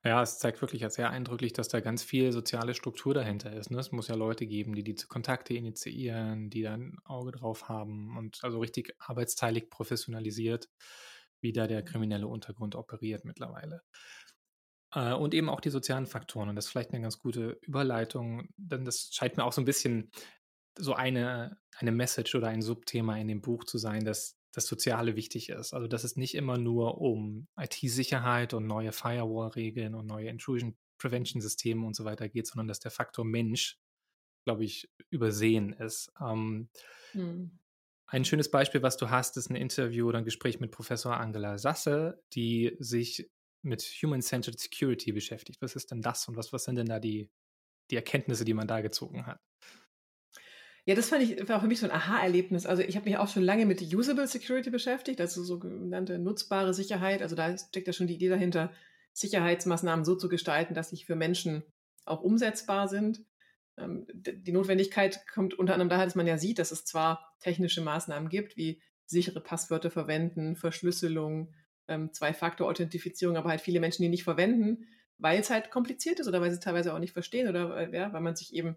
Ja, 0.04 0.22
es 0.22 0.40
zeigt 0.40 0.62
wirklich 0.62 0.86
sehr 0.90 1.10
eindrücklich, 1.10 1.54
dass 1.54 1.70
da 1.70 1.80
ganz 1.80 2.04
viel 2.04 2.32
soziale 2.32 2.74
Struktur 2.74 3.14
dahinter 3.14 3.54
ist. 3.54 3.72
Ne? 3.72 3.80
Es 3.80 3.92
muss 3.92 4.08
ja 4.08 4.16
Leute 4.16 4.46
geben, 4.46 4.76
die 4.76 4.84
diese 4.84 5.08
Kontakte 5.08 5.54
initiieren, 5.54 6.50
die 6.50 6.64
da 6.64 6.74
ein 6.74 6.98
Auge 7.06 7.32
drauf 7.32 7.70
haben 7.70 8.18
und 8.18 8.44
also 8.44 8.60
richtig 8.60 8.96
arbeitsteilig 9.00 9.70
professionalisiert, 9.70 10.70
wie 11.42 11.54
da 11.54 11.68
der 11.68 11.84
kriminelle 11.84 12.28
Untergrund 12.28 12.76
operiert 12.76 13.26
mittlerweile. 13.26 13.82
Äh, 14.94 15.14
und 15.14 15.34
eben 15.34 15.50
auch 15.50 15.62
die 15.62 15.70
sozialen 15.70 16.06
Faktoren. 16.06 16.50
Und 16.50 16.56
das 16.56 16.66
ist 16.66 16.72
vielleicht 16.72 16.92
eine 16.92 17.02
ganz 17.02 17.20
gute 17.20 17.58
Überleitung, 17.62 18.50
denn 18.58 18.86
das 18.86 19.10
scheint 19.14 19.38
mir 19.38 19.46
auch 19.46 19.54
so 19.54 19.62
ein 19.62 19.66
bisschen 19.66 20.12
so 20.78 20.94
eine, 20.94 21.58
eine 21.78 21.92
Message 21.92 22.36
oder 22.36 22.48
ein 22.48 22.62
Subthema 22.62 23.18
in 23.18 23.28
dem 23.28 23.42
Buch 23.42 23.64
zu 23.64 23.78
sein, 23.78 24.06
dass 24.06 24.40
das 24.54 24.68
Soziale 24.68 25.16
wichtig 25.16 25.50
ist. 25.50 25.74
Also 25.74 25.88
dass 25.88 26.04
es 26.04 26.16
nicht 26.16 26.36
immer 26.36 26.58
nur 26.58 27.02
um 27.02 27.48
IT-Sicherheit 27.60 28.54
und 28.54 28.66
neue 28.68 28.92
Firewall-Regeln 28.92 29.96
und 29.96 30.06
neue 30.06 30.30
Intrusion 30.30 30.78
Prevention-Systeme 31.00 31.86
und 31.86 31.96
so 31.96 32.06
weiter 32.06 32.30
geht, 32.30 32.48
sondern 32.48 32.68
dass 32.68 32.80
der 32.80 32.92
Faktor 32.92 33.26
Mensch, 33.26 33.78
glaube 34.46 34.64
ich, 34.64 34.90
übersehen 35.10 35.74
ist. 35.74 36.12
Ähm, 36.22 36.70
Hm. 37.12 37.60
ein 38.08 38.26
schönes 38.26 38.50
Beispiel, 38.50 38.84
was 38.84 38.98
du 38.98 39.10
hast, 39.10 39.38
ist 39.38 39.50
ein 39.50 39.56
Interview 39.56 40.08
oder 40.08 40.20
ein 40.20 40.26
Gespräch 40.26 40.60
mit 40.60 40.72
Professor 40.72 41.18
Angela 41.20 41.58
Sasse, 41.58 42.24
die 42.34 42.76
sich 42.80 43.30
mit 43.64 43.82
Human-Centered 43.82 44.60
Security 44.60 45.12
beschäftigt. 45.12 45.62
Was 45.62 45.76
ist 45.76 45.92
denn 45.92 46.02
das 46.02 46.28
und 46.28 46.36
was, 46.38 46.54
was 46.54 46.66
sind 46.66 46.76
denn 46.76 46.88
da 46.88 47.00
die, 47.00 47.30
die 47.92 47.96
Erkenntnisse, 47.96 48.46
die 48.46 48.54
man 48.54 48.68
da 48.68 48.82
gezogen 48.82 49.26
hat? 49.26 49.42
Ja, 50.86 50.96
das 50.96 51.10
fand 51.10 51.24
ich, 51.24 51.48
war 51.48 51.62
für 51.62 51.68
mich 51.68 51.80
so 51.80 51.86
ein 51.86 51.92
Aha-Erlebnis. 51.94 52.66
Also 52.66 52.82
ich 52.84 52.96
habe 52.98 53.06
mich 53.06 53.18
auch 53.18 53.30
schon 53.30 53.44
lange 53.44 53.66
mit 53.66 53.82
Usable 53.82 54.28
Security 54.28 54.70
beschäftigt, 54.70 55.22
also 55.22 55.44
sogenannte 55.44 56.20
nutzbare 56.20 56.74
Sicherheit. 56.74 57.22
Also 57.22 57.36
da 57.36 57.58
steckt 57.58 57.88
ja 57.88 57.94
schon 57.94 58.08
die 58.08 58.16
Idee 58.16 58.30
dahinter, 58.30 58.72
Sicherheitsmaßnahmen 59.14 60.04
so 60.04 60.16
zu 60.16 60.28
gestalten, 60.28 60.74
dass 60.74 60.90
sie 60.90 60.98
für 61.06 61.16
Menschen 61.16 61.64
auch 62.06 62.22
umsetzbar 62.22 62.90
sind. 62.90 63.24
Ähm, 63.78 64.08
Die 64.14 64.52
Notwendigkeit 64.52 65.26
kommt 65.34 65.54
unter 65.54 65.74
anderem 65.74 65.90
daher, 65.90 66.06
dass 66.06 66.16
man 66.16 66.28
ja 66.28 66.38
sieht, 66.38 66.60
dass 66.60 66.72
es 66.72 66.84
zwar 66.84 67.34
technische 67.40 67.82
Maßnahmen 67.82 68.28
gibt, 68.28 68.58
wie 68.58 68.82
sichere 69.06 69.40
Passwörter 69.40 69.90
verwenden, 69.92 70.56
Verschlüsselung, 70.58 71.54
ähm, 71.88 72.12
Zwei-Faktor-Authentifizierung, 72.12 73.38
aber 73.38 73.50
halt 73.50 73.62
viele 73.62 73.80
Menschen, 73.80 74.02
die 74.04 74.10
nicht 74.10 74.24
verwenden, 74.24 74.88
weil 75.18 75.40
es 75.40 75.50
halt 75.50 75.72
kompliziert 75.72 76.20
ist 76.20 76.28
oder 76.28 76.42
weil 76.42 76.50
sie 76.50 76.56
es 76.58 76.64
teilweise 76.64 76.94
auch 76.94 77.00
nicht 77.00 77.14
verstehen 77.14 77.48
oder 77.48 77.70
weil- 77.70 77.94
ja, 77.94 78.12
weil 78.12 78.22
man 78.22 78.36
sich 78.36 78.54
eben 78.54 78.76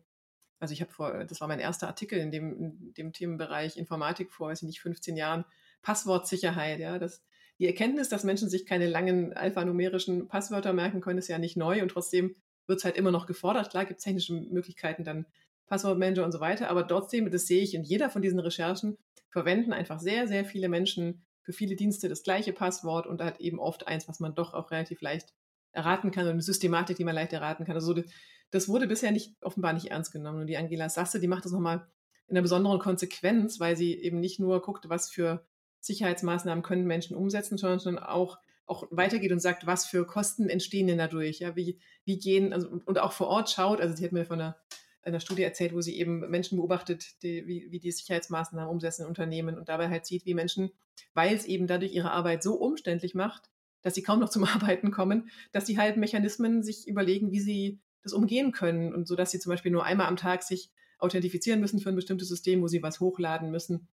also 0.59 0.73
ich 0.73 0.81
habe 0.81 0.93
vor, 0.93 1.25
das 1.25 1.41
war 1.41 1.49
mein 1.49 1.61
erster 1.61 1.87
Artikel 1.87 2.19
in 2.19 2.31
dem, 2.31 2.59
in 2.59 2.95
dem 2.95 3.13
Themenbereich 3.13 3.77
Informatik 3.77 4.33
vor, 4.33 4.49
weiß 4.49 4.63
ich 4.63 4.67
nicht, 4.67 4.81
15 4.81 5.17
Jahren, 5.17 5.45
Passwortsicherheit, 5.83 6.81
ja, 6.81 6.99
das, 6.99 7.23
die 7.59 7.67
Erkenntnis, 7.67 8.09
dass 8.09 8.25
Menschen 8.25 8.49
sich 8.49 8.67
keine 8.67 8.89
langen 8.89 9.33
alphanumerischen 9.33 10.29
Passwörter 10.29 10.73
merken 10.73 11.01
können, 11.01 11.19
ist 11.19 11.29
ja 11.29 11.39
nicht 11.39 11.57
neu 11.57 11.83
und 11.83 11.89
trotzdem 11.89 12.37
wird 12.67 12.79
es 12.79 12.85
halt 12.85 12.97
immer 12.97 13.11
noch 13.13 13.27
gefordert. 13.27 13.71
Klar 13.71 13.85
gibt 13.85 13.99
es 13.99 14.05
technische 14.05 14.35
Möglichkeiten, 14.35 15.05
dann 15.05 15.27
Passwortmanager 15.67 16.25
und 16.25 16.33
so 16.33 16.41
weiter, 16.41 16.71
aber 16.71 16.87
trotzdem, 16.87 17.31
das 17.31 17.47
sehe 17.47 17.63
ich 17.63 17.75
in 17.75 17.83
jeder 17.83 18.11
von 18.11 18.23
diesen 18.23 18.39
Recherchen, 18.39 18.97
verwenden 19.31 19.73
einfach 19.73 20.01
sehr, 20.01 20.29
sehr 20.29 20.45
viele 20.45 20.69
Menschen 20.69 21.25
für 21.43 21.53
viele 21.53 21.77
Dienste 21.77 22.09
das 22.09 22.23
gleiche 22.23 22.53
Passwort 22.53 23.07
und 23.07 23.21
halt 23.21 23.41
eben 23.41 23.59
oft 23.59 23.87
eins, 23.87 24.09
was 24.09 24.21
man 24.21 24.35
doch 24.35 24.55
auch 24.55 24.71
relativ 24.71 25.01
leicht 25.01 25.35
erraten 25.77 26.11
kann 26.11 26.25
und 26.25 26.33
eine 26.33 26.43
Systematik, 26.43 26.97
die 26.97 27.05
man 27.05 27.15
leicht 27.15 27.33
erraten 27.33 27.65
kann. 27.65 27.75
Also 27.75 27.95
so, 27.95 28.03
das 28.51 28.69
wurde 28.69 28.87
bisher 28.87 29.13
nicht, 29.13 29.35
offenbar 29.43 29.73
nicht 29.73 29.91
ernst 29.91 30.13
genommen. 30.13 30.41
Und 30.41 30.47
die 30.47 30.57
Angela 30.57 30.89
Sasse, 30.89 31.21
die 31.21 31.29
macht 31.29 31.45
das 31.45 31.53
nochmal 31.53 31.87
in 32.27 32.37
einer 32.37 32.43
besonderen 32.43 32.79
Konsequenz, 32.79 33.61
weil 33.61 33.77
sie 33.77 33.95
eben 33.95 34.19
nicht 34.19 34.41
nur 34.41 34.63
guckt, 34.63 34.89
was 34.89 35.11
für 35.11 35.47
Sicherheitsmaßnahmen 35.81 36.65
können 36.65 36.87
Menschen 36.87 37.17
umsetzen, 37.17 37.59
sondern, 37.59 37.79
sondern 37.79 38.05
auch, 38.05 38.39
auch 38.65 38.89
weitergeht 38.91 39.31
und 39.31 39.41
sagt, 39.41 39.67
was 39.67 39.87
für 39.87 40.07
Kosten 40.07 40.49
entstehen 40.49 40.89
denn 40.89 40.99
dadurch, 40.99 41.39
ja, 41.39 41.55
wie, 41.55 41.79
wie 42.05 42.19
gehen, 42.19 42.53
also, 42.53 42.69
und 42.69 42.99
auch 42.99 43.13
vor 43.13 43.29
Ort 43.29 43.51
schaut, 43.51 43.81
also 43.81 43.95
sie 43.95 44.05
hat 44.05 44.13
mir 44.13 44.25
von 44.25 44.41
einer, 44.41 44.57
einer 45.03 45.21
Studie 45.21 45.45
erzählt, 45.45 45.73
wo 45.73 45.81
sie 45.81 45.97
eben 45.97 46.29
Menschen 46.31 46.57
beobachtet, 46.57 47.23
die, 47.23 47.47
wie, 47.47 47.69
wie 47.71 47.79
die 47.79 47.93
Sicherheitsmaßnahmen 47.93 48.69
umsetzen 48.69 49.03
in 49.03 49.09
Unternehmen 49.09 49.57
und 49.57 49.69
dabei 49.69 49.89
halt 49.89 50.05
sieht, 50.05 50.27
wie 50.27 50.35
Menschen, 50.35 50.73
weil 51.15 51.35
es 51.35 51.45
eben 51.45 51.69
dadurch 51.69 51.93
ihre 51.93 52.11
Arbeit 52.11 52.43
so 52.43 52.55
umständlich 52.55 53.15
macht, 53.15 53.51
dass 53.87 53.95
sie 53.95 54.03
kaum 54.03 54.19
noch 54.19 54.31
zum 54.31 54.43
Arbeiten 54.45 54.91
kommen, 54.91 55.31
dass 55.53 55.65
sie 55.65 55.79
halt 55.79 55.97
Mechanismen 55.97 56.65
sich 56.65 56.89
überlegen, 56.89 57.31
wie 57.31 57.39
sie 57.39 57.81
das 58.03 58.13
umgehen 58.13 58.51
können 58.51 58.93
und 58.93 59.07
so, 59.07 59.15
dass 59.15 59.31
sie 59.31 59.39
zum 59.39 59.51
Beispiel 59.51 59.71
nur 59.71 59.85
einmal 59.85 60.09
am 60.09 60.17
Tag 60.17 60.43
sich 60.43 60.73
authentifizieren 60.99 61.61
müssen 61.61 61.79
für 61.79 61.91
ein 61.91 61.95
bestimmtes 61.95 62.27
System, 62.27 62.63
wo 62.63 62.67
sie 62.67 62.83
was 62.83 62.99
hochladen 62.99 63.53
müssen, 63.53 63.87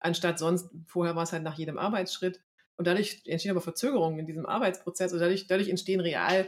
anstatt 0.00 0.38
sonst, 0.38 0.68
vorher 0.86 1.16
war 1.16 1.22
es 1.22 1.32
halt 1.32 1.44
nach 1.44 1.56
jedem 1.56 1.78
Arbeitsschritt. 1.78 2.42
Und 2.76 2.86
dadurch 2.86 3.22
entstehen 3.24 3.52
aber 3.52 3.62
Verzögerungen 3.62 4.18
in 4.18 4.26
diesem 4.26 4.44
Arbeitsprozess 4.44 5.14
und 5.14 5.18
dadurch, 5.18 5.46
dadurch 5.46 5.70
entstehen 5.70 6.00
real 6.00 6.46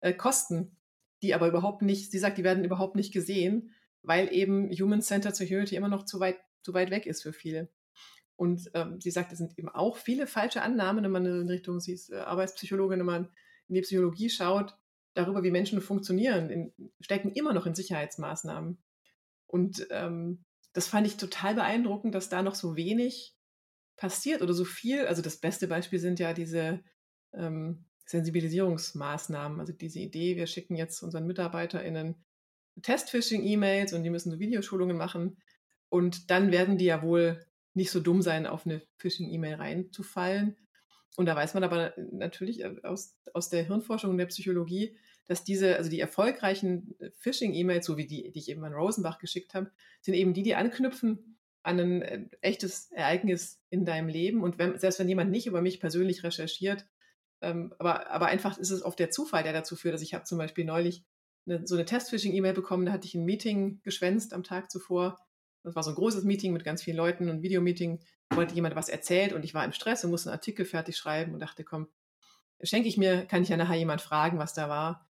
äh, 0.00 0.14
Kosten, 0.14 0.78
die 1.20 1.34
aber 1.34 1.48
überhaupt 1.48 1.82
nicht, 1.82 2.10
sie 2.10 2.18
sagt, 2.18 2.38
die 2.38 2.44
werden 2.44 2.64
überhaupt 2.64 2.96
nicht 2.96 3.12
gesehen, 3.12 3.74
weil 4.02 4.32
eben 4.32 4.70
Human-Centered 4.70 5.36
Security 5.36 5.76
immer 5.76 5.88
noch 5.88 6.06
zu 6.06 6.18
weit, 6.18 6.38
zu 6.62 6.72
weit 6.72 6.90
weg 6.90 7.04
ist 7.04 7.22
für 7.22 7.34
viele. 7.34 7.68
Und 8.38 8.70
ähm, 8.74 9.00
sie 9.00 9.10
sagt, 9.10 9.32
es 9.32 9.38
sind 9.38 9.58
eben 9.58 9.68
auch 9.68 9.96
viele 9.96 10.28
falsche 10.28 10.62
Annahmen, 10.62 11.02
wenn 11.02 11.10
man 11.10 11.26
in 11.26 11.48
Richtung, 11.48 11.80
sie 11.80 11.92
ist 11.92 12.10
äh, 12.10 12.18
Arbeitspsychologin, 12.18 13.00
wenn 13.00 13.06
man 13.06 13.28
in 13.66 13.74
die 13.74 13.80
Psychologie 13.80 14.30
schaut, 14.30 14.76
darüber, 15.14 15.42
wie 15.42 15.50
Menschen 15.50 15.80
funktionieren, 15.80 16.48
in, 16.48 16.72
stecken 17.00 17.32
immer 17.32 17.52
noch 17.52 17.66
in 17.66 17.74
Sicherheitsmaßnahmen. 17.74 18.78
Und 19.48 19.88
ähm, 19.90 20.44
das 20.72 20.86
fand 20.86 21.08
ich 21.08 21.16
total 21.16 21.56
beeindruckend, 21.56 22.14
dass 22.14 22.28
da 22.28 22.42
noch 22.42 22.54
so 22.54 22.76
wenig 22.76 23.34
passiert 23.96 24.40
oder 24.40 24.54
so 24.54 24.64
viel. 24.64 25.04
Also 25.06 25.20
das 25.20 25.38
beste 25.38 25.66
Beispiel 25.66 25.98
sind 25.98 26.20
ja 26.20 26.32
diese 26.32 26.78
ähm, 27.32 27.86
Sensibilisierungsmaßnahmen. 28.06 29.58
Also 29.58 29.72
diese 29.72 29.98
Idee, 29.98 30.36
wir 30.36 30.46
schicken 30.46 30.76
jetzt 30.76 31.02
unseren 31.02 31.26
MitarbeiterInnen 31.26 32.14
Test-Phishing-E-Mails 32.82 33.94
und 33.94 34.04
die 34.04 34.10
müssen 34.10 34.30
so 34.30 34.38
Videoschulungen 34.38 34.96
machen. 34.96 35.38
Und 35.88 36.30
dann 36.30 36.52
werden 36.52 36.78
die 36.78 36.84
ja 36.84 37.02
wohl 37.02 37.44
nicht 37.78 37.90
so 37.90 38.00
dumm 38.00 38.20
sein, 38.20 38.46
auf 38.46 38.66
eine 38.66 38.82
Phishing-E-Mail 38.98 39.54
reinzufallen. 39.54 40.56
Und 41.16 41.26
da 41.26 41.34
weiß 41.34 41.54
man 41.54 41.64
aber 41.64 41.94
natürlich 41.96 42.64
aus, 42.84 43.16
aus 43.32 43.48
der 43.48 43.64
Hirnforschung 43.64 44.10
und 44.10 44.18
der 44.18 44.26
Psychologie, 44.26 44.96
dass 45.26 45.44
diese, 45.44 45.76
also 45.76 45.88
die 45.88 46.00
erfolgreichen 46.00 46.94
Phishing-E-Mails, 47.16 47.86
so 47.86 47.96
wie 47.96 48.06
die, 48.06 48.30
die 48.30 48.38
ich 48.38 48.48
eben 48.50 48.64
an 48.64 48.74
Rosenbach 48.74 49.18
geschickt 49.18 49.54
habe, 49.54 49.70
sind 50.00 50.14
eben 50.14 50.34
die, 50.34 50.42
die 50.42 50.54
anknüpfen 50.54 51.38
an 51.62 51.80
ein 51.80 52.02
äh, 52.02 52.24
echtes 52.40 52.90
Ereignis 52.92 53.60
in 53.70 53.84
deinem 53.84 54.08
Leben. 54.08 54.42
Und 54.42 54.58
wenn, 54.58 54.78
selbst 54.78 54.98
wenn 54.98 55.08
jemand 55.08 55.30
nicht 55.30 55.46
über 55.46 55.60
mich 55.60 55.80
persönlich 55.80 56.24
recherchiert, 56.24 56.86
ähm, 57.40 57.74
aber, 57.78 58.10
aber 58.10 58.26
einfach 58.26 58.58
ist 58.58 58.70
es 58.70 58.82
oft 58.82 58.98
der 58.98 59.10
Zufall, 59.10 59.42
der 59.42 59.52
dazu 59.52 59.76
führt. 59.76 59.92
Also 59.92 60.02
ich 60.02 60.14
habe 60.14 60.24
zum 60.24 60.38
Beispiel 60.38 60.64
neulich 60.64 61.04
eine, 61.46 61.66
so 61.66 61.74
eine 61.74 61.84
Test-Phishing-E-Mail 61.84 62.54
bekommen, 62.54 62.86
da 62.86 62.92
hatte 62.92 63.06
ich 63.06 63.14
ein 63.14 63.24
Meeting 63.24 63.80
geschwänzt 63.82 64.32
am 64.32 64.42
Tag 64.42 64.70
zuvor. 64.70 65.18
Das 65.68 65.76
war 65.76 65.82
so 65.82 65.90
ein 65.90 65.96
großes 65.96 66.24
Meeting 66.24 66.54
mit 66.54 66.64
ganz 66.64 66.82
vielen 66.82 66.96
Leuten, 66.96 67.28
ein 67.28 67.42
Videomeeting, 67.42 68.00
wollte 68.30 68.54
jemand 68.54 68.74
was 68.74 68.88
erzählt 68.88 69.34
und 69.34 69.44
ich 69.44 69.52
war 69.52 69.64
im 69.66 69.72
Stress 69.72 70.02
und 70.02 70.10
musste 70.10 70.30
einen 70.30 70.38
Artikel 70.38 70.64
fertig 70.64 70.96
schreiben 70.96 71.34
und 71.34 71.40
dachte, 71.40 71.62
komm, 71.62 71.88
schenke 72.62 72.88
ich 72.88 72.96
mir, 72.96 73.26
kann 73.26 73.42
ich 73.42 73.50
ja 73.50 73.56
nachher 73.58 73.76
jemand 73.76 74.00
fragen, 74.00 74.38
was 74.38 74.54
da 74.54 74.70
war. 74.70 75.06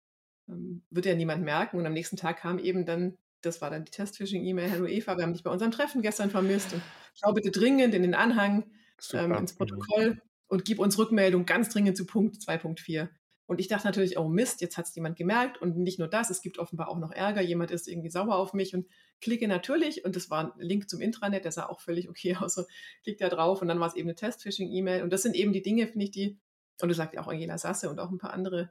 Ähm, 0.50 0.82
wird 0.90 1.06
ja 1.06 1.14
niemand 1.14 1.44
merken. 1.44 1.78
Und 1.78 1.86
am 1.86 1.94
nächsten 1.94 2.18
Tag 2.18 2.40
kam 2.40 2.58
eben 2.58 2.86
dann, 2.86 3.18
das 3.42 3.62
war 3.62 3.70
dann 3.70 3.86
die 3.86 3.92
Test-Phishing-E-Mail, 3.92 4.72
Hallo 4.72 4.88
Eva, 4.88 5.16
wir 5.16 5.24
haben 5.24 5.34
dich 5.34 5.44
bei 5.44 5.52
unserem 5.52 5.72
Treffen 5.72 6.02
gestern 6.02 6.32
vermisst 6.32 6.74
und 6.74 6.82
schau 7.14 7.34
bitte 7.34 7.52
dringend 7.52 7.94
in 7.94 8.02
den 8.02 8.16
Anhang 8.16 8.66
ähm, 9.14 9.34
ins 9.34 9.54
mhm. 9.54 9.58
Protokoll 9.58 10.22
und 10.48 10.66
gib 10.66 10.80
uns 10.80 10.98
Rückmeldung 10.98 11.46
ganz 11.46 11.70
dringend 11.70 11.98
zu 11.98 12.08
Punkt 12.08 12.38
2.4. 12.38 13.10
Und 13.48 13.62
ich 13.62 13.70
dachte 13.70 13.88
natürlich, 13.88 14.20
oh 14.20 14.28
Mist, 14.28 14.60
jetzt 14.60 14.78
hat 14.78 14.88
es 14.88 14.96
jemand 14.96 15.16
gemerkt. 15.16 15.62
Und 15.62 15.78
nicht 15.78 16.00
nur 16.00 16.10
das, 16.10 16.30
es 16.30 16.42
gibt 16.42 16.60
offenbar 16.60 16.90
auch 16.90 17.00
noch 17.00 17.14
Ärger. 17.14 17.42
Jemand 17.42 17.72
ist 17.72 17.88
irgendwie 17.88 18.10
sauer 18.10 18.36
auf 18.36 18.54
mich 18.54 18.76
und 18.76 18.88
klicke 19.22 19.48
natürlich. 19.48 20.04
Und 20.04 20.18
das 20.18 20.30
war 20.30 20.54
ein 20.54 20.60
Link 20.60 20.90
zum 20.90 21.00
Intranet, 21.00 21.46
der 21.46 21.54
sah 21.54 21.68
auch 21.68 21.80
völlig 21.80 22.10
okay 22.10 22.36
aus. 22.36 22.56
So, 22.56 22.66
klick 23.04 23.18
da 23.18 23.30
drauf 23.30 23.62
und 23.62 23.70
dann 23.70 23.80
war 23.80 23.88
es 23.88 23.96
eben 23.96 24.10
eine 24.10 24.16
Test-Phishing-E-Mail. 24.16 25.02
Und 25.02 25.14
das 25.14 25.24
sind 25.24 25.34
eben 25.34 25.54
die 25.54 25.62
Dinge, 25.62 25.88
finde 25.88 26.06
ich, 26.06 26.12
die, 26.12 26.38
und 26.82 26.90
das 26.90 26.98
sagt 26.98 27.14
ja 27.14 27.22
auch 27.22 27.30
Angela 27.30 27.58
Sasse 27.58 27.90
und 27.90 28.00
auch 28.00 28.12
ein 28.12 28.18
paar 28.18 28.34
andere, 28.34 28.70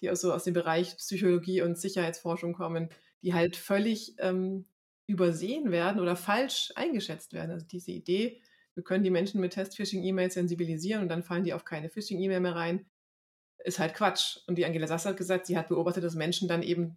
die 0.00 0.10
auch 0.10 0.16
so 0.16 0.32
aus 0.32 0.42
dem 0.42 0.54
Bereich 0.54 0.96
Psychologie 0.96 1.62
und 1.62 1.78
Sicherheitsforschung 1.78 2.52
kommen, 2.52 2.88
die 3.22 3.32
halt 3.32 3.54
völlig 3.54 4.16
ähm, 4.18 4.66
übersehen 5.06 5.70
werden 5.70 6.00
oder 6.00 6.16
falsch 6.16 6.72
eingeschätzt 6.74 7.32
werden. 7.32 7.52
Also 7.52 7.64
diese 7.64 7.92
Idee, 7.92 8.40
wir 8.74 8.82
können 8.82 9.04
die 9.04 9.10
Menschen 9.10 9.40
mit 9.40 9.52
Test-Phishing-E-Mails 9.52 10.34
sensibilisieren 10.34 11.02
und 11.02 11.08
dann 11.08 11.22
fallen 11.22 11.44
die 11.44 11.54
auf 11.54 11.64
keine 11.64 11.90
Phishing-E-Mail 11.90 12.40
mehr 12.40 12.56
rein 12.56 12.86
ist 13.66 13.78
halt 13.78 13.94
Quatsch. 13.94 14.38
Und 14.46 14.56
die 14.56 14.64
Angela 14.64 14.86
Sasser 14.86 15.10
hat 15.10 15.16
gesagt, 15.16 15.46
sie 15.46 15.58
hat 15.58 15.68
beobachtet, 15.68 16.04
dass 16.04 16.14
Menschen 16.14 16.48
dann 16.48 16.62
eben 16.62 16.96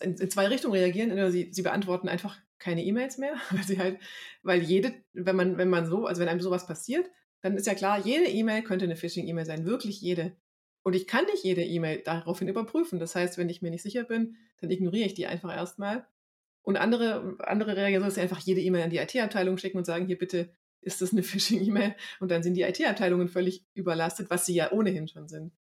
in, 0.00 0.16
zwei 0.30 0.46
Richtungen 0.46 0.74
reagieren. 0.74 1.32
Sie, 1.32 1.48
sie 1.50 1.62
beantworten 1.62 2.08
einfach 2.08 2.38
keine 2.58 2.84
E-Mails 2.84 3.18
mehr, 3.18 3.34
weil 3.50 3.64
sie 3.64 3.78
halt, 3.78 3.98
weil 4.42 4.62
jede, 4.62 4.92
wenn 5.12 5.36
man, 5.36 5.58
wenn 5.58 5.70
man 5.70 5.86
so, 5.86 6.06
also 6.06 6.20
wenn 6.20 6.28
einem 6.28 6.40
sowas 6.40 6.66
passiert, 6.66 7.10
dann 7.40 7.56
ist 7.56 7.66
ja 7.66 7.74
klar, 7.74 7.98
jede 8.04 8.26
E-Mail 8.26 8.62
könnte 8.62 8.84
eine 8.84 8.96
Phishing-E-Mail 8.96 9.46
sein, 9.46 9.64
wirklich 9.64 10.00
jede. 10.00 10.36
Und 10.82 10.94
ich 10.94 11.06
kann 11.06 11.24
nicht 11.26 11.44
jede 11.44 11.64
E-Mail 11.64 12.02
daraufhin 12.04 12.48
überprüfen. 12.48 12.98
Das 12.98 13.14
heißt, 13.14 13.38
wenn 13.38 13.48
ich 13.48 13.62
mir 13.62 13.70
nicht 13.70 13.82
sicher 13.82 14.04
bin, 14.04 14.36
dann 14.60 14.70
ignoriere 14.70 15.06
ich 15.06 15.14
die 15.14 15.26
einfach 15.26 15.54
erstmal. 15.54 16.06
Und 16.62 16.76
andere, 16.76 17.36
andere 17.40 17.76
reagieren 17.76 18.02
so, 18.02 18.06
dass 18.06 18.16
sie 18.16 18.20
einfach 18.20 18.40
jede 18.40 18.60
E-Mail 18.60 18.84
an 18.84 18.90
die 18.90 18.98
IT-Abteilung 18.98 19.56
schicken 19.56 19.78
und 19.78 19.84
sagen, 19.84 20.06
hier 20.06 20.18
bitte, 20.18 20.50
ist 20.80 21.00
das 21.00 21.12
eine 21.12 21.22
Phishing-E-Mail? 21.22 21.94
Und 22.20 22.30
dann 22.30 22.42
sind 22.42 22.54
die 22.54 22.62
IT-Abteilungen 22.62 23.28
völlig 23.28 23.64
überlastet, 23.74 24.30
was 24.30 24.46
sie 24.46 24.54
ja 24.54 24.72
ohnehin 24.72 25.08
schon 25.08 25.28
sind. 25.28 25.52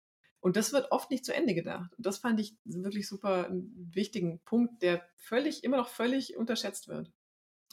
Und 0.48 0.56
das 0.56 0.72
wird 0.72 0.94
oft 0.94 1.12
nicht 1.12 1.26
zu 1.26 1.36
Ende 1.36 1.54
gedacht. 1.54 1.94
Und 1.98 2.06
das 2.06 2.20
fand 2.20 2.40
ich 2.40 2.56
wirklich 2.64 3.10
super 3.10 3.48
einen 3.48 3.92
wichtigen 3.94 4.40
Punkt, 4.46 4.82
der 4.82 5.06
völlig, 5.18 5.66
immer 5.66 5.76
noch 5.76 5.90
völlig 5.90 6.38
unterschätzt 6.38 6.88
wird. 6.88 7.12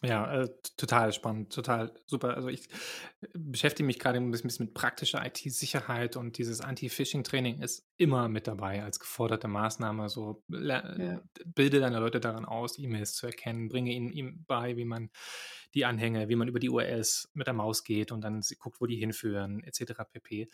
Ja, 0.03 0.43
äh, 0.43 0.49
total 0.77 1.13
spannend, 1.13 1.53
total 1.53 1.95
super. 2.05 2.35
Also 2.35 2.49
ich 2.49 2.69
äh, 3.21 3.29
beschäftige 3.33 3.87
mich 3.87 4.01
gerade 4.01 4.19
ein 4.19 4.33
bisschen 4.33 4.51
mit 4.59 4.75
praktischer 4.75 5.25
IT-Sicherheit 5.25 6.17
und 6.17 6.37
dieses 6.37 6.63
Anti-Phishing-Training 6.63 7.63
ist 7.63 7.87
immer 7.97 8.29
mit 8.29 8.49
dabei 8.49 8.83
als 8.83 8.99
geforderte 8.99 9.47
Maßnahme. 9.47 10.09
So 10.09 10.43
ja. 10.49 11.23
bilde 11.45 11.79
deine 11.79 12.01
Leute 12.01 12.19
daran 12.19 12.45
aus, 12.45 12.77
E-Mails 12.77 13.15
zu 13.15 13.27
erkennen, 13.27 13.69
bringe 13.69 13.93
ihnen, 13.93 14.11
ihnen 14.11 14.45
bei, 14.49 14.77
wie 14.77 14.85
man 14.85 15.11
die 15.75 15.85
Anhänge, 15.85 16.29
wie 16.29 16.35
man 16.35 16.49
über 16.49 16.59
die 16.59 16.71
URLs 16.71 17.31
mit 17.35 17.47
der 17.47 17.55
Maus 17.55 17.85
geht 17.85 18.11
und 18.11 18.23
dann 18.23 18.43
guckt, 18.59 18.81
wo 18.81 18.87
die 18.87 18.97
hinführen, 18.97 19.63
etc. 19.63 19.93
pp. 20.11 20.49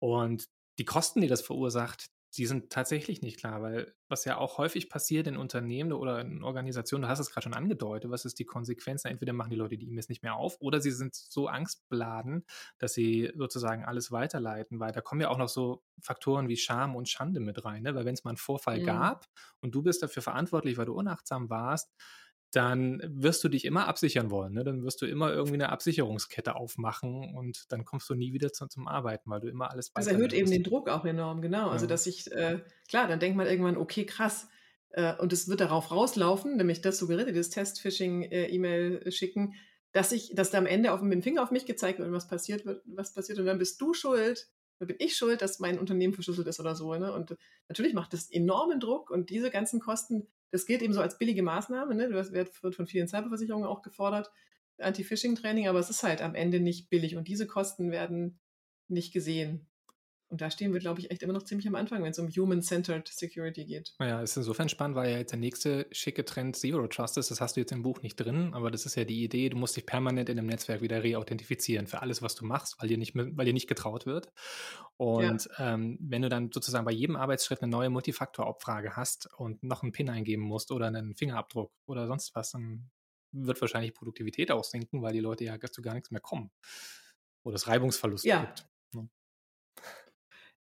Und 0.00 0.48
die 0.78 0.84
Kosten, 0.84 1.20
die 1.20 1.28
das 1.28 1.42
verursacht, 1.42 2.10
die 2.36 2.46
sind 2.46 2.70
tatsächlich 2.70 3.20
nicht 3.20 3.38
klar, 3.38 3.60
weil 3.60 3.94
was 4.08 4.24
ja 4.24 4.38
auch 4.38 4.56
häufig 4.56 4.88
passiert 4.88 5.26
in 5.26 5.36
Unternehmen 5.36 5.92
oder 5.92 6.22
in 6.22 6.42
Organisationen, 6.42 7.02
du 7.02 7.08
hast 7.08 7.18
es 7.18 7.30
gerade 7.30 7.44
schon 7.44 7.54
angedeutet, 7.54 8.10
was 8.10 8.24
ist 8.24 8.38
die 8.38 8.46
Konsequenz? 8.46 9.04
Entweder 9.04 9.34
machen 9.34 9.50
die 9.50 9.56
Leute 9.56 9.76
die 9.76 9.86
E-Mails 9.86 10.08
nicht 10.08 10.22
mehr 10.22 10.34
auf 10.34 10.56
oder 10.60 10.80
sie 10.80 10.92
sind 10.92 11.14
so 11.14 11.48
angstbeladen, 11.48 12.44
dass 12.78 12.94
sie 12.94 13.30
sozusagen 13.36 13.84
alles 13.84 14.12
weiterleiten, 14.12 14.80
weil 14.80 14.92
da 14.92 15.02
kommen 15.02 15.20
ja 15.20 15.28
auch 15.28 15.36
noch 15.36 15.48
so 15.48 15.82
Faktoren 16.00 16.48
wie 16.48 16.56
Scham 16.56 16.96
und 16.96 17.08
Schande 17.08 17.40
mit 17.40 17.66
rein, 17.66 17.82
ne? 17.82 17.94
weil 17.94 18.06
wenn 18.06 18.14
es 18.14 18.24
mal 18.24 18.30
einen 18.30 18.38
Vorfall 18.38 18.80
mhm. 18.80 18.86
gab 18.86 19.26
und 19.60 19.74
du 19.74 19.82
bist 19.82 20.02
dafür 20.02 20.22
verantwortlich, 20.22 20.78
weil 20.78 20.86
du 20.86 20.94
unachtsam 20.94 21.50
warst, 21.50 21.92
dann 22.52 23.02
wirst 23.06 23.42
du 23.42 23.48
dich 23.48 23.64
immer 23.64 23.88
absichern 23.88 24.30
wollen. 24.30 24.52
Ne? 24.52 24.62
Dann 24.62 24.84
wirst 24.84 25.00
du 25.00 25.06
immer 25.06 25.32
irgendwie 25.32 25.54
eine 25.54 25.70
Absicherungskette 25.70 26.54
aufmachen 26.54 27.34
und 27.34 27.72
dann 27.72 27.84
kommst 27.84 28.08
du 28.10 28.14
nie 28.14 28.32
wieder 28.32 28.52
zu, 28.52 28.66
zum 28.66 28.86
Arbeiten, 28.86 29.30
weil 29.30 29.40
du 29.40 29.48
immer 29.48 29.70
alles 29.70 29.90
Das 29.92 30.06
erhöht 30.06 30.34
eben 30.34 30.50
den 30.50 30.62
Druck 30.62 30.88
auch 30.88 31.04
enorm, 31.04 31.40
genau. 31.40 31.68
Also, 31.68 31.68
ja. 31.68 31.72
Also, 31.72 31.86
dass 31.86 32.06
ich, 32.06 32.30
äh, 32.30 32.60
klar, 32.88 33.08
dann 33.08 33.20
denkt 33.20 33.36
man 33.36 33.46
irgendwann, 33.46 33.76
okay, 33.76 34.04
krass. 34.04 34.48
Äh, 34.90 35.16
und 35.16 35.32
es 35.32 35.48
wird 35.48 35.60
darauf 35.60 35.90
rauslaufen, 35.90 36.56
nämlich 36.56 36.82
das 36.82 36.98
suggeriert, 36.98 37.28
dieses 37.28 37.50
Test-Phishing-E-Mail 37.50 39.10
schicken, 39.10 39.54
dass 39.92 40.12
ich, 40.12 40.34
dass 40.34 40.50
da 40.50 40.58
am 40.58 40.66
Ende 40.66 40.92
auf, 40.92 41.00
mit 41.00 41.12
dem 41.12 41.22
Finger 41.22 41.42
auf 41.42 41.50
mich 41.50 41.64
gezeigt 41.64 41.98
wird, 41.98 42.12
was 42.12 42.28
passiert 42.28 42.66
wird, 42.66 42.82
was 42.86 43.14
passiert 43.14 43.38
und 43.38 43.46
dann 43.46 43.58
bist 43.58 43.80
du 43.80 43.94
schuld, 43.94 44.48
dann 44.78 44.88
bin 44.88 44.96
ich 44.98 45.16
schuld, 45.16 45.40
dass 45.40 45.58
mein 45.58 45.78
Unternehmen 45.78 46.12
verschlüsselt 46.12 46.46
ist 46.46 46.60
oder 46.60 46.74
so. 46.74 46.94
Ne? 46.94 47.12
Und 47.12 47.36
natürlich 47.68 47.94
macht 47.94 48.12
das 48.12 48.30
enormen 48.30 48.80
Druck 48.80 49.10
und 49.10 49.30
diese 49.30 49.50
ganzen 49.50 49.80
Kosten 49.80 50.26
das 50.52 50.66
gilt 50.66 50.82
eben 50.82 50.92
so 50.92 51.00
als 51.00 51.18
billige 51.18 51.42
Maßnahme. 51.42 51.94
Ne? 51.94 52.10
Das 52.10 52.32
wird 52.32 52.54
von 52.54 52.86
vielen 52.86 53.08
Cyberversicherungen 53.08 53.66
auch 53.66 53.82
gefordert, 53.82 54.30
Anti-Phishing-Training, 54.78 55.66
aber 55.66 55.78
es 55.78 55.90
ist 55.90 56.02
halt 56.02 56.22
am 56.22 56.34
Ende 56.34 56.60
nicht 56.60 56.90
billig 56.90 57.16
und 57.16 57.26
diese 57.26 57.46
Kosten 57.46 57.90
werden 57.90 58.38
nicht 58.88 59.12
gesehen. 59.12 59.66
Und 60.32 60.40
da 60.40 60.50
stehen 60.50 60.72
wir, 60.72 60.80
glaube 60.80 60.98
ich, 60.98 61.10
echt 61.10 61.22
immer 61.22 61.34
noch 61.34 61.42
ziemlich 61.42 61.68
am 61.68 61.74
Anfang, 61.74 62.02
wenn 62.02 62.12
es 62.12 62.18
um 62.18 62.26
Human-Centered 62.26 63.06
Security 63.06 63.66
geht. 63.66 63.92
Ja, 64.00 64.22
ist 64.22 64.34
insofern 64.34 64.70
spannend, 64.70 64.96
weil 64.96 65.10
ja 65.10 65.18
jetzt 65.18 65.32
der 65.32 65.38
nächste 65.38 65.86
schicke 65.92 66.24
Trend 66.24 66.56
Zero 66.56 66.86
Trust 66.86 67.18
ist. 67.18 67.30
Das 67.30 67.42
hast 67.42 67.56
du 67.56 67.60
jetzt 67.60 67.70
im 67.70 67.82
Buch 67.82 68.00
nicht 68.00 68.16
drin, 68.16 68.54
aber 68.54 68.70
das 68.70 68.86
ist 68.86 68.94
ja 68.94 69.04
die 69.04 69.22
Idee, 69.24 69.50
du 69.50 69.58
musst 69.58 69.76
dich 69.76 69.84
permanent 69.84 70.30
in 70.30 70.38
dem 70.38 70.46
Netzwerk 70.46 70.80
wieder 70.80 71.04
reauthentifizieren 71.04 71.86
für 71.86 72.00
alles, 72.00 72.22
was 72.22 72.34
du 72.34 72.46
machst, 72.46 72.80
weil 72.80 72.88
dir 72.88 72.96
nicht, 72.96 73.14
weil 73.14 73.44
dir 73.44 73.52
nicht 73.52 73.68
getraut 73.68 74.06
wird. 74.06 74.32
Und 74.96 75.50
ja. 75.58 75.74
ähm, 75.74 75.98
wenn 76.00 76.22
du 76.22 76.30
dann 76.30 76.50
sozusagen 76.50 76.86
bei 76.86 76.92
jedem 76.92 77.16
Arbeitsschritt 77.16 77.60
eine 77.60 77.70
neue 77.70 77.90
Multifaktor-Abfrage 77.90 78.96
hast 78.96 79.28
und 79.36 79.62
noch 79.62 79.82
einen 79.82 79.92
PIN 79.92 80.08
eingeben 80.08 80.44
musst 80.44 80.70
oder 80.70 80.86
einen 80.86 81.14
Fingerabdruck 81.14 81.74
oder 81.84 82.06
sonst 82.06 82.34
was, 82.34 82.52
dann 82.52 82.90
wird 83.32 83.60
wahrscheinlich 83.60 83.92
Produktivität 83.92 84.50
auch 84.50 84.64
sinken, 84.64 85.02
weil 85.02 85.12
die 85.12 85.20
Leute 85.20 85.44
ja 85.44 85.60
zu 85.60 85.82
gar 85.82 85.92
nichts 85.92 86.10
mehr 86.10 86.22
kommen. 86.22 86.50
Oder 87.42 87.56
es 87.56 87.68
Reibungsverluste 87.68 88.28
ja. 88.28 88.46
gibt. 88.46 88.66
Ne? 88.94 89.10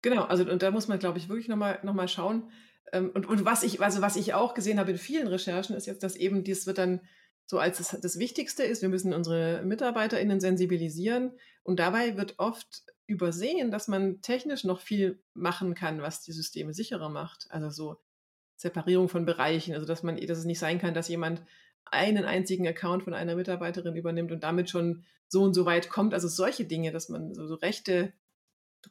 Genau, 0.02 0.22
also 0.22 0.48
und 0.48 0.62
da 0.62 0.70
muss 0.70 0.88
man, 0.88 0.98
glaube 0.98 1.18
ich, 1.18 1.28
wirklich 1.28 1.48
nochmal 1.48 1.80
noch 1.82 1.94
mal 1.94 2.08
schauen. 2.08 2.50
Ähm, 2.92 3.10
und, 3.14 3.26
und 3.26 3.44
was 3.44 3.62
ich, 3.62 3.80
also 3.80 4.00
was 4.00 4.16
ich 4.16 4.34
auch 4.34 4.54
gesehen 4.54 4.78
habe 4.78 4.92
in 4.92 4.98
vielen 4.98 5.28
Recherchen, 5.28 5.76
ist 5.76 5.86
jetzt, 5.86 6.02
dass 6.02 6.16
eben 6.16 6.44
dies 6.44 6.66
wird 6.66 6.78
dann 6.78 7.00
so 7.46 7.58
als 7.58 7.78
das, 7.78 7.98
das 8.00 8.18
Wichtigste 8.18 8.62
ist, 8.62 8.82
wir 8.82 8.90
müssen 8.90 9.14
unsere 9.14 9.62
MitarbeiterInnen 9.64 10.38
sensibilisieren. 10.38 11.32
Und 11.62 11.80
dabei 11.80 12.16
wird 12.16 12.34
oft 12.38 12.82
übersehen, 13.06 13.70
dass 13.70 13.88
man 13.88 14.20
technisch 14.20 14.64
noch 14.64 14.80
viel 14.80 15.22
machen 15.32 15.74
kann, 15.74 16.02
was 16.02 16.22
die 16.22 16.32
Systeme 16.32 16.74
sicherer 16.74 17.08
macht. 17.08 17.46
Also 17.50 17.70
so 17.70 17.96
Separierung 18.56 19.08
von 19.08 19.24
Bereichen, 19.24 19.74
also 19.74 19.86
dass 19.86 20.02
man, 20.02 20.16
dass 20.18 20.38
es 20.38 20.44
nicht 20.44 20.58
sein 20.58 20.78
kann, 20.78 20.92
dass 20.92 21.08
jemand 21.08 21.42
einen 21.86 22.24
einzigen 22.26 22.68
Account 22.68 23.04
von 23.04 23.14
einer 23.14 23.34
Mitarbeiterin 23.34 23.96
übernimmt 23.96 24.30
und 24.30 24.42
damit 24.42 24.68
schon 24.68 25.04
so 25.26 25.42
und 25.42 25.54
so 25.54 25.64
weit 25.64 25.88
kommt. 25.88 26.12
Also 26.12 26.28
solche 26.28 26.66
Dinge, 26.66 26.92
dass 26.92 27.08
man 27.08 27.34
so, 27.34 27.46
so 27.46 27.54
Rechte 27.54 28.12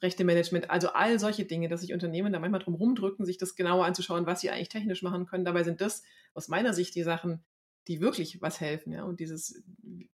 Rechte 0.01 0.23
Management, 0.23 0.69
also 0.69 0.89
all 0.89 1.19
solche 1.19 1.45
Dinge, 1.45 1.69
dass 1.69 1.81
sich 1.81 1.93
Unternehmen 1.93 2.33
da 2.33 2.39
manchmal 2.39 2.61
drum 2.61 2.75
rumdrücken, 2.75 3.25
sich 3.25 3.37
das 3.37 3.55
genauer 3.55 3.85
anzuschauen, 3.85 4.25
was 4.25 4.41
sie 4.41 4.49
eigentlich 4.49 4.69
technisch 4.69 5.01
machen 5.01 5.25
können. 5.25 5.45
Dabei 5.45 5.63
sind 5.63 5.81
das 5.81 6.03
aus 6.33 6.47
meiner 6.47 6.73
Sicht 6.73 6.95
die 6.95 7.03
Sachen, 7.03 7.43
die 7.87 8.01
wirklich 8.01 8.41
was 8.41 8.59
helfen. 8.59 8.91
Ja? 8.91 9.03
Und 9.03 9.19
dieses, 9.19 9.63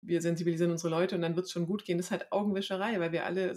wir 0.01 0.21
sensibilisieren 0.21 0.71
unsere 0.71 0.89
Leute 0.89 1.15
und 1.15 1.21
dann 1.21 1.35
wird 1.35 1.47
es 1.47 1.51
schon 1.51 1.65
gut 1.65 1.85
gehen, 1.85 1.97
das 1.97 2.07
ist 2.07 2.11
halt 2.11 2.31
Augenwischerei, 2.31 2.99
weil 2.99 3.11
wir 3.11 3.25
alle 3.25 3.55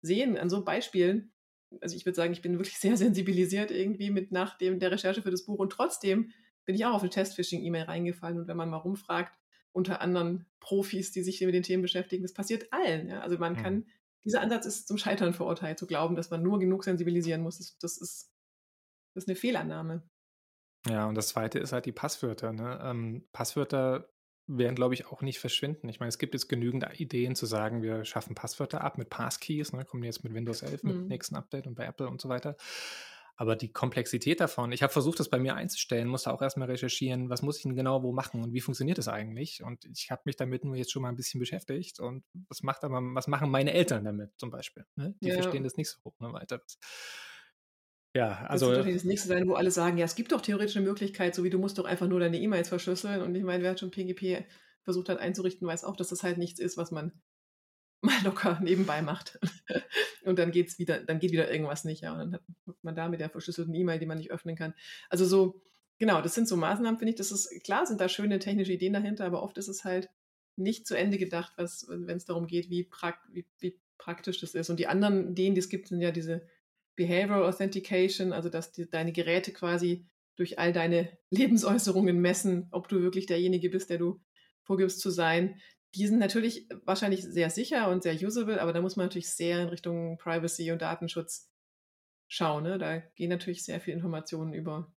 sehen 0.00 0.36
an 0.36 0.50
so 0.50 0.64
Beispielen, 0.64 1.32
also 1.80 1.96
ich 1.96 2.04
würde 2.04 2.16
sagen, 2.16 2.32
ich 2.32 2.42
bin 2.42 2.58
wirklich 2.58 2.78
sehr 2.78 2.96
sensibilisiert 2.96 3.70
irgendwie 3.70 4.10
mit 4.10 4.32
nach 4.32 4.58
dem, 4.58 4.78
der 4.78 4.90
Recherche 4.90 5.22
für 5.22 5.30
das 5.30 5.44
Buch 5.44 5.58
und 5.58 5.70
trotzdem 5.70 6.32
bin 6.64 6.74
ich 6.74 6.84
auch 6.84 6.94
auf 6.94 7.02
eine 7.02 7.10
Test-Phishing-E-Mail 7.10 7.84
reingefallen 7.84 8.38
und 8.38 8.48
wenn 8.48 8.56
man 8.56 8.70
mal 8.70 8.76
rumfragt, 8.76 9.36
unter 9.72 10.00
anderen 10.00 10.46
Profis, 10.60 11.12
die 11.12 11.22
sich 11.22 11.40
mit 11.40 11.54
den 11.54 11.62
Themen 11.62 11.82
beschäftigen, 11.82 12.22
das 12.22 12.34
passiert 12.34 12.72
allen. 12.72 13.08
Ja? 13.08 13.20
Also 13.20 13.38
man 13.38 13.54
mhm. 13.54 13.56
kann 13.56 13.86
dieser 14.24 14.40
Ansatz 14.40 14.66
ist 14.66 14.88
zum 14.88 14.98
Scheitern 14.98 15.34
verurteilt, 15.34 15.78
zu 15.78 15.86
glauben, 15.86 16.14
dass 16.14 16.30
man 16.30 16.42
nur 16.42 16.58
genug 16.58 16.84
sensibilisieren 16.84 17.42
muss. 17.42 17.58
Das, 17.58 17.78
das, 17.78 17.98
ist, 17.98 18.32
das 19.14 19.24
ist 19.24 19.28
eine 19.28 19.36
Fehlannahme. 19.36 20.08
Ja, 20.88 21.06
und 21.06 21.14
das 21.14 21.28
zweite 21.28 21.58
ist 21.58 21.72
halt 21.72 21.86
die 21.86 21.92
Passwörter. 21.92 22.52
Ne? 22.52 22.80
Ähm, 22.82 23.28
Passwörter 23.32 24.08
werden, 24.46 24.74
glaube 24.74 24.94
ich, 24.94 25.06
auch 25.06 25.22
nicht 25.22 25.38
verschwinden. 25.38 25.88
Ich 25.88 26.00
meine, 26.00 26.08
es 26.08 26.18
gibt 26.18 26.34
jetzt 26.34 26.48
genügend 26.48 26.84
Ideen 26.98 27.36
zu 27.36 27.46
sagen, 27.46 27.82
wir 27.82 28.04
schaffen 28.04 28.34
Passwörter 28.34 28.82
ab 28.82 28.98
mit 28.98 29.08
Passkeys, 29.08 29.72
ne? 29.72 29.84
kommen 29.84 30.02
jetzt 30.02 30.24
mit 30.24 30.34
Windows 30.34 30.62
11, 30.62 30.82
mit 30.82 30.94
dem 30.94 31.02
mhm. 31.02 31.08
nächsten 31.08 31.36
Update 31.36 31.66
und 31.66 31.74
bei 31.74 31.84
Apple 31.84 32.08
und 32.08 32.20
so 32.20 32.28
weiter. 32.28 32.56
Aber 33.36 33.56
die 33.56 33.72
Komplexität 33.72 34.40
davon, 34.40 34.72
ich 34.72 34.82
habe 34.82 34.92
versucht, 34.92 35.18
das 35.18 35.30
bei 35.30 35.38
mir 35.38 35.54
einzustellen, 35.54 36.06
musste 36.06 36.32
auch 36.32 36.42
erstmal 36.42 36.70
recherchieren, 36.70 37.30
was 37.30 37.42
muss 37.42 37.56
ich 37.56 37.62
denn 37.62 37.74
genau 37.74 38.02
wo 38.02 38.12
machen 38.12 38.42
und 38.42 38.52
wie 38.52 38.60
funktioniert 38.60 38.98
das 38.98 39.08
eigentlich? 39.08 39.62
Und 39.62 39.84
ich 39.86 40.10
habe 40.10 40.22
mich 40.26 40.36
damit 40.36 40.64
nur 40.64 40.76
jetzt 40.76 40.92
schon 40.92 41.02
mal 41.02 41.08
ein 41.08 41.16
bisschen 41.16 41.40
beschäftigt 41.40 41.98
und 41.98 42.24
was 42.48 42.62
macht 42.62 42.84
aber, 42.84 43.00
was 43.14 43.28
machen 43.28 43.50
meine 43.50 43.72
Eltern 43.72 44.04
damit 44.04 44.30
zum 44.38 44.50
Beispiel? 44.50 44.84
Ne? 44.96 45.14
Die 45.22 45.28
Ja. 45.28 45.34
verstehen 45.34 45.64
das 45.64 45.76
nicht 45.76 45.88
so 45.88 46.14
ne, 46.18 46.32
weiter. 46.32 46.60
Ja, 48.14 48.42
Das 48.42 48.50
also 48.50 48.66
wird 48.68 48.78
doch 48.78 48.84
nicht 48.84 48.96
das 48.96 49.04
nächste 49.04 49.28
sein, 49.28 49.48
wo 49.48 49.54
alle 49.54 49.70
sagen, 49.70 49.96
ja, 49.96 50.04
es 50.04 50.14
gibt 50.14 50.32
doch 50.32 50.42
theoretisch 50.42 50.76
eine 50.76 50.84
Möglichkeit, 50.84 51.34
so 51.34 51.44
wie 51.44 51.50
du 51.50 51.58
musst 51.58 51.78
doch 51.78 51.86
einfach 51.86 52.08
nur 52.08 52.20
deine 52.20 52.38
E-Mails 52.38 52.68
verschlüsseln. 52.68 53.22
Und 53.22 53.34
ich 53.34 53.42
meine, 53.42 53.62
wer 53.62 53.70
hat 53.70 53.80
schon 53.80 53.90
PGP 53.90 54.44
versucht 54.82 55.08
hat 55.08 55.18
einzurichten, 55.18 55.66
weiß 55.66 55.84
auch, 55.84 55.96
dass 55.96 56.08
das 56.08 56.22
halt 56.22 56.36
nichts 56.36 56.60
ist, 56.60 56.76
was 56.76 56.90
man 56.90 57.22
mal 58.02 58.22
locker 58.22 58.60
nebenbei 58.62 59.00
macht. 59.00 59.38
und 60.24 60.38
dann 60.38 60.50
geht's 60.50 60.78
wieder, 60.78 61.02
dann 61.02 61.18
geht 61.18 61.32
wieder 61.32 61.50
irgendwas 61.50 61.84
nicht, 61.84 62.02
ja. 62.02 62.12
Und 62.12 62.18
dann 62.18 62.34
hat 62.34 62.76
man 62.82 62.94
da 62.94 63.08
mit 63.08 63.20
der 63.20 63.30
verschlüsselten 63.30 63.74
E-Mail, 63.74 63.98
die 63.98 64.06
man 64.06 64.18
nicht 64.18 64.30
öffnen 64.30 64.56
kann. 64.56 64.74
Also 65.08 65.24
so, 65.24 65.62
genau, 65.98 66.20
das 66.20 66.34
sind 66.34 66.48
so 66.48 66.56
Maßnahmen, 66.56 66.98
finde 66.98 67.12
ich, 67.12 67.16
das 67.16 67.32
ist, 67.32 67.64
klar 67.64 67.86
sind 67.86 68.00
da 68.00 68.08
schöne 68.08 68.38
technische 68.38 68.72
Ideen 68.72 68.92
dahinter, 68.92 69.24
aber 69.24 69.42
oft 69.42 69.56
ist 69.56 69.68
es 69.68 69.84
halt 69.84 70.10
nicht 70.56 70.86
zu 70.86 70.94
Ende 70.94 71.16
gedacht, 71.16 71.54
wenn 71.56 72.16
es 72.16 72.24
darum 72.26 72.46
geht, 72.46 72.68
wie, 72.68 72.84
prak 72.84 73.18
wie, 73.30 73.46
wie 73.58 73.80
praktisch 73.98 74.40
das 74.40 74.54
ist. 74.54 74.68
Und 74.68 74.78
die 74.80 74.86
anderen 74.86 75.30
Ideen, 75.30 75.54
die 75.54 75.60
es 75.60 75.68
gibt, 75.68 75.88
sind 75.88 76.00
ja 76.00 76.10
diese 76.10 76.46
Behavioral 76.96 77.44
Authentication, 77.44 78.32
also 78.32 78.48
dass 78.48 78.72
die, 78.72 78.90
deine 78.90 79.12
Geräte 79.12 79.52
quasi 79.52 80.06
durch 80.36 80.58
all 80.58 80.72
deine 80.72 81.16
Lebensäußerungen 81.30 82.20
messen, 82.20 82.68
ob 82.70 82.88
du 82.88 83.00
wirklich 83.00 83.26
derjenige 83.26 83.70
bist, 83.70 83.90
der 83.90 83.98
du 83.98 84.20
vorgibst 84.62 85.00
zu 85.00 85.10
sein. 85.10 85.60
Die 85.94 86.06
sind 86.06 86.18
natürlich 86.18 86.68
wahrscheinlich 86.84 87.22
sehr 87.22 87.50
sicher 87.50 87.88
und 87.90 88.02
sehr 88.02 88.14
usable, 88.14 88.60
aber 88.60 88.72
da 88.72 88.80
muss 88.80 88.96
man 88.96 89.06
natürlich 89.06 89.30
sehr 89.30 89.62
in 89.62 89.68
Richtung 89.68 90.16
Privacy 90.18 90.72
und 90.72 90.80
Datenschutz 90.80 91.50
schauen. 92.28 92.64
Ne? 92.64 92.78
Da 92.78 92.98
gehen 92.98 93.28
natürlich 93.28 93.64
sehr 93.64 93.80
viele 93.80 93.96
Informationen 93.96 94.54
über 94.54 94.92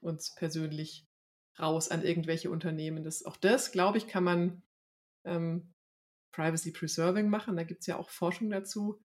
uns 0.00 0.34
persönlich 0.34 1.06
raus 1.58 1.88
an 1.88 2.02
irgendwelche 2.02 2.50
Unternehmen. 2.50 3.04
Das, 3.04 3.24
auch 3.24 3.36
das, 3.36 3.70
glaube 3.70 3.98
ich, 3.98 4.08
kann 4.08 4.24
man 4.24 4.62
ähm, 5.24 5.72
Privacy 6.32 6.72
Preserving 6.72 7.28
machen. 7.28 7.56
Da 7.56 7.62
gibt 7.62 7.82
es 7.82 7.86
ja 7.86 7.96
auch 7.96 8.10
Forschung 8.10 8.50
dazu, 8.50 9.00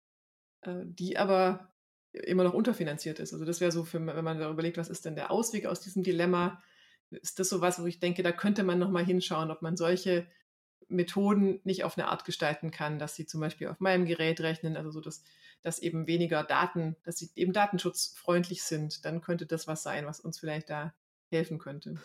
äh, 0.63 0.85
die 0.87 1.19
aber 1.19 1.75
immer 2.13 2.45
noch 2.45 2.55
unterfinanziert 2.55 3.21
ist. 3.21 3.33
Also 3.33 3.45
das 3.45 3.61
wäre 3.61 3.71
so, 3.71 3.85
für, 3.85 4.05
wenn 4.05 4.25
man 4.25 4.39
da 4.39 4.51
überlegt, 4.51 4.79
was 4.79 4.89
ist 4.89 5.05
denn 5.05 5.15
der 5.15 5.31
Ausweg 5.31 5.67
aus 5.67 5.81
diesem 5.81 6.03
Dilemma, 6.03 6.63
ist 7.11 7.39
das 7.39 7.49
so 7.49 7.61
was, 7.61 7.81
wo 7.81 7.87
ich 7.87 8.01
denke, 8.01 8.23
da 8.23 8.33
könnte 8.33 8.65
man 8.65 8.79
nochmal 8.79 9.05
hinschauen, 9.05 9.51
ob 9.51 9.63
man 9.63 9.77
solche 9.77 10.27
Methoden 10.89 11.61
nicht 11.65 11.85
auf 11.85 11.97
eine 11.97 12.09
Art 12.09 12.25
gestalten 12.25 12.71
kann, 12.71 12.99
dass 12.99 13.15
sie 13.15 13.27
zum 13.27 13.41
Beispiel 13.41 13.69
auf 13.69 13.81
meinem 13.81 14.07
Gerät 14.07 14.41
rechnen, 14.41 14.77
also 14.77 14.91
so, 14.91 15.01
dass, 15.01 15.23
dass 15.63 15.79
eben 15.79 16.07
weniger 16.07 16.43
Daten, 16.45 16.97
dass 17.05 17.19
sie 17.19 17.31
eben 17.35 17.53
datenschutzfreundlich 17.53 18.63
sind, 18.63 19.05
dann 19.05 19.21
könnte 19.21 19.47
das 19.47 19.67
was 19.67 19.83
sein, 19.83 20.07
was 20.07 20.21
uns 20.21 20.39
vielleicht 20.39 20.71
da 20.71 20.95
helfen 21.31 21.59
könnte. 21.59 21.97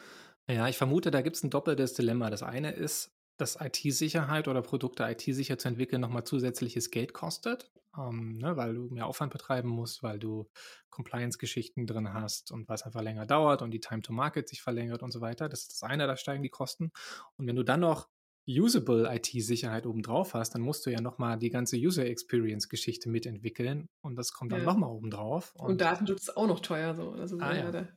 Ja, 0.48 0.68
ich 0.68 0.78
vermute, 0.78 1.12
da 1.12 1.22
gibt 1.22 1.38
es 1.38 1.44
ein 1.44 1.50
doppeltes 1.50 1.94
Dilemma. 1.94 2.30
Das 2.30 2.44
eine 2.44 2.72
ist, 2.72 3.16
dass 3.38 3.58
IT-Sicherheit 3.60 4.48
oder 4.48 4.62
Produkte 4.62 5.04
IT-sicher 5.04 5.58
zu 5.58 5.68
entwickeln 5.68 6.02
nochmal 6.02 6.24
zusätzliches 6.24 6.92
Geld 6.92 7.14
kostet, 7.14 7.72
ähm, 7.98 8.38
ne, 8.38 8.56
weil 8.58 8.76
du 8.76 8.90
mehr 8.90 9.08
Aufwand 9.08 9.32
betreiben 9.32 9.70
musst, 9.70 10.04
weil 10.04 10.20
du 10.20 10.50
Compliance-Geschichten 10.90 11.88
drin 11.88 12.14
hast 12.14 12.52
und 12.52 12.68
was 12.70 12.84
einfach 12.84 13.02
länger 13.02 13.26
dauert 13.26 13.62
und 13.62 13.72
die 13.72 13.80
Time 13.80 14.02
to 14.02 14.14
Market 14.14 14.48
sich 14.48 14.62
verlängert 14.62 15.02
und 15.02 15.12
so 15.12 15.22
weiter. 15.22 15.50
Das 15.50 15.62
ist 15.62 15.72
das 15.72 15.84
eine, 15.84 16.06
da 16.06 16.16
steigen 16.16 16.44
die 16.44 16.50
Kosten. 16.50 16.92
Und 17.38 17.48
wenn 17.48 17.56
du 17.56 17.64
dann 17.64 17.80
noch 17.80 18.10
usable 18.48 19.08
IT-Sicherheit 19.14 19.86
obendrauf 19.86 20.34
hast, 20.34 20.54
dann 20.56 20.62
musst 20.62 20.86
du 20.86 20.90
ja 20.92 21.00
nochmal 21.02 21.38
die 21.40 21.50
ganze 21.50 21.78
User 21.78 22.06
Experience-Geschichte 22.06 23.10
mitentwickeln 23.10 23.88
und 24.02 24.16
das 24.16 24.34
kommt 24.34 24.52
dann 24.52 24.60
Ja. 24.62 24.66
nochmal 24.66 24.90
obendrauf. 24.90 25.54
Und, 25.56 25.80
Datenschutz 25.82 26.24
ist 26.24 26.38
auch 26.38 26.48
noch 26.48 26.60
teuer. 26.60 26.94
So. 26.96 27.12
Also, 27.12 27.40
Ah, 27.40 27.56
ja. 27.56 27.88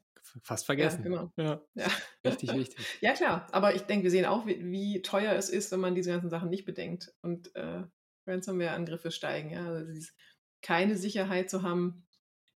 fast 0.42 0.66
vergessen. 0.66 1.02
genau. 1.02 1.32
Ja, 1.36 1.60
ja. 1.74 1.86
richtig 2.24 2.52
wichtig. 2.54 2.98
Ja, 3.00 3.12
klar. 3.14 3.48
Aber 3.52 3.74
ich 3.74 3.82
denke, 3.82 4.04
wir 4.04 4.10
sehen 4.10 4.24
auch, 4.24 4.46
wie, 4.46 4.64
wie 4.70 5.02
teuer 5.02 5.32
es 5.34 5.50
ist, 5.50 5.72
wenn 5.72 5.80
man 5.80 5.94
diese 5.94 6.10
ganzen 6.10 6.30
Sachen 6.30 6.48
nicht 6.50 6.64
bedenkt. 6.64 7.12
Und 7.22 7.54
äh, 7.56 7.82
Ransomware-Angriffe 8.26 9.10
steigen. 9.10 9.50
Ja? 9.50 9.66
Also 9.66 9.86
dieses, 9.86 10.14
keine 10.62 10.96
Sicherheit 10.96 11.50
zu 11.50 11.62
haben, 11.62 12.06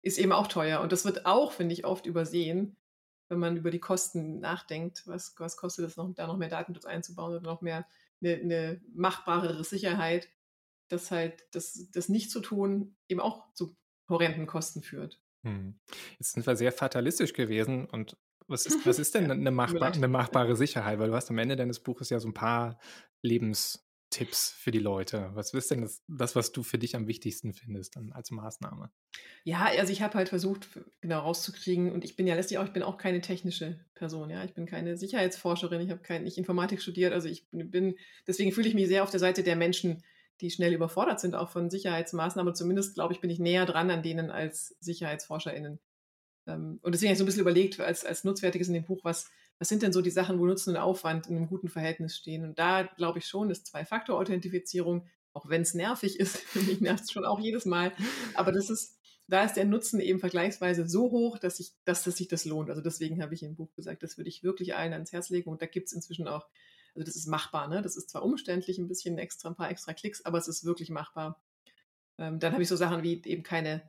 ist 0.03 0.18
eben 0.18 0.32
auch 0.32 0.47
teuer. 0.47 0.80
Und 0.80 0.93
das 0.93 1.05
wird 1.05 1.26
auch, 1.26 1.53
finde 1.53 1.72
ich, 1.72 1.84
oft 1.84 2.07
übersehen, 2.07 2.76
wenn 3.29 3.39
man 3.39 3.57
über 3.57 3.70
die 3.70 3.81
Kosten 3.81 4.41
nachdenkt. 4.41 5.07
Was, 5.07 5.35
was 5.39 5.57
kostet 5.57 5.87
es 5.87 5.97
noch, 5.97 6.12
da 6.14 6.27
noch 6.27 6.37
mehr 6.37 6.49
Datenschutz 6.49 6.85
einzubauen 6.85 7.35
oder 7.35 7.43
noch 7.43 7.61
mehr 7.61 7.87
eine, 8.22 8.35
eine 8.35 8.81
machbarere 8.95 9.64
Sicherheit, 9.64 10.29
dass 10.89 11.11
halt 11.11 11.45
das, 11.53 11.91
das 11.93 12.09
nicht 12.09 12.31
zu 12.31 12.41
tun 12.41 12.97
eben 13.09 13.20
auch 13.20 13.53
zu 13.55 13.77
horrenden 14.09 14.47
Kosten 14.47 14.83
führt. 14.83 15.20
Hm. 15.43 15.79
Jetzt 16.18 16.33
sind 16.33 16.47
wir 16.47 16.57
sehr 16.57 16.72
fatalistisch 16.72 17.33
gewesen 17.33 17.87
und 17.87 18.16
was 18.49 18.66
ist, 18.66 18.87
was 18.87 18.99
ist 18.99 19.14
denn 19.14 19.31
eine, 19.31 19.51
machbar, 19.51 19.93
eine 19.93 20.09
machbare 20.09 20.57
Sicherheit? 20.57 20.99
Weil 20.99 21.09
du 21.09 21.14
hast 21.14 21.31
am 21.31 21.39
Ende 21.39 21.57
deines 21.57 21.81
Buches 21.81 22.11
ja 22.11 22.20
so 22.20 22.29
ein 22.29 22.35
paar 22.35 22.79
Lebenstipps 24.17 24.51
für 24.51 24.71
die 24.71 24.79
Leute. 24.79 25.31
Was 25.35 25.53
ist 25.53 25.71
denn 25.71 25.83
das, 25.83 26.03
das 26.09 26.37
was 26.37 26.53
du 26.53 26.63
für 26.63 26.79
dich 26.79 26.97
am 26.97 27.07
wichtigsten 27.07 27.53
findest 27.53 27.97
dann 27.97 28.13
als 28.13 28.31
Maßnahme? 28.31 28.91
Ja, 29.45 29.65
also 29.65 29.93
ich 29.93 30.03
habe 30.03 30.15
halt 30.15 30.29
versucht, 30.29 30.69
genau 31.01 31.21
rauszukriegen, 31.21 31.93
und 31.93 32.05
ich 32.05 32.17
bin 32.17 32.27
ja 32.27 32.35
letztlich 32.35 32.59
auch, 32.59 32.65
ich 32.65 32.73
bin 32.73 32.83
auch 32.83 32.99
keine 32.99 33.21
technische 33.21 33.81
Person, 33.95 34.31
ja. 34.31 34.45
Ich 34.45 34.55
bin 34.55 34.67
keine 34.67 34.97
Sicherheitsforscherin, 34.97 35.81
ich 35.81 35.91
habe 35.91 36.03
kein, 36.03 36.25
nicht 36.25 36.39
Informatik 36.39 36.83
studiert, 36.83 37.13
also 37.13 37.29
ich 37.29 37.47
bin, 37.51 37.97
deswegen 38.27 38.53
fühle 38.53 38.69
ich 38.69 38.75
mich 38.75 38.89
sehr 38.89 39.03
auf 39.03 39.11
der 39.11 39.21
Seite 39.21 39.43
der 39.43 39.57
Menschen, 39.57 40.03
die 40.41 40.51
schnell 40.51 40.75
überfordert 40.75 41.21
sind, 41.21 41.35
auch 41.35 41.49
von 41.49 41.71
Sicherheitsmaßnahmen. 41.71 42.55
Zumindest, 42.55 42.95
glaube 42.95 43.15
ich, 43.15 43.21
bin 43.21 43.31
ich 43.31 43.39
näher 43.39 43.65
dran 43.65 43.91
an 43.91 44.03
denen 44.03 44.31
als 44.31 44.77
SicherheitsforscherInnen. 44.81 45.79
Ähm, 46.47 46.79
Und 46.83 46.95
deswegen 46.95 47.09
habe 47.09 47.15
ich 47.15 47.19
so 47.19 47.25
ein 47.25 47.27
bisschen 47.27 47.41
überlegt, 47.41 47.81
als, 47.81 48.05
als 48.05 48.25
Nutzwertiges 48.25 48.69
in 48.69 48.75
dem 48.75 48.85
Buch, 48.85 49.01
was, 49.03 49.31
was 49.59 49.69
sind 49.69 49.83
denn 49.83 49.93
so 49.93 50.03
die 50.03 50.11
Sachen, 50.11 50.39
wo 50.39 50.47
Nutzen 50.47 50.71
und 50.71 50.77
Aufwand 50.77 51.29
in 51.29 51.37
einem 51.37 51.49
guten 51.49 51.69
Verhältnis 51.69 52.17
stehen? 52.17 52.45
Und 52.45 52.59
da 52.59 52.83
glaube 52.83 53.19
ich 53.19 53.27
schon, 53.27 53.51
ist 53.51 53.67
Zwei-Faktor-Authentifizierung, 53.67 55.07
auch 55.33 55.49
wenn 55.49 55.63
es 55.63 55.75
nervig 55.75 56.21
ist, 56.21 56.55
mich 56.55 56.81
nervt 56.81 57.05
es 57.05 57.13
schon 57.13 57.25
auch 57.25 57.41
jedes 57.41 57.65
Mal, 57.65 57.93
aber 58.35 58.53
das 58.53 58.71
ist, 58.71 58.99
da 59.29 59.45
ist 59.45 59.55
der 59.55 59.65
Nutzen 59.65 60.01
eben 60.01 60.21
vergleichsweise 60.21 60.89
so 60.89 61.11
hoch, 61.11 61.39
dass, 61.39 61.59
ich, 61.59 61.73
dass, 61.85 62.05
dass 62.05 62.17
sich 62.17 62.29
das 62.29 62.45
lohnt. 62.45 62.71
Also 62.71 62.81
deswegen 62.81 63.23
habe 63.23 63.35
ich 63.35 63.43
im 63.43 63.57
Buch 63.57 63.75
gesagt, 63.75 64.03
das 64.03 64.19
würde 64.19 64.29
ich 64.29 64.45
wirklich 64.45 64.77
allen 64.77 64.93
ans 64.93 65.13
Herz 65.13 65.31
legen. 65.31 65.51
Und 65.51 65.63
da 65.63 65.67
gibt 65.67 65.89
es 65.89 65.93
inzwischen 65.93 66.29
auch, 66.29 66.47
also 66.95 67.05
das 67.05 67.17
ist 67.17 67.27
machbar, 67.27 67.67
ne? 67.67 67.83
Das 67.83 67.97
ist 67.97 68.09
zwar 68.09 68.23
umständlich, 68.23 68.79
ein 68.79 68.87
bisschen 68.87 69.19
extra, 69.19 69.49
ein 69.49 69.57
paar 69.57 69.71
extra 69.71 69.95
Klicks, 69.95 70.25
aber 70.25 70.39
es 70.39 70.47
ist 70.47 70.65
wirklich 70.65 70.91
machbar. 70.91 71.43
Ähm, 72.19 72.39
dann 72.39 72.53
habe 72.53 72.63
ich 72.63 72.69
so 72.69 72.77
Sachen 72.77 73.03
wie 73.03 73.21
eben 73.25 73.43
keine 73.43 73.83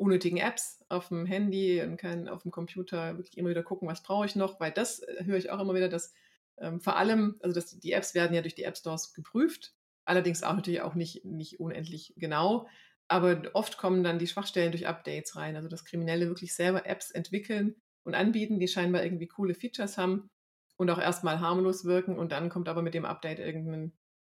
unnötigen 0.00 0.38
Apps 0.38 0.82
auf 0.88 1.08
dem 1.08 1.26
Handy 1.26 1.82
und 1.82 1.98
kein, 1.98 2.28
auf 2.28 2.42
dem 2.42 2.50
Computer 2.50 3.18
wirklich 3.18 3.36
immer 3.36 3.50
wieder 3.50 3.62
gucken, 3.62 3.86
was 3.86 4.02
brauche 4.02 4.24
ich 4.24 4.34
noch, 4.34 4.58
weil 4.58 4.72
das 4.72 5.00
äh, 5.00 5.24
höre 5.24 5.36
ich 5.36 5.50
auch 5.50 5.60
immer 5.60 5.74
wieder, 5.74 5.88
dass 5.88 6.14
ähm, 6.58 6.80
vor 6.80 6.96
allem, 6.96 7.36
also 7.42 7.54
dass 7.54 7.78
die 7.78 7.92
Apps 7.92 8.14
werden 8.14 8.34
ja 8.34 8.40
durch 8.40 8.54
die 8.54 8.64
App 8.64 8.76
Stores 8.76 9.12
geprüft, 9.12 9.74
allerdings 10.06 10.42
auch 10.42 10.54
natürlich 10.54 10.80
auch 10.80 10.94
nicht, 10.94 11.24
nicht 11.24 11.60
unendlich 11.60 12.14
genau, 12.16 12.66
aber 13.08 13.42
oft 13.52 13.76
kommen 13.76 14.02
dann 14.02 14.18
die 14.18 14.26
Schwachstellen 14.26 14.72
durch 14.72 14.86
Updates 14.86 15.36
rein, 15.36 15.56
also 15.56 15.68
dass 15.68 15.84
Kriminelle 15.84 16.28
wirklich 16.28 16.54
selber 16.54 16.86
Apps 16.86 17.10
entwickeln 17.10 17.76
und 18.04 18.14
anbieten, 18.14 18.58
die 18.58 18.68
scheinbar 18.68 19.04
irgendwie 19.04 19.26
coole 19.26 19.54
Features 19.54 19.98
haben 19.98 20.30
und 20.76 20.88
auch 20.88 20.98
erstmal 20.98 21.40
harmlos 21.40 21.84
wirken 21.84 22.18
und 22.18 22.32
dann 22.32 22.48
kommt 22.48 22.70
aber 22.70 22.80
mit 22.80 22.94
dem 22.94 23.04
Update 23.04 23.38
irgendein 23.38 23.92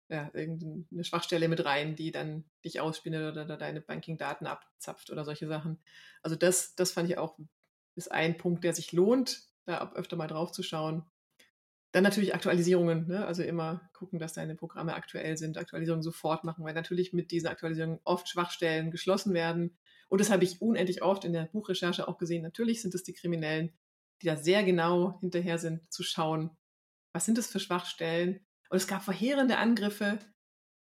ja, 0.08 0.30
irgendeine 0.34 1.04
Schwachstelle 1.04 1.48
mit 1.48 1.64
rein, 1.64 1.96
die 1.96 2.12
dann 2.12 2.44
dich 2.64 2.80
ausspinnet 2.80 3.32
oder, 3.32 3.56
deine 3.56 3.80
Banking-Daten 3.80 4.46
abzapft 4.46 5.10
oder 5.10 5.24
solche 5.24 5.48
Sachen. 5.48 5.78
Also 6.22 6.36
das, 6.36 6.74
das 6.74 6.92
fand 6.92 7.10
ich 7.10 7.18
auch 7.18 7.38
ist 7.96 8.12
ein 8.12 8.36
Punkt, 8.36 8.62
der 8.62 8.74
sich 8.74 8.92
lohnt, 8.92 9.42
da 9.64 9.92
öfter 9.94 10.16
mal 10.16 10.26
drauf 10.26 10.52
zu 10.52 10.62
schauen. 10.62 11.04
Dann 11.92 12.04
natürlich 12.04 12.34
Aktualisierungen, 12.34 13.08
ne? 13.08 13.24
also 13.26 13.42
immer 13.42 13.88
gucken, 13.94 14.18
dass 14.18 14.34
deine 14.34 14.54
Programme 14.54 14.94
aktuell 14.94 15.38
sind, 15.38 15.56
Aktualisierungen 15.56 16.02
sofort 16.02 16.44
machen, 16.44 16.64
weil 16.64 16.74
natürlich 16.74 17.14
mit 17.14 17.30
diesen 17.30 17.46
Aktualisierungen 17.48 18.00
oft 18.04 18.28
Schwachstellen 18.28 18.90
geschlossen 18.90 19.32
werden. 19.32 19.78
Und 20.08 20.20
das 20.20 20.30
habe 20.30 20.44
ich 20.44 20.60
unendlich 20.60 21.02
oft 21.02 21.24
in 21.24 21.32
der 21.32 21.46
Buchrecherche 21.46 22.06
auch 22.06 22.18
gesehen. 22.18 22.42
Natürlich 22.42 22.82
sind 22.82 22.94
es 22.94 23.02
die 23.02 23.14
Kriminellen, 23.14 23.72
die 24.20 24.26
da 24.26 24.36
sehr 24.36 24.62
genau 24.62 25.18
hinterher 25.20 25.58
sind, 25.58 25.90
zu 25.90 26.02
schauen, 26.02 26.50
was 27.12 27.24
sind 27.24 27.38
das 27.38 27.46
für 27.46 27.60
Schwachstellen, 27.60 28.44
und 28.70 28.76
es 28.76 28.86
gab 28.86 29.02
verheerende 29.02 29.58
Angriffe. 29.58 30.18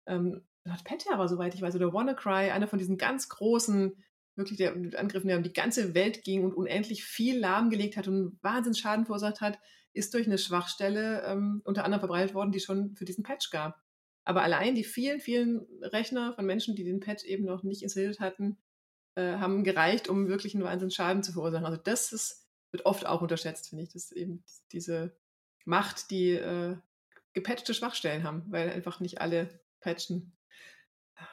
Ähm, 0.06 0.42
NotPetya 0.64 1.18
war, 1.18 1.28
soweit 1.28 1.54
ich 1.54 1.62
weiß, 1.62 1.76
oder 1.76 1.92
WannaCry, 1.92 2.50
einer 2.50 2.68
von 2.68 2.78
diesen 2.78 2.96
ganz 2.96 3.28
großen, 3.28 4.02
wirklich 4.36 4.58
der 4.58 4.72
Angriffen, 4.72 5.28
der 5.28 5.36
um 5.36 5.42
die 5.42 5.52
ganze 5.52 5.94
Welt 5.94 6.24
ging 6.24 6.44
und 6.44 6.54
unendlich 6.54 7.04
viel 7.04 7.38
lahmgelegt 7.38 7.96
hat 7.96 8.08
und 8.08 8.38
Wahnsinnsschaden 8.42 9.06
verursacht 9.06 9.40
hat, 9.40 9.58
ist 9.92 10.12
durch 10.14 10.26
eine 10.26 10.38
Schwachstelle 10.38 11.22
ähm, 11.22 11.62
unter 11.64 11.84
anderem 11.84 12.00
verbreitet 12.00 12.34
worden, 12.34 12.50
die 12.50 12.60
schon 12.60 12.96
für 12.96 13.04
diesen 13.04 13.22
Patch 13.22 13.50
gab. 13.50 13.80
Aber 14.24 14.42
allein 14.42 14.74
die 14.74 14.84
vielen, 14.84 15.20
vielen 15.20 15.66
Rechner 15.82 16.32
von 16.32 16.46
Menschen, 16.46 16.74
die 16.74 16.84
den 16.84 17.00
Patch 17.00 17.24
eben 17.24 17.44
noch 17.44 17.62
nicht 17.62 17.82
installiert 17.82 18.20
hatten, 18.20 18.58
äh, 19.16 19.36
haben 19.36 19.62
gereicht, 19.64 20.08
um 20.08 20.28
wirklich 20.28 20.54
einen 20.54 20.64
Wahnsinnsschaden 20.64 21.22
zu 21.22 21.32
verursachen. 21.32 21.66
Also 21.66 21.80
das 21.80 22.12
ist, 22.12 22.48
wird 22.72 22.86
oft 22.86 23.06
auch 23.06 23.22
unterschätzt, 23.22 23.68
finde 23.68 23.84
ich, 23.84 23.92
dass 23.92 24.10
eben 24.10 24.42
diese 24.72 25.16
Macht, 25.64 26.10
die 26.10 26.30
äh, 26.30 26.76
gepatchte 27.34 27.74
Schwachstellen 27.74 28.24
haben, 28.24 28.44
weil 28.48 28.70
einfach 28.70 29.00
nicht 29.00 29.20
alle 29.20 29.60
patchen. 29.80 30.32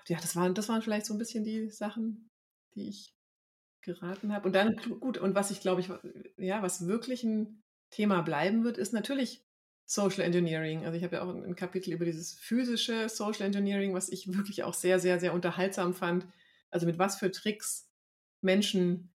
Ja, 0.08 0.18
das 0.20 0.36
waren, 0.36 0.54
das 0.54 0.70
waren 0.70 0.82
vielleicht 0.82 1.06
so 1.06 1.14
ein 1.14 1.18
bisschen 1.18 1.44
die 1.44 1.70
Sachen, 1.70 2.30
die 2.76 2.90
ich 2.90 3.16
geraten 3.82 4.34
habe. 4.34 4.48
Und 4.48 4.54
dann, 4.54 4.76
gut, 5.00 5.18
und 5.18 5.36
was 5.36 5.52
ich 5.52 5.62
glaube 5.62 5.82
ich, 5.82 5.90
ja, 6.38 6.62
was 6.62 6.88
wirklich 6.88 7.24
ein 7.24 7.64
Thema 7.90 8.22
bleiben 8.22 8.64
wird, 8.64 8.78
ist 8.78 8.94
natürlich 8.94 9.46
Social 9.86 10.22
Engineering. 10.22 10.86
Also 10.86 10.98
ich 10.98 11.04
habe 11.04 11.18
ja 11.18 11.24
auch 11.24 11.30
ein 11.30 11.56
Kapitel 11.56 11.92
über 11.92 12.06
dieses 12.06 12.34
physische 12.34 13.10
Social 13.10 13.46
Engineering, 13.46 13.94
was 13.94 14.10
ich 14.10 14.34
wirklich 14.34 14.64
auch 14.64 14.74
sehr, 14.74 15.00
sehr, 15.00 15.20
sehr 15.20 15.34
unterhaltsam 15.34 15.94
fand. 15.94 16.28
Also 16.70 16.86
mit 16.86 17.00
was 17.00 17.18
für 17.18 17.32
Tricks 17.32 17.90
Menschen 18.42 19.14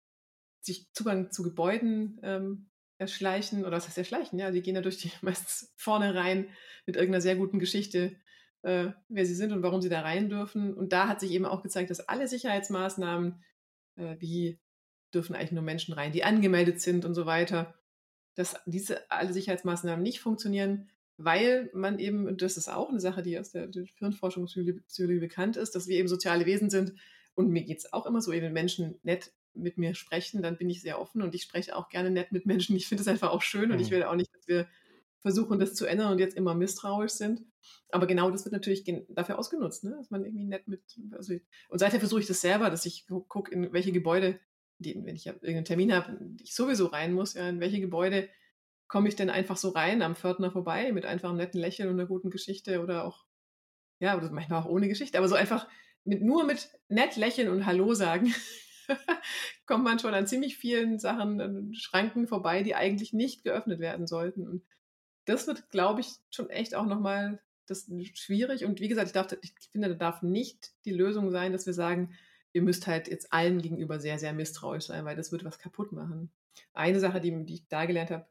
sich 0.60 0.90
Zugang 0.92 1.30
zu 1.30 1.42
Gebäuden 1.42 2.20
ähm, 2.22 2.70
erschleichen, 3.02 3.64
oder 3.64 3.76
was 3.76 3.86
heißt 3.86 3.98
erschleichen? 3.98 4.38
Ja, 4.38 4.50
die 4.50 4.62
gehen 4.62 4.74
ja 4.74 4.80
durch 4.80 4.98
die 4.98 5.10
meistens 5.20 5.72
vorne 5.76 6.14
rein 6.14 6.48
mit 6.86 6.96
irgendeiner 6.96 7.20
sehr 7.20 7.36
guten 7.36 7.58
Geschichte, 7.58 8.16
äh, 8.62 8.90
wer 9.08 9.26
sie 9.26 9.34
sind 9.34 9.52
und 9.52 9.62
warum 9.62 9.82
sie 9.82 9.88
da 9.88 10.00
rein 10.00 10.28
dürfen. 10.28 10.72
Und 10.74 10.92
da 10.92 11.08
hat 11.08 11.20
sich 11.20 11.32
eben 11.32 11.44
auch 11.44 11.62
gezeigt, 11.62 11.90
dass 11.90 12.08
alle 12.08 12.28
Sicherheitsmaßnahmen, 12.28 13.42
äh, 13.96 14.16
wie 14.18 14.58
dürfen 15.12 15.36
eigentlich 15.36 15.52
nur 15.52 15.62
Menschen 15.62 15.92
rein, 15.92 16.12
die 16.12 16.24
angemeldet 16.24 16.80
sind 16.80 17.04
und 17.04 17.14
so 17.14 17.26
weiter, 17.26 17.74
dass 18.34 18.56
diese 18.64 19.10
alle 19.10 19.32
Sicherheitsmaßnahmen 19.32 20.02
nicht 20.02 20.20
funktionieren, 20.20 20.88
weil 21.18 21.70
man 21.74 21.98
eben, 21.98 22.26
und 22.26 22.40
das 22.40 22.56
ist 22.56 22.68
auch 22.68 22.88
eine 22.88 23.00
Sache, 23.00 23.22
die 23.22 23.38
aus 23.38 23.50
der, 23.50 23.68
Hirnforschungspsychologie 23.98 25.20
bekannt 25.20 25.56
ist, 25.56 25.74
dass 25.74 25.86
wir 25.86 25.98
eben 25.98 26.08
soziale 26.08 26.46
Wesen 26.46 26.70
sind. 26.70 26.94
Und 27.34 27.50
mir 27.50 27.62
geht 27.62 27.78
es 27.78 27.92
auch 27.92 28.06
immer 28.06 28.20
so, 28.20 28.32
wenn 28.32 28.52
Menschen 28.52 28.98
nett 29.02 29.32
mit 29.54 29.78
mir 29.78 29.94
sprechen, 29.94 30.42
dann 30.42 30.56
bin 30.56 30.70
ich 30.70 30.82
sehr 30.82 31.00
offen 31.00 31.22
und 31.22 31.34
ich 31.34 31.42
spreche 31.42 31.76
auch 31.76 31.88
gerne 31.88 32.10
nett 32.10 32.32
mit 32.32 32.46
Menschen. 32.46 32.76
Ich 32.76 32.86
finde 32.86 33.02
es 33.02 33.08
einfach 33.08 33.30
auch 33.30 33.42
schön 33.42 33.70
und 33.72 33.80
ich 33.80 33.90
mhm. 33.90 33.94
will 33.94 34.02
auch 34.04 34.14
nicht, 34.14 34.34
dass 34.34 34.48
wir 34.48 34.66
versuchen, 35.20 35.58
das 35.58 35.74
zu 35.74 35.86
ändern 35.86 36.12
und 36.12 36.18
jetzt 36.18 36.36
immer 36.36 36.54
misstrauisch 36.54 37.12
sind. 37.12 37.42
Aber 37.90 38.06
genau 38.06 38.30
das 38.30 38.44
wird 38.44 38.52
natürlich 38.52 38.84
dafür 39.08 39.38
ausgenutzt, 39.38 39.84
ne? 39.84 39.94
dass 39.96 40.10
man 40.10 40.24
irgendwie 40.24 40.44
nett 40.44 40.66
mit. 40.66 40.82
Also, 41.12 41.34
und 41.68 41.78
seither 41.78 42.00
versuche 42.00 42.20
ich 42.20 42.26
das 42.26 42.40
selber, 42.40 42.70
dass 42.70 42.86
ich 42.86 43.06
gucke, 43.06 43.52
in 43.52 43.72
welche 43.72 43.92
Gebäude, 43.92 44.40
die, 44.78 44.96
wenn 45.04 45.14
ich 45.14 45.26
irgendeinen 45.26 45.64
Termin 45.64 45.94
habe, 45.94 46.18
ich 46.42 46.54
sowieso 46.54 46.86
rein 46.86 47.12
muss, 47.12 47.34
ja, 47.34 47.48
in 47.48 47.60
welche 47.60 47.80
Gebäude 47.80 48.28
komme 48.88 49.08
ich 49.08 49.16
denn 49.16 49.30
einfach 49.30 49.56
so 49.56 49.70
rein 49.70 50.02
am 50.02 50.16
Pförtner 50.16 50.50
vorbei 50.50 50.92
mit 50.92 51.06
einfach 51.06 51.30
einem 51.30 51.38
netten 51.38 51.60
Lächeln 51.60 51.88
und 51.88 51.94
einer 51.98 52.08
guten 52.08 52.30
Geschichte 52.30 52.82
oder 52.82 53.04
auch, 53.04 53.24
ja, 54.00 54.16
oder 54.16 54.30
manchmal 54.32 54.60
auch 54.60 54.68
ohne 54.68 54.88
Geschichte, 54.88 55.18
aber 55.18 55.28
so 55.28 55.36
einfach 55.36 55.68
mit, 56.04 56.20
nur 56.20 56.44
mit 56.44 56.68
nett 56.88 57.16
lächeln 57.16 57.48
und 57.48 57.64
Hallo 57.64 57.94
sagen 57.94 58.34
kommt 59.66 59.84
man 59.84 59.98
schon 59.98 60.14
an 60.14 60.26
ziemlich 60.26 60.56
vielen 60.56 60.98
Sachen, 60.98 61.74
Schranken 61.74 62.26
vorbei, 62.26 62.62
die 62.62 62.74
eigentlich 62.74 63.12
nicht 63.12 63.44
geöffnet 63.44 63.80
werden 63.80 64.06
sollten. 64.06 64.46
Und 64.46 64.62
das 65.24 65.46
wird, 65.46 65.70
glaube 65.70 66.00
ich, 66.00 66.14
schon 66.30 66.50
echt 66.50 66.74
auch 66.74 66.86
nochmal 66.86 67.40
das 67.66 67.90
schwierig. 68.14 68.64
Und 68.64 68.80
wie 68.80 68.88
gesagt, 68.88 69.08
ich, 69.08 69.12
darf, 69.12 69.36
ich 69.40 69.52
finde, 69.70 69.88
da 69.88 69.94
darf 69.94 70.22
nicht 70.22 70.72
die 70.84 70.92
Lösung 70.92 71.30
sein, 71.30 71.52
dass 71.52 71.66
wir 71.66 71.74
sagen, 71.74 72.14
ihr 72.52 72.62
müsst 72.62 72.86
halt 72.86 73.08
jetzt 73.08 73.32
allen 73.32 73.62
gegenüber 73.62 73.98
sehr, 73.98 74.18
sehr 74.18 74.32
misstrauisch 74.32 74.86
sein, 74.86 75.04
weil 75.04 75.16
das 75.16 75.32
wird 75.32 75.44
was 75.44 75.58
kaputt 75.58 75.92
machen. 75.92 76.30
Eine 76.74 77.00
Sache, 77.00 77.20
die, 77.20 77.44
die 77.46 77.54
ich 77.54 77.68
da 77.68 77.86
gelernt 77.86 78.10
habe, 78.10 78.26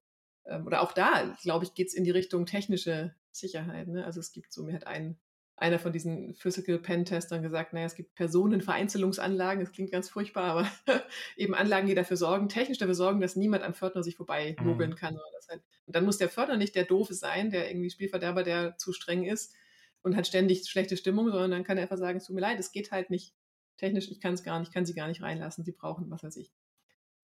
ähm, 0.46 0.68
oder 0.68 0.82
auch 0.82 0.92
da, 0.92 1.36
glaube 1.42 1.66
ich, 1.66 1.74
geht 1.74 1.88
es 1.88 1.94
in 1.94 2.04
die 2.04 2.12
Richtung 2.12 2.46
technische 2.46 3.16
Sicherheit. 3.32 3.88
Ne? 3.88 4.06
Also 4.06 4.20
es 4.20 4.32
gibt 4.32 4.54
so, 4.54 4.64
mir 4.64 4.74
hat 4.74 4.88
ein 4.88 5.18
einer 5.62 5.78
von 5.78 5.94
diesen 5.94 6.34
Physical 6.34 6.80
Pen 6.80 7.06
Testern 7.06 7.44
gesagt, 7.44 7.74
naja, 7.74 7.86
es 7.86 7.96
gibt 7.96 8.16
Personenvereinzelungsanlagen, 8.16 9.64
das 9.64 9.72
klingt 9.72 9.92
ganz 9.92 10.10
furchtbar, 10.10 10.44
aber 10.46 10.72
eben 11.38 11.54
Anlagen, 11.54 11.88
die 11.88 11.94
dafür 11.94 12.18
sorgen, 12.18 12.50
technisch 12.50 12.80
dafür 12.80 12.96
sorgen, 12.96 13.22
dass 13.22 13.36
niemand 13.36 13.64
am 13.64 13.76
Pförtner 13.76 14.02
sich 14.02 14.16
vorbei 14.16 14.56
mhm. 14.60 14.66
mogeln 14.66 14.96
kann. 14.96 15.20
Halt, 15.50 15.62
und 15.86 15.96
dann 15.96 16.04
muss 16.04 16.18
der 16.18 16.30
Pförtner 16.30 16.58
nicht 16.58 16.76
der 16.76 16.86
Doofe 16.86 17.14
sein, 17.14 17.52
der 17.52 17.70
irgendwie 17.70 17.92
Spielverderber, 17.92 18.42
der 18.42 18.78
zu 18.78 18.92
streng 18.92 19.24
ist 19.24 19.54
und 20.02 20.16
hat 20.16 20.26
ständig 20.26 20.68
schlechte 20.68 20.98
Stimmung, 20.98 21.30
sondern 21.30 21.52
dann 21.52 21.64
kann 21.64 21.78
er 21.78 21.84
einfach 21.84 21.98
sagen, 21.98 22.18
es 22.18 22.26
tut 22.26 22.36
mir 22.36 22.42
leid, 22.42 22.60
es 22.60 22.72
geht 22.72 22.92
halt 22.92 23.12
nicht 23.12 23.36
technisch, 23.78 24.10
ich 24.10 24.20
kann 24.20 24.34
es 24.34 24.44
gar 24.44 24.60
nicht, 24.60 24.74
kann 24.74 24.86
sie 24.86 24.96
gar 24.96 25.08
nicht 25.08 25.22
reinlassen, 25.22 25.64
sie 25.64 25.74
brauchen, 25.74 26.10
was 26.10 26.24
weiß 26.24 26.38
ich, 26.38 26.52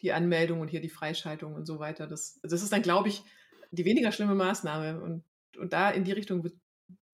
die 0.04 0.12
Anmeldung 0.12 0.62
und 0.62 0.68
hier 0.68 0.82
die 0.82 0.90
Freischaltung 0.90 1.56
und 1.56 1.66
so 1.66 1.80
weiter. 1.80 2.06
Das, 2.06 2.40
das 2.44 2.62
ist 2.62 2.72
dann, 2.72 2.84
glaube 2.84 3.10
ich, 3.10 3.24
die 3.72 3.86
weniger 3.86 4.12
schlimme 4.12 4.36
Maßnahme 4.36 5.02
und, 5.02 5.24
und 5.58 5.74
da 5.74 5.90
in 5.90 6.04
die 6.04 6.12
Richtung 6.12 6.44
wird 6.44 6.54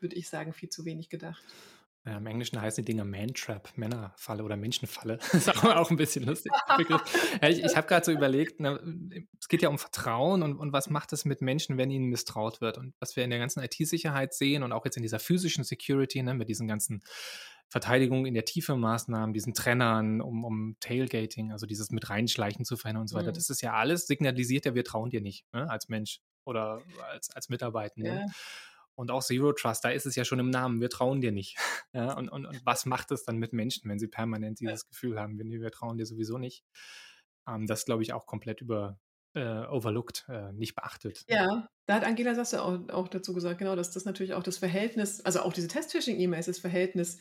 würde 0.04 0.16
ich 0.16 0.30
sagen, 0.30 0.54
viel 0.54 0.70
zu 0.70 0.86
wenig 0.86 1.10
gedacht. 1.10 1.44
Ja, 2.06 2.18
Im 2.18 2.28
Englischen 2.28 2.60
heißen 2.60 2.84
die 2.84 2.92
Dinge 2.92 3.06
Man-Trap, 3.06 3.78
Männerfalle 3.78 4.44
oder 4.44 4.58
Menschenfalle. 4.58 5.18
Das 5.18 5.34
ist 5.34 5.50
auch, 5.50 5.64
auch 5.64 5.90
ein 5.90 5.96
bisschen 5.96 6.26
lustig. 6.26 6.52
ich 7.42 7.64
ich 7.64 7.78
habe 7.78 7.88
gerade 7.88 8.06
so 8.06 8.12
überlegt, 8.12 8.60
ne, 8.60 8.78
es 9.40 9.48
geht 9.48 9.62
ja 9.62 9.70
um 9.70 9.80
Vertrauen 9.80 10.44
und, 10.44 10.58
und 10.58 10.74
was 10.74 10.90
macht 10.90 11.14
es 11.14 11.24
mit 11.24 11.42
Menschen, 11.42 11.78
wenn 11.78 11.90
ihnen 11.90 12.08
misstraut 12.08 12.60
wird? 12.60 12.78
Und 12.78 12.94
was 13.00 13.16
wir 13.16 13.24
in 13.24 13.30
der 13.30 13.40
ganzen 13.40 13.64
IT-Sicherheit 13.64 14.34
sehen 14.34 14.64
und 14.64 14.74
auch 14.74 14.84
jetzt 14.84 14.98
in 14.98 15.04
dieser 15.04 15.20
physischen 15.20 15.64
Security, 15.64 16.22
ne, 16.22 16.34
mit 16.34 16.50
diesen 16.50 16.68
ganzen 16.68 17.04
Verteidigung 17.70 18.26
in 18.26 18.34
der 18.34 18.44
Tiefe 18.44 18.76
Maßnahmen, 18.76 19.34
diesen 19.34 19.54
Trennern, 19.54 20.20
um, 20.20 20.44
um 20.44 20.76
Tailgating, 20.82 21.54
also 21.54 21.66
dieses 21.66 21.90
mit 21.90 22.10
reinschleichen 22.10 22.66
zu 22.66 22.76
verhindern 22.76 23.04
und 23.04 23.08
so 23.08 23.16
weiter, 23.16 23.30
mhm. 23.30 23.36
das 23.36 23.50
ist 23.50 23.62
ja 23.62 23.74
alles 23.74 24.08
signalisiert 24.08 24.66
ja, 24.66 24.76
wir 24.76 24.84
trauen 24.84 25.10
dir 25.10 25.22
nicht 25.22 25.46
ne, 25.54 25.70
als 25.70 25.88
Mensch 25.88 26.20
oder 26.44 26.82
als, 27.12 27.30
als 27.30 27.48
Mitarbeitende. 27.48 28.10
Ja. 28.10 28.26
Und 28.96 29.12
auch 29.12 29.24
Zero 29.24 29.54
Trust, 29.54 29.84
da 29.84 29.90
ist 29.90 30.06
es 30.06 30.16
ja 30.16 30.24
schon 30.24 30.40
im 30.40 30.50
Namen, 30.50 30.82
wir 30.82 30.90
trauen 30.90 31.22
dir 31.22 31.32
nicht. 31.32 31.58
Ja, 31.96 32.18
und, 32.18 32.28
und, 32.28 32.48
und 32.48 32.66
was 32.66 32.88
macht 32.88 33.12
es 33.12 33.24
dann 33.24 33.38
mit 33.38 33.54
Menschen, 33.54 33.88
wenn 33.88 34.00
sie 34.00 34.08
permanent 34.08 34.60
dieses 34.60 34.82
ja. 34.82 34.90
Gefühl 34.90 35.20
haben, 35.20 35.38
wir, 35.38 35.46
wir 35.46 35.70
trauen 35.70 36.00
dir 36.00 36.08
sowieso 36.08 36.40
nicht? 36.40 36.66
Ähm, 37.48 37.68
das 37.68 37.86
glaube 37.86 38.02
ich 38.02 38.14
auch 38.14 38.26
komplett 38.26 38.62
über 38.62 39.00
äh, 39.36 39.66
overlooked, 39.68 40.26
äh, 40.28 40.52
nicht 40.54 40.76
beachtet. 40.76 41.24
Ja, 41.28 41.70
da 41.86 41.96
hat 41.96 42.04
Angela 42.04 42.36
Sasse 42.36 42.64
auch, 42.64 42.90
auch 42.90 43.08
dazu 43.08 43.34
gesagt, 43.34 43.60
genau, 43.60 43.76
dass 43.76 43.92
das 43.92 44.06
natürlich 44.06 44.34
auch 44.34 44.44
das 44.44 44.58
Verhältnis, 44.58 45.22
also 45.22 45.42
auch 45.42 45.54
diese 45.54 45.68
Test-Phishing-E-Mails, 45.68 46.48
das 46.48 46.60
Verhältnis 46.60 47.20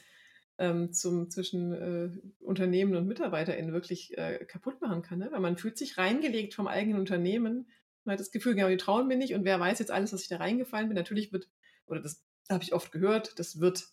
ähm, 0.59 0.93
zum, 0.93 1.31
zwischen 1.31 1.73
äh, 1.73 2.11
Unternehmen 2.41 2.95
und 2.95 3.07
MitarbeiterInnen 3.07 3.73
wirklich 3.73 4.17
äh, 4.19 4.45
kaputt 4.45 4.81
machen 4.81 5.03
kann. 5.03 5.19
Ne? 5.19 5.29
Weil 5.33 5.41
man 5.41 5.57
fühlt 5.57 5.79
sich 5.79 5.99
reingelegt 5.99 6.55
vom 6.55 6.69
eigenen 6.69 7.01
Unternehmen. 7.01 7.69
Man 8.05 8.15
hat 8.15 8.21
das 8.21 8.31
Gefühl, 8.31 8.55
genau, 8.55 8.69
die 8.69 8.77
trauen 8.77 9.09
mir 9.09 9.17
nicht 9.17 9.35
und 9.35 9.45
wer 9.45 9.59
weiß 9.59 9.79
jetzt 9.79 9.91
alles, 9.91 10.13
was 10.13 10.23
ich 10.23 10.29
da 10.29 10.37
reingefallen 10.37 10.89
bin. 10.89 10.97
Natürlich 10.97 11.33
wird 11.33 11.49
oder 11.87 12.01
das 12.01 12.25
habe 12.51 12.65
ich 12.65 12.73
oft 12.73 12.93
gehört, 12.93 13.39
das 13.39 13.61
wird 13.61 13.89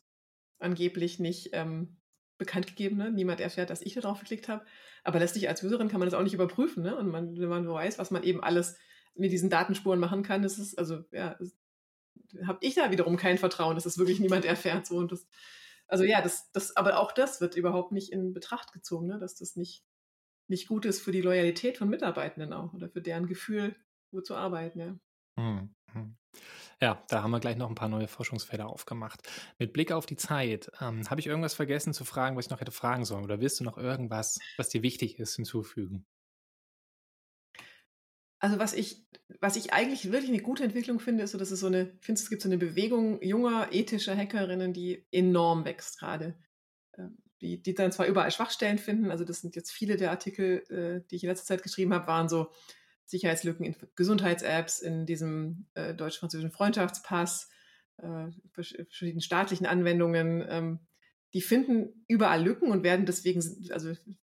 angeblich 0.59 1.19
nicht 1.19 1.49
ähm, 1.53 1.97
bekannt 2.37 2.67
gegeben. 2.67 2.97
Ne? 2.97 3.11
Niemand 3.11 3.39
erfährt, 3.39 3.69
dass 3.69 3.81
ich 3.81 3.93
da 3.93 4.01
drauf 4.01 4.19
geklickt 4.19 4.47
habe. 4.47 4.65
Aber 5.03 5.19
letztlich 5.19 5.47
als 5.47 5.63
Userin 5.63 5.89
kann 5.89 5.99
man 5.99 6.07
das 6.07 6.17
auch 6.17 6.23
nicht 6.23 6.33
überprüfen. 6.33 6.83
Ne? 6.83 6.95
Und 6.95 7.09
man, 7.09 7.37
wenn 7.37 7.49
man 7.49 7.67
weiß, 7.67 7.99
was 7.99 8.11
man 8.11 8.23
eben 8.23 8.43
alles 8.43 8.77
mit 9.15 9.31
diesen 9.31 9.49
Datenspuren 9.49 9.99
machen 9.99 10.23
kann, 10.23 10.43
ist, 10.43 10.77
also, 10.77 11.03
ja, 11.11 11.37
habe 12.45 12.59
ich 12.61 12.75
da 12.75 12.91
wiederum 12.91 13.17
kein 13.17 13.37
Vertrauen, 13.37 13.75
dass 13.75 13.85
es 13.85 13.97
wirklich 13.97 14.19
niemand 14.19 14.45
erfährt. 14.45 14.85
So. 14.85 14.97
Und 14.97 15.11
das, 15.11 15.27
also 15.87 16.03
ja, 16.03 16.21
das, 16.21 16.51
das, 16.51 16.75
aber 16.75 16.99
auch 16.99 17.11
das 17.11 17.41
wird 17.41 17.55
überhaupt 17.55 17.91
nicht 17.91 18.11
in 18.11 18.33
Betracht 18.33 18.71
gezogen, 18.73 19.07
ne? 19.07 19.19
dass 19.19 19.35
das 19.35 19.55
nicht, 19.55 19.83
nicht 20.47 20.67
gut 20.67 20.85
ist 20.85 21.01
für 21.01 21.11
die 21.11 21.21
Loyalität 21.21 21.77
von 21.77 21.89
Mitarbeitenden 21.89 22.53
auch 22.53 22.73
oder 22.73 22.89
für 22.89 23.01
deren 23.01 23.27
Gefühl, 23.27 23.75
wo 24.11 24.21
zu 24.21 24.35
arbeiten. 24.35 24.79
Ja. 24.79 24.99
Mhm. 25.37 26.17
Ja, 26.82 27.03
da 27.09 27.23
haben 27.23 27.32
wir 27.32 27.39
gleich 27.39 27.57
noch 27.57 27.67
ein 27.67 27.75
paar 27.75 27.89
neue 27.89 28.07
Forschungsfelder 28.07 28.67
aufgemacht. 28.67 29.21
Mit 29.57 29.73
Blick 29.73 29.91
auf 29.91 30.05
die 30.05 30.15
Zeit, 30.15 30.71
ähm, 30.80 31.09
habe 31.09 31.19
ich 31.19 31.27
irgendwas 31.27 31.53
vergessen 31.53 31.93
zu 31.93 32.05
fragen, 32.05 32.38
was 32.38 32.45
ich 32.45 32.51
noch 32.51 32.61
hätte 32.61 32.71
fragen 32.71 33.03
sollen? 33.03 33.25
Oder 33.25 33.41
willst 33.41 33.59
du 33.59 33.65
noch 33.65 33.77
irgendwas, 33.77 34.39
was 34.57 34.69
dir 34.69 34.82
wichtig 34.82 35.19
ist, 35.19 35.36
hinzufügen? 35.36 36.05
Also 38.41 38.57
was 38.57 38.73
ich, 38.73 39.05
was 39.41 39.57
ich 39.57 39.73
eigentlich 39.73 40.13
wirklich 40.13 40.32
eine 40.32 40.41
gute 40.41 40.63
Entwicklung 40.63 41.01
finde, 41.01 41.23
ist 41.23 41.32
so, 41.32 41.38
dass 41.38 41.51
es 41.51 41.59
so 41.59 41.67
eine, 41.67 41.91
ich 41.99 42.05
finde, 42.05 42.21
es 42.21 42.30
gibt 42.30 42.41
so 42.41 42.47
eine 42.47 42.57
Bewegung 42.57 43.21
junger, 43.21 43.67
ethischer 43.73 44.15
Hackerinnen, 44.15 44.71
die 44.71 45.05
enorm 45.11 45.65
wächst 45.65 45.99
gerade. 45.99 46.39
Ähm, 46.97 47.17
die, 47.41 47.61
die 47.61 47.73
dann 47.73 47.91
zwar 47.91 48.07
überall 48.07 48.32
Schwachstellen 48.32 48.77
finden, 48.77 49.11
also 49.11 49.23
das 49.23 49.39
sind 49.39 49.55
jetzt 49.55 49.71
viele 49.71 49.95
der 49.95 50.11
Artikel, 50.11 50.63
äh, 50.69 51.07
die 51.09 51.15
ich 51.15 51.23
in 51.23 51.30
letzter 51.30 51.45
Zeit 51.45 51.63
geschrieben 51.63 51.93
habe, 51.93 52.07
waren 52.07 52.27
so, 52.27 52.51
Sicherheitslücken 53.10 53.66
in 53.66 53.76
Gesundheits-Apps, 53.95 54.80
in 54.80 55.07
diesem 55.07 55.66
äh, 55.74 55.95
deutsch-französischen 55.95 56.51
Freundschaftspass, 56.51 57.49
äh, 57.97 58.28
verschiedenen 58.51 59.22
staatlichen 59.22 59.66
Anwendungen. 59.66 60.45
Ähm, 60.47 60.80
die 61.34 61.41
finden 61.41 62.05
überall 62.07 62.43
Lücken 62.43 62.72
und 62.72 62.84
werden 62.84 63.07
deswegen, 63.07 63.43
also 63.72 63.93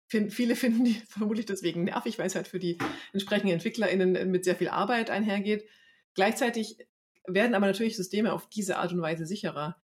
find, 0.07 0.33
viele 0.33 0.55
finden 0.55 0.85
die 0.85 0.95
vermutlich 1.07 1.45
deswegen 1.45 1.83
nervig, 1.83 2.17
weil 2.17 2.25
es 2.25 2.35
halt 2.35 2.47
für 2.47 2.59
die 2.59 2.79
entsprechenden 3.13 3.53
EntwicklerInnen 3.53 4.31
mit 4.31 4.43
sehr 4.43 4.55
viel 4.55 4.69
Arbeit 4.69 5.11
einhergeht. 5.11 5.65
Gleichzeitig 6.15 6.77
werden 7.27 7.53
aber 7.53 7.67
natürlich 7.67 7.95
Systeme 7.95 8.33
auf 8.33 8.49
diese 8.49 8.77
Art 8.77 8.91
und 8.91 9.01
Weise 9.01 9.27
sicherer. 9.27 9.81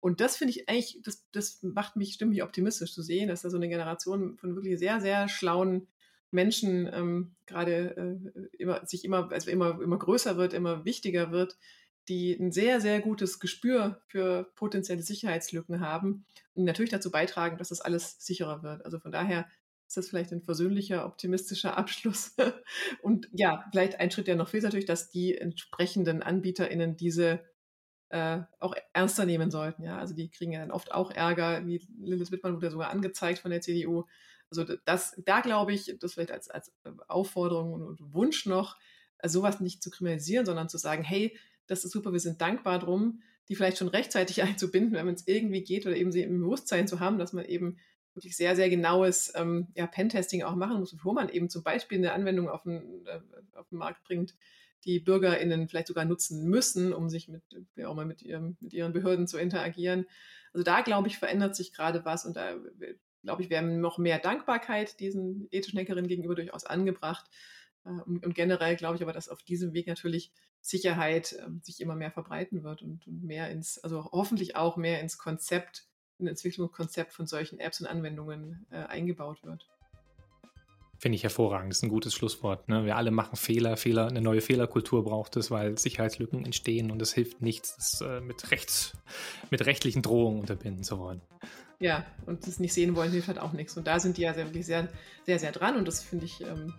Und 0.00 0.20
das 0.20 0.36
finde 0.36 0.50
ich 0.50 0.68
eigentlich, 0.68 1.00
das, 1.04 1.28
das 1.30 1.62
macht 1.62 1.94
mich, 1.94 2.14
stimmt 2.14 2.32
mich 2.32 2.42
optimistisch 2.42 2.92
zu 2.92 3.02
sehen, 3.02 3.28
dass 3.28 3.42
da 3.42 3.50
so 3.50 3.56
eine 3.56 3.68
Generation 3.68 4.36
von 4.36 4.56
wirklich 4.56 4.80
sehr, 4.80 5.00
sehr 5.00 5.28
schlauen 5.28 5.86
Menschen 6.32 6.90
ähm, 6.92 7.34
gerade 7.46 8.20
äh, 8.34 8.56
immer, 8.56 8.84
sich 8.86 9.04
immer, 9.04 9.30
also 9.30 9.50
immer, 9.50 9.80
immer 9.80 9.98
größer 9.98 10.36
wird, 10.36 10.52
immer 10.52 10.84
wichtiger 10.84 11.30
wird, 11.30 11.56
die 12.08 12.32
ein 12.32 12.52
sehr, 12.52 12.80
sehr 12.80 13.00
gutes 13.00 13.38
Gespür 13.38 14.00
für 14.08 14.50
potenzielle 14.56 15.02
Sicherheitslücken 15.02 15.80
haben 15.80 16.24
und 16.54 16.64
natürlich 16.64 16.90
dazu 16.90 17.10
beitragen, 17.10 17.58
dass 17.58 17.68
das 17.68 17.80
alles 17.80 18.16
sicherer 18.18 18.62
wird. 18.62 18.84
Also 18.84 18.98
von 18.98 19.12
daher 19.12 19.46
ist 19.86 19.96
das 19.96 20.08
vielleicht 20.08 20.32
ein 20.32 20.42
versöhnlicher, 20.42 21.06
optimistischer 21.06 21.76
Abschluss. 21.78 22.34
und 23.02 23.28
ja, 23.32 23.64
vielleicht 23.70 24.00
ein 24.00 24.10
Schritt, 24.10 24.26
der 24.26 24.36
noch 24.36 24.48
fehlt, 24.48 24.64
natürlich, 24.64 24.86
dass 24.86 25.10
die 25.10 25.36
entsprechenden 25.36 26.22
AnbieterInnen 26.22 26.96
diese 26.96 27.40
äh, 28.08 28.40
auch 28.58 28.74
ernster 28.92 29.24
nehmen 29.24 29.50
sollten. 29.50 29.82
Ja, 29.84 29.98
also 29.98 30.14
die 30.14 30.30
kriegen 30.30 30.52
ja 30.52 30.60
dann 30.60 30.70
oft 30.70 30.92
auch 30.92 31.10
Ärger, 31.10 31.66
wie 31.66 31.86
Lilith 32.00 32.32
Wittmann 32.32 32.54
wurde 32.54 32.66
ja 32.66 32.70
sogar 32.70 32.90
angezeigt 32.90 33.38
von 33.38 33.50
der 33.50 33.60
CDU, 33.60 34.06
Also 34.58 34.76
das, 34.84 35.14
da 35.24 35.40
glaube 35.40 35.72
ich, 35.72 35.96
das 35.98 36.14
vielleicht 36.14 36.30
als, 36.30 36.50
als 36.50 36.72
Aufforderung 37.08 37.72
und 37.72 38.12
Wunsch 38.12 38.46
noch, 38.46 38.76
also 39.18 39.40
sowas 39.40 39.60
nicht 39.60 39.82
zu 39.82 39.90
kriminalisieren, 39.90 40.44
sondern 40.44 40.68
zu 40.68 40.78
sagen, 40.78 41.02
hey, 41.02 41.36
das 41.66 41.84
ist 41.84 41.92
super, 41.92 42.12
wir 42.12 42.20
sind 42.20 42.40
dankbar 42.40 42.78
drum, 42.78 43.22
die 43.48 43.56
vielleicht 43.56 43.78
schon 43.78 43.88
rechtzeitig 43.88 44.42
einzubinden, 44.42 44.94
wenn 44.94 45.14
es 45.14 45.26
irgendwie 45.26 45.64
geht 45.64 45.86
oder 45.86 45.96
eben 45.96 46.12
sie 46.12 46.22
im 46.22 46.40
Bewusstsein 46.40 46.86
zu 46.86 47.00
haben, 47.00 47.18
dass 47.18 47.32
man 47.32 47.44
eben 47.46 47.78
wirklich 48.14 48.36
sehr, 48.36 48.54
sehr 48.56 48.68
genaues 48.68 49.32
ähm, 49.36 49.68
ja, 49.74 49.86
Pentesting 49.86 50.42
auch 50.42 50.54
machen 50.54 50.80
muss, 50.80 50.92
bevor 50.92 51.14
man 51.14 51.30
eben 51.30 51.48
zum 51.48 51.62
Beispiel 51.62 51.96
eine 51.96 52.12
Anwendung 52.12 52.50
auf 52.50 52.64
den, 52.64 53.06
äh, 53.06 53.20
auf 53.54 53.68
den 53.70 53.78
Markt 53.78 54.04
bringt, 54.04 54.34
die 54.84 55.00
BürgerInnen 55.00 55.66
vielleicht 55.68 55.86
sogar 55.86 56.04
nutzen 56.04 56.44
müssen, 56.44 56.92
um 56.92 57.08
sich 57.08 57.28
mit, 57.28 57.42
ja, 57.76 57.88
auch 57.88 57.94
mal 57.94 58.04
mit, 58.04 58.20
ihrem, 58.20 58.58
mit 58.60 58.74
ihren 58.74 58.92
Behörden 58.92 59.26
zu 59.26 59.38
interagieren. 59.38 60.06
Also 60.52 60.62
da, 60.64 60.82
glaube 60.82 61.08
ich, 61.08 61.18
verändert 61.18 61.56
sich 61.56 61.72
gerade 61.72 62.04
was 62.04 62.26
und 62.26 62.36
da, 62.36 62.56
glaube 63.22 63.42
ich, 63.42 63.50
wäre 63.50 63.64
noch 63.64 63.98
mehr 63.98 64.18
Dankbarkeit 64.18 65.00
diesen 65.00 65.48
ethischen 65.50 65.78
Hackerinnen 65.78 66.08
gegenüber 66.08 66.34
durchaus 66.34 66.64
angebracht. 66.64 67.26
Äh, 67.84 67.90
und, 67.90 68.24
und, 68.24 68.34
generell 68.34 68.76
glaube 68.76 68.96
ich 68.96 69.02
aber, 69.02 69.12
dass 69.12 69.28
auf 69.28 69.42
diesem 69.42 69.72
Weg 69.72 69.86
natürlich 69.86 70.32
Sicherheit 70.60 71.32
äh, 71.32 71.48
sich 71.62 71.80
immer 71.80 71.96
mehr 71.96 72.10
verbreiten 72.10 72.62
wird 72.62 72.82
und, 72.82 73.06
und, 73.06 73.24
mehr 73.24 73.50
ins, 73.50 73.78
also 73.78 74.04
hoffentlich 74.12 74.56
auch 74.56 74.76
mehr 74.76 75.00
ins 75.00 75.18
Konzept, 75.18 75.86
ein 76.20 76.26
Entwicklungskonzept 76.26 77.12
von 77.12 77.26
solchen 77.26 77.58
Apps 77.58 77.80
und 77.80 77.86
Anwendungen 77.86 78.66
äh, 78.70 78.76
eingebaut 78.76 79.42
wird. 79.42 79.68
Finde 80.98 81.16
ich 81.16 81.24
hervorragend, 81.24 81.72
das 81.72 81.78
ist 81.78 81.82
ein 81.82 81.88
gutes 81.88 82.14
Schlusswort. 82.14 82.68
Ne? 82.68 82.84
Wir 82.84 82.96
alle 82.96 83.10
machen 83.10 83.34
Fehler, 83.34 83.76
Fehler, 83.76 84.06
eine 84.06 84.20
neue 84.20 84.40
Fehlerkultur 84.40 85.02
braucht 85.02 85.36
es, 85.36 85.50
weil 85.50 85.76
Sicherheitslücken 85.76 86.44
entstehen 86.44 86.92
und 86.92 87.02
es 87.02 87.12
hilft 87.12 87.42
nichts, 87.42 87.74
das 87.74 88.00
äh, 88.02 88.20
mit, 88.20 88.52
Rechts, 88.52 88.96
mit 89.50 89.66
rechtlichen 89.66 90.02
Drohungen 90.02 90.38
unterbinden 90.38 90.84
zu 90.84 91.00
wollen. 91.00 91.20
Ja, 91.82 92.06
und 92.26 92.46
das 92.46 92.60
nicht 92.60 92.72
sehen 92.72 92.94
wollen 92.94 93.10
hilft 93.10 93.26
halt 93.26 93.40
auch 93.40 93.52
nichts. 93.52 93.76
Und 93.76 93.88
da 93.88 93.98
sind 93.98 94.16
die 94.16 94.22
ja 94.22 94.34
sehr, 94.34 94.46
wirklich 94.46 94.64
sehr, 94.64 94.88
sehr, 95.26 95.40
sehr 95.40 95.50
dran 95.50 95.76
und 95.76 95.88
das 95.88 96.00
finde 96.00 96.26
ich, 96.26 96.40
ähm, 96.40 96.72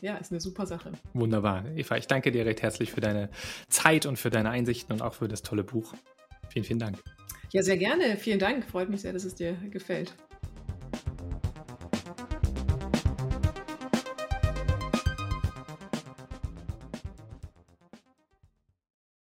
ja, 0.00 0.16
ist 0.16 0.32
eine 0.32 0.40
super 0.40 0.64
Sache. 0.64 0.92
Wunderbar. 1.12 1.66
Eva, 1.76 1.98
ich 1.98 2.06
danke 2.06 2.32
dir 2.32 2.46
recht 2.46 2.62
herzlich 2.62 2.92
für 2.92 3.02
deine 3.02 3.28
Zeit 3.68 4.06
und 4.06 4.18
für 4.18 4.30
deine 4.30 4.48
Einsichten 4.48 4.94
und 4.94 5.02
auch 5.02 5.12
für 5.12 5.28
das 5.28 5.42
tolle 5.42 5.64
Buch. 5.64 5.92
Vielen, 6.48 6.64
vielen 6.64 6.78
Dank. 6.78 6.96
Ja, 7.52 7.62
sehr 7.62 7.76
gerne. 7.76 8.16
Vielen 8.16 8.38
Dank. 8.38 8.64
Freut 8.64 8.88
mich 8.88 9.02
sehr, 9.02 9.12
dass 9.12 9.24
es 9.24 9.34
dir 9.34 9.52
gefällt. 9.70 10.14